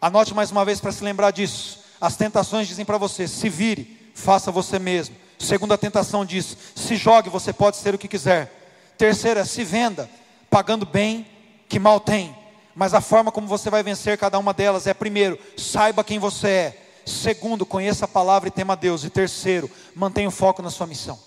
Anote 0.00 0.32
mais 0.32 0.52
uma 0.52 0.64
vez 0.64 0.80
para 0.80 0.92
se 0.92 1.02
lembrar 1.02 1.32
disso. 1.32 1.80
As 2.00 2.16
tentações 2.16 2.68
dizem 2.68 2.84
para 2.84 2.98
você: 2.98 3.26
se 3.26 3.48
vire, 3.48 4.12
faça 4.14 4.52
você 4.52 4.78
mesmo. 4.78 5.16
Segunda 5.36 5.76
tentação 5.76 6.24
diz: 6.24 6.56
se 6.76 6.94
jogue, 6.94 7.28
você 7.28 7.52
pode 7.52 7.76
ser 7.78 7.92
o 7.92 7.98
que 7.98 8.06
quiser. 8.06 8.52
Terceira, 8.96 9.44
se 9.44 9.64
venda, 9.64 10.08
pagando 10.48 10.86
bem 10.86 11.26
que 11.68 11.80
mal 11.80 11.98
tem 11.98 12.45
mas 12.76 12.92
a 12.92 13.00
forma 13.00 13.32
como 13.32 13.46
você 13.46 13.70
vai 13.70 13.82
vencer 13.82 14.18
cada 14.18 14.38
uma 14.38 14.52
delas 14.52 14.86
é: 14.86 14.92
primeiro, 14.92 15.38
saiba 15.56 16.04
quem 16.04 16.18
você 16.18 16.48
é. 16.48 16.82
Segundo, 17.06 17.64
conheça 17.64 18.04
a 18.04 18.08
palavra 18.08 18.48
e 18.48 18.52
tema 18.52 18.74
a 18.74 18.76
Deus. 18.76 19.02
E 19.02 19.08
terceiro, 19.08 19.70
mantenha 19.94 20.28
o 20.28 20.32
foco 20.32 20.60
na 20.60 20.70
sua 20.70 20.86
missão. 20.86 21.18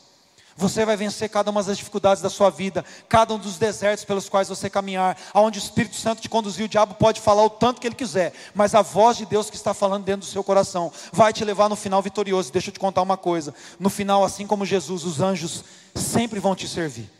Você 0.55 0.85
vai 0.85 0.95
vencer 0.95 1.29
cada 1.29 1.49
uma 1.49 1.63
das 1.63 1.77
dificuldades 1.77 2.21
da 2.21 2.29
sua 2.29 2.49
vida, 2.49 2.85
cada 3.07 3.33
um 3.33 3.39
dos 3.39 3.57
desertos 3.57 4.03
pelos 4.03 4.27
quais 4.27 4.49
você 4.49 4.69
caminhar, 4.69 5.17
aonde 5.33 5.57
o 5.57 5.61
Espírito 5.61 5.95
Santo 5.95 6.21
te 6.21 6.27
conduziu, 6.27 6.65
o 6.65 6.69
diabo 6.69 6.95
pode 6.95 7.21
falar 7.21 7.45
o 7.45 7.49
tanto 7.49 7.79
que 7.79 7.87
ele 7.87 7.95
quiser, 7.95 8.33
mas 8.53 8.75
a 8.75 8.81
voz 8.81 9.15
de 9.15 9.25
Deus 9.25 9.49
que 9.49 9.55
está 9.55 9.73
falando 9.73 10.03
dentro 10.03 10.27
do 10.27 10.31
seu 10.31 10.43
coração 10.43 10.91
vai 11.13 11.31
te 11.31 11.45
levar 11.45 11.69
no 11.69 11.77
final 11.77 12.01
vitorioso. 12.01 12.51
Deixa 12.51 12.69
eu 12.69 12.73
te 12.73 12.79
contar 12.79 13.01
uma 13.01 13.15
coisa: 13.17 13.55
no 13.79 13.89
final, 13.89 14.23
assim 14.23 14.45
como 14.45 14.65
Jesus, 14.65 15.05
os 15.05 15.21
anjos 15.21 15.63
sempre 15.95 16.41
vão 16.41 16.53
te 16.53 16.67
servir. 16.67 17.18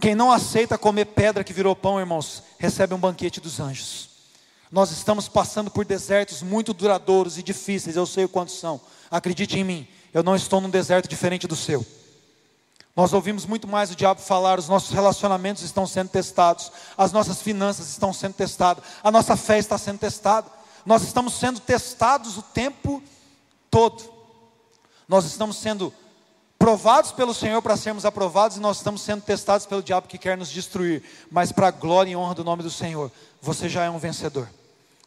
Quem 0.00 0.14
não 0.14 0.32
aceita 0.32 0.78
comer 0.78 1.04
pedra 1.04 1.44
que 1.44 1.52
virou 1.52 1.76
pão, 1.76 2.00
irmãos, 2.00 2.42
recebe 2.58 2.94
um 2.94 2.98
banquete 2.98 3.40
dos 3.40 3.60
anjos. 3.60 4.08
Nós 4.72 4.90
estamos 4.90 5.28
passando 5.28 5.70
por 5.70 5.84
desertos 5.84 6.42
muito 6.42 6.72
duradouros 6.72 7.36
e 7.36 7.42
difíceis, 7.42 7.96
eu 7.96 8.06
sei 8.06 8.24
o 8.24 8.28
quantos 8.28 8.58
são. 8.58 8.80
Acredite 9.10 9.58
em 9.58 9.64
mim, 9.64 9.88
eu 10.14 10.22
não 10.22 10.34
estou 10.34 10.60
num 10.60 10.70
deserto 10.70 11.08
diferente 11.08 11.46
do 11.46 11.54
seu. 11.54 11.84
Nós 12.96 13.12
ouvimos 13.12 13.44
muito 13.44 13.68
mais 13.68 13.90
o 13.90 13.96
diabo 13.96 14.20
falar, 14.20 14.58
os 14.58 14.68
nossos 14.68 14.90
relacionamentos 14.90 15.62
estão 15.62 15.86
sendo 15.86 16.08
testados, 16.08 16.72
as 16.96 17.12
nossas 17.12 17.42
finanças 17.42 17.90
estão 17.90 18.12
sendo 18.12 18.34
testadas, 18.34 18.82
a 19.02 19.10
nossa 19.10 19.36
fé 19.36 19.58
está 19.58 19.76
sendo 19.76 19.98
testada. 19.98 20.50
Nós 20.86 21.02
estamos 21.02 21.34
sendo 21.34 21.60
testados 21.60 22.38
o 22.38 22.42
tempo 22.42 23.02
todo. 23.70 24.02
Nós 25.06 25.24
estamos 25.24 25.56
sendo 25.56 25.92
provados 26.60 27.10
pelo 27.10 27.32
Senhor 27.32 27.62
para 27.62 27.74
sermos 27.74 28.04
aprovados 28.04 28.58
e 28.58 28.60
nós 28.60 28.76
estamos 28.76 29.00
sendo 29.00 29.22
testados 29.22 29.64
pelo 29.64 29.82
diabo 29.82 30.06
que 30.06 30.18
quer 30.18 30.36
nos 30.36 30.50
destruir, 30.50 31.02
mas 31.30 31.50
para 31.50 31.68
a 31.68 31.70
glória 31.70 32.10
e 32.10 32.16
honra 32.16 32.34
do 32.34 32.44
nome 32.44 32.62
do 32.62 32.70
Senhor, 32.70 33.10
você 33.40 33.66
já 33.66 33.84
é 33.84 33.88
um 33.88 33.98
vencedor. 33.98 34.46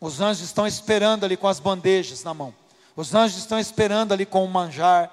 Os 0.01 0.19
anjos 0.19 0.43
estão 0.43 0.65
esperando 0.65 1.23
ali 1.23 1.37
com 1.37 1.47
as 1.47 1.59
bandejas 1.59 2.23
na 2.23 2.33
mão, 2.33 2.51
os 2.95 3.13
anjos 3.13 3.37
estão 3.37 3.59
esperando 3.59 4.13
ali 4.13 4.25
com 4.25 4.43
o 4.43 4.49
manjar, 4.49 5.11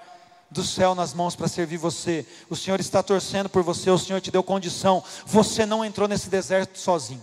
do 0.50 0.64
céu 0.64 0.94
nas 0.94 1.12
mãos 1.12 1.37
para 1.37 1.46
servir 1.46 1.76
você. 1.76 2.26
O 2.48 2.57
Senhor 2.57 2.81
está 2.81 3.03
torcendo 3.03 3.48
por 3.48 3.62
você, 3.62 3.90
o 3.90 3.98
Senhor 3.98 4.20
te 4.20 4.33
deu 4.33 4.42
condição. 4.42 5.05
Você 5.24 5.64
não 5.64 5.85
entrou 5.85 6.09
nesse 6.09 6.29
deserto 6.29 6.76
sozinho. 6.76 7.22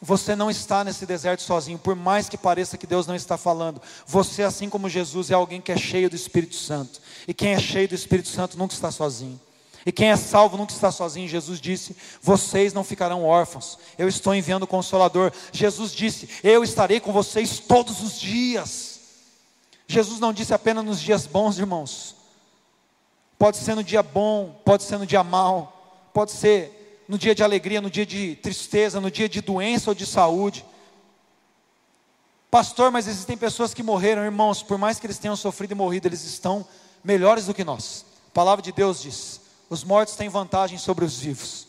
Você 0.00 0.36
não 0.36 0.50
está 0.50 0.84
nesse 0.84 1.06
deserto 1.06 1.42
sozinho, 1.42 1.78
por 1.78 1.96
mais 1.96 2.28
que 2.28 2.36
pareça 2.36 2.76
que 2.76 2.86
Deus 2.86 3.06
não 3.06 3.14
está 3.14 3.38
falando. 3.38 3.80
Você, 4.06 4.42
assim 4.42 4.68
como 4.68 4.90
Jesus, 4.90 5.30
é 5.30 5.34
alguém 5.34 5.60
que 5.60 5.72
é 5.72 5.76
cheio 5.76 6.10
do 6.10 6.16
Espírito 6.16 6.54
Santo. 6.54 7.00
E 7.26 7.32
quem 7.32 7.54
é 7.54 7.58
cheio 7.58 7.88
do 7.88 7.94
Espírito 7.94 8.28
Santo 8.28 8.58
nunca 8.58 8.74
está 8.74 8.90
sozinho. 8.90 9.40
E 9.86 9.92
quem 9.92 10.10
é 10.10 10.16
salvo 10.16 10.56
nunca 10.56 10.72
está 10.72 10.90
sozinho. 10.92 11.28
Jesus 11.28 11.60
disse: 11.60 11.96
Vocês 12.20 12.74
não 12.74 12.84
ficarão 12.84 13.24
órfãos. 13.24 13.78
Eu 13.96 14.08
estou 14.08 14.34
enviando 14.34 14.64
o 14.64 14.66
Consolador. 14.66 15.32
Jesus 15.52 15.92
disse: 15.92 16.28
Eu 16.42 16.62
estarei 16.62 17.00
com 17.00 17.12
vocês 17.12 17.60
todos 17.60 18.02
os 18.02 18.20
dias. 18.20 19.00
Jesus 19.86 20.18
não 20.18 20.32
disse 20.32 20.52
apenas 20.52 20.84
nos 20.84 21.00
dias 21.00 21.24
bons, 21.24 21.58
irmãos. 21.58 22.16
Pode 23.38 23.58
ser 23.58 23.74
no 23.74 23.84
dia 23.84 24.02
bom, 24.02 24.60
pode 24.64 24.82
ser 24.82 24.98
no 24.98 25.06
dia 25.06 25.22
mal, 25.22 26.10
pode 26.12 26.32
ser 26.32 26.75
no 27.08 27.16
dia 27.16 27.34
de 27.34 27.42
alegria, 27.42 27.80
no 27.80 27.90
dia 27.90 28.06
de 28.06 28.36
tristeza, 28.36 29.00
no 29.00 29.10
dia 29.10 29.28
de 29.28 29.40
doença 29.40 29.90
ou 29.90 29.94
de 29.94 30.06
saúde. 30.06 30.64
Pastor, 32.50 32.90
mas 32.90 33.06
existem 33.06 33.36
pessoas 33.36 33.74
que 33.74 33.82
morreram, 33.82 34.24
irmãos, 34.24 34.62
por 34.62 34.78
mais 34.78 34.98
que 34.98 35.06
eles 35.06 35.18
tenham 35.18 35.36
sofrido 35.36 35.72
e 35.72 35.74
morrido, 35.74 36.08
eles 36.08 36.24
estão 36.24 36.66
melhores 37.04 37.46
do 37.46 37.54
que 37.54 37.64
nós. 37.64 38.04
A 38.28 38.30
palavra 38.32 38.62
de 38.62 38.72
Deus 38.72 39.02
diz: 39.02 39.40
os 39.68 39.84
mortos 39.84 40.16
têm 40.16 40.28
vantagem 40.28 40.78
sobre 40.78 41.04
os 41.04 41.18
vivos. 41.18 41.66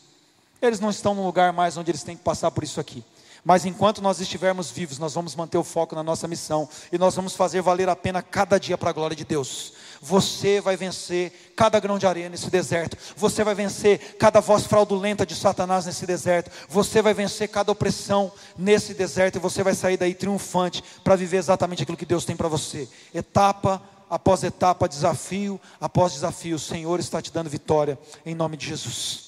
Eles 0.62 0.80
não 0.80 0.90
estão 0.90 1.14
no 1.14 1.26
lugar 1.26 1.54
mais 1.54 1.78
onde 1.78 1.92
eles 1.92 2.04
têm 2.04 2.18
que 2.18 2.24
passar 2.24 2.52
por 2.52 2.64
isso 2.64 2.80
aqui. 2.80 3.04
Mas 3.44 3.66
enquanto 3.66 4.02
nós 4.02 4.20
estivermos 4.20 4.72
vivos, 4.72 5.00
nós 5.00 5.14
vamos 5.14 5.36
manter 5.36 5.58
o 5.58 5.64
foco 5.64 5.96
na 5.96 6.04
nossa 6.04 6.28
missão 6.28 6.68
e 6.92 6.98
nós 6.98 7.16
vamos 7.16 7.36
fazer 7.36 7.62
valer 7.62 7.90
a 7.90 7.96
pena 7.96 8.22
cada 8.22 8.60
dia 8.60 8.78
para 8.78 8.90
a 8.90 8.94
glória 8.94 9.16
de 9.16 9.24
Deus. 9.26 9.74
Você 10.02 10.62
vai 10.62 10.78
vencer 10.78 11.54
cada 11.56 11.80
grão 11.80 11.98
de 11.98 12.06
areia 12.06 12.30
nesse 12.30 12.50
deserto. 12.50 12.98
Você 13.16 13.44
vai 13.44 13.56
vencer 13.56 14.16
cada 14.18 14.40
voz 14.40 14.66
fraudulenta 14.66 15.26
de 15.26 15.36
Satanás 15.36 15.86
nesse 15.86 16.06
deserto. 16.06 16.52
Você 16.70 17.02
vai 17.02 17.14
vencer 17.14 17.50
cada 17.50 17.72
opressão 17.72 18.32
nesse 18.58 18.94
deserto 18.94 19.38
e 19.38 19.40
você 19.40 19.64
vai 19.64 19.74
sair 19.74 19.98
daí 19.98 20.14
triunfante 20.14 20.84
para 21.04 21.16
viver 21.16 21.38
exatamente 21.38 21.84
aquilo 21.84 21.98
que 21.98 22.06
Deus 22.06 22.26
tem 22.26 22.36
para 22.36 22.48
você. 22.48 22.88
Etapa 23.14 23.82
após 24.10 24.44
etapa, 24.44 24.88
desafio 24.88 25.60
após 25.82 26.14
desafio, 26.14 26.56
o 26.56 26.60
Senhor 26.60 27.00
está 27.00 27.22
te 27.22 27.32
dando 27.32 27.50
vitória 27.50 28.00
em 28.26 28.34
nome 28.34 28.58
de 28.58 28.68
Jesus. 28.68 29.28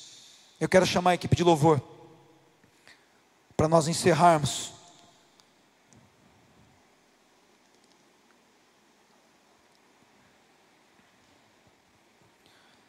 Eu 0.60 0.70
quero 0.70 0.86
chamar 0.86 1.12
a 1.12 1.16
equipe 1.16 1.36
de 1.36 1.44
louvor 1.44 1.82
para 3.60 3.68
nós 3.68 3.90
encerrarmos. 3.90 4.72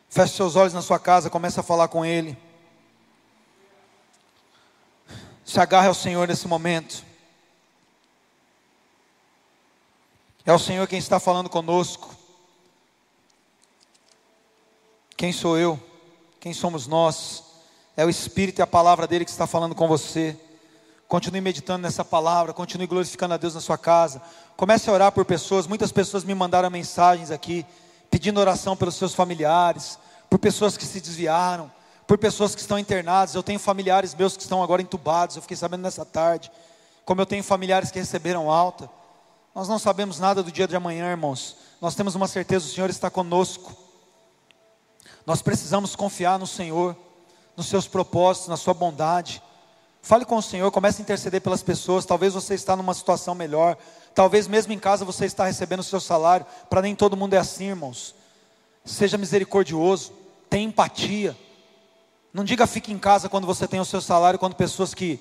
Feche 0.08 0.36
seus 0.36 0.54
olhos 0.54 0.72
na 0.72 0.80
sua 0.80 1.00
casa, 1.00 1.28
comece 1.28 1.58
a 1.58 1.64
falar 1.64 1.88
com 1.88 2.04
Ele. 2.04 2.38
Se 5.44 5.58
agarre 5.58 5.88
ao 5.88 5.94
Senhor 5.94 6.28
nesse 6.28 6.46
momento. 6.46 7.04
É 10.46 10.52
o 10.52 10.58
Senhor 10.60 10.86
quem 10.86 11.00
está 11.00 11.18
falando 11.18 11.50
conosco. 11.50 12.14
Quem 15.16 15.32
sou 15.32 15.58
eu? 15.58 15.82
Quem 16.38 16.54
somos 16.54 16.86
nós? 16.86 17.42
É 17.96 18.04
o 18.04 18.10
Espírito 18.10 18.60
e 18.60 18.62
a 18.62 18.68
palavra 18.68 19.08
dele 19.08 19.24
que 19.24 19.32
está 19.32 19.48
falando 19.48 19.74
com 19.74 19.88
você. 19.88 20.38
Continue 21.10 21.40
meditando 21.40 21.82
nessa 21.82 22.04
palavra, 22.04 22.52
continue 22.52 22.86
glorificando 22.86 23.34
a 23.34 23.36
Deus 23.36 23.56
na 23.56 23.60
sua 23.60 23.76
casa. 23.76 24.22
Comece 24.56 24.88
a 24.88 24.92
orar 24.92 25.10
por 25.10 25.24
pessoas. 25.24 25.66
Muitas 25.66 25.90
pessoas 25.90 26.22
me 26.22 26.32
mandaram 26.36 26.70
mensagens 26.70 27.32
aqui, 27.32 27.66
pedindo 28.08 28.38
oração 28.38 28.76
pelos 28.76 28.94
seus 28.94 29.12
familiares, 29.12 29.98
por 30.30 30.38
pessoas 30.38 30.76
que 30.76 30.86
se 30.86 31.00
desviaram, 31.00 31.68
por 32.06 32.16
pessoas 32.16 32.54
que 32.54 32.60
estão 32.60 32.78
internadas. 32.78 33.34
Eu 33.34 33.42
tenho 33.42 33.58
familiares 33.58 34.14
meus 34.14 34.36
que 34.36 34.44
estão 34.44 34.62
agora 34.62 34.82
entubados, 34.82 35.34
eu 35.34 35.42
fiquei 35.42 35.56
sabendo 35.56 35.82
nessa 35.82 36.04
tarde. 36.04 36.48
Como 37.04 37.20
eu 37.20 37.26
tenho 37.26 37.42
familiares 37.42 37.90
que 37.90 37.98
receberam 37.98 38.48
alta. 38.48 38.88
Nós 39.52 39.66
não 39.66 39.80
sabemos 39.80 40.20
nada 40.20 40.44
do 40.44 40.52
dia 40.52 40.68
de 40.68 40.76
amanhã, 40.76 41.10
irmãos. 41.10 41.56
Nós 41.80 41.96
temos 41.96 42.14
uma 42.14 42.28
certeza: 42.28 42.66
o 42.66 42.68
Senhor 42.68 42.88
está 42.88 43.10
conosco. 43.10 43.76
Nós 45.26 45.42
precisamos 45.42 45.96
confiar 45.96 46.38
no 46.38 46.46
Senhor, 46.46 46.96
nos 47.56 47.66
seus 47.66 47.88
propósitos, 47.88 48.48
na 48.48 48.56
sua 48.56 48.74
bondade. 48.74 49.42
Fale 50.02 50.24
com 50.24 50.36
o 50.36 50.42
Senhor, 50.42 50.70
comece 50.70 51.00
a 51.00 51.04
interceder 51.04 51.40
pelas 51.40 51.62
pessoas. 51.62 52.06
Talvez 52.06 52.32
você 52.32 52.54
está 52.54 52.74
numa 52.74 52.94
situação 52.94 53.34
melhor. 53.34 53.76
Talvez 54.14 54.46
mesmo 54.46 54.72
em 54.72 54.78
casa 54.78 55.04
você 55.04 55.26
está 55.26 55.44
recebendo 55.44 55.80
o 55.80 55.84
seu 55.84 56.00
salário. 56.00 56.46
Para 56.68 56.82
nem 56.82 56.94
todo 56.94 57.16
mundo 57.16 57.34
é 57.34 57.38
assim, 57.38 57.66
irmãos. 57.66 58.14
Seja 58.84 59.18
misericordioso, 59.18 60.12
tenha 60.48 60.66
empatia. 60.66 61.36
Não 62.32 62.44
diga 62.44 62.66
fique 62.66 62.92
em 62.92 62.98
casa 62.98 63.28
quando 63.28 63.46
você 63.46 63.66
tem 63.68 63.80
o 63.80 63.84
seu 63.84 64.00
salário, 64.00 64.38
quando 64.38 64.54
pessoas 64.54 64.94
que 64.94 65.20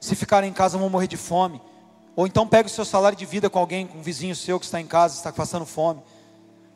se 0.00 0.14
ficarem 0.14 0.50
em 0.50 0.52
casa 0.52 0.78
vão 0.78 0.88
morrer 0.88 1.08
de 1.08 1.16
fome. 1.16 1.60
Ou 2.14 2.26
então 2.26 2.46
pegue 2.46 2.68
o 2.68 2.72
seu 2.72 2.84
salário 2.84 3.16
de 3.16 3.24
vida 3.24 3.48
com 3.48 3.58
alguém, 3.58 3.86
com 3.86 3.98
um 3.98 4.02
vizinho 4.02 4.36
seu 4.36 4.60
que 4.60 4.66
está 4.66 4.80
em 4.80 4.86
casa, 4.86 5.16
está 5.16 5.32
passando 5.32 5.64
fome. 5.64 6.02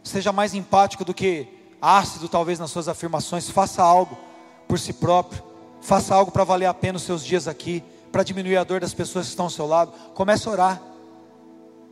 Seja 0.03 0.33
mais 0.33 0.55
empático 0.55 1.05
do 1.05 1.13
que 1.13 1.47
ácido, 1.81 2.29
talvez, 2.29 2.59
nas 2.59 2.71
suas 2.71 2.89
afirmações. 2.89 3.51
Faça 3.51 3.83
algo 3.83 4.17
por 4.67 4.79
si 4.79 4.93
próprio. 4.93 5.43
Faça 5.87 6.16
algo 6.16 6.33
para 6.33 6.42
valer 6.42 6.66
a 6.66 6.75
pena 6.75 6.96
os 6.96 7.05
seus 7.05 7.25
dias 7.25 7.46
aqui, 7.46 7.81
para 8.11 8.25
diminuir 8.25 8.57
a 8.57 8.64
dor 8.64 8.81
das 8.81 8.92
pessoas 8.92 9.27
que 9.27 9.31
estão 9.31 9.44
ao 9.44 9.51
seu 9.51 9.68
lado. 9.68 9.92
Comece 10.14 10.49
a 10.49 10.51
orar. 10.51 10.83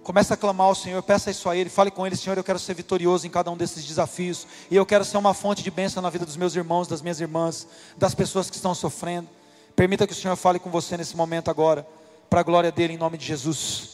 Comece 0.03 0.35
a 0.35 0.37
clamar 0.37 0.67
ao 0.67 0.75
Senhor, 0.75 1.01
peça 1.01 1.31
isso 1.31 1.49
a 1.49 1.57
Ele, 1.57 1.71
fale 1.71 1.93
com 1.93 2.05
Ele, 2.05 2.17
Senhor, 2.17 2.37
eu 2.37 2.43
quero 2.43 2.59
ser 2.59 2.75
vitorioso 2.75 3.25
em 3.25 3.31
cada 3.31 3.53
um 3.53 3.57
desses 3.57 3.85
desafios, 3.85 4.49
e 4.69 4.75
eu 4.75 4.85
quero 4.85 5.05
ser 5.05 5.17
uma 5.17 5.33
fonte 5.33 5.63
de 5.63 5.71
bênção 5.71 6.03
na 6.03 6.11
vida 6.11 6.27
dos 6.27 6.37
meus 6.37 6.57
irmãos, 6.57 6.89
das 6.89 7.01
minhas 7.01 7.21
irmãs, 7.21 7.69
das 7.97 8.17
pessoas 8.17 8.51
que 8.51 8.57
estão 8.57 8.75
sofrendo. 8.75 9.29
Permita 9.77 10.09
que 10.09 10.13
o 10.13 10.17
Senhor 10.17 10.35
fale 10.35 10.59
com 10.59 10.71
você 10.71 10.97
nesse 10.97 11.17
momento 11.17 11.49
agora, 11.49 11.87
para 12.29 12.41
a 12.41 12.43
glória 12.43 12.73
dele, 12.73 12.95
em 12.95 12.99
nome 12.99 13.17
de 13.17 13.25
Jesus. 13.25 13.94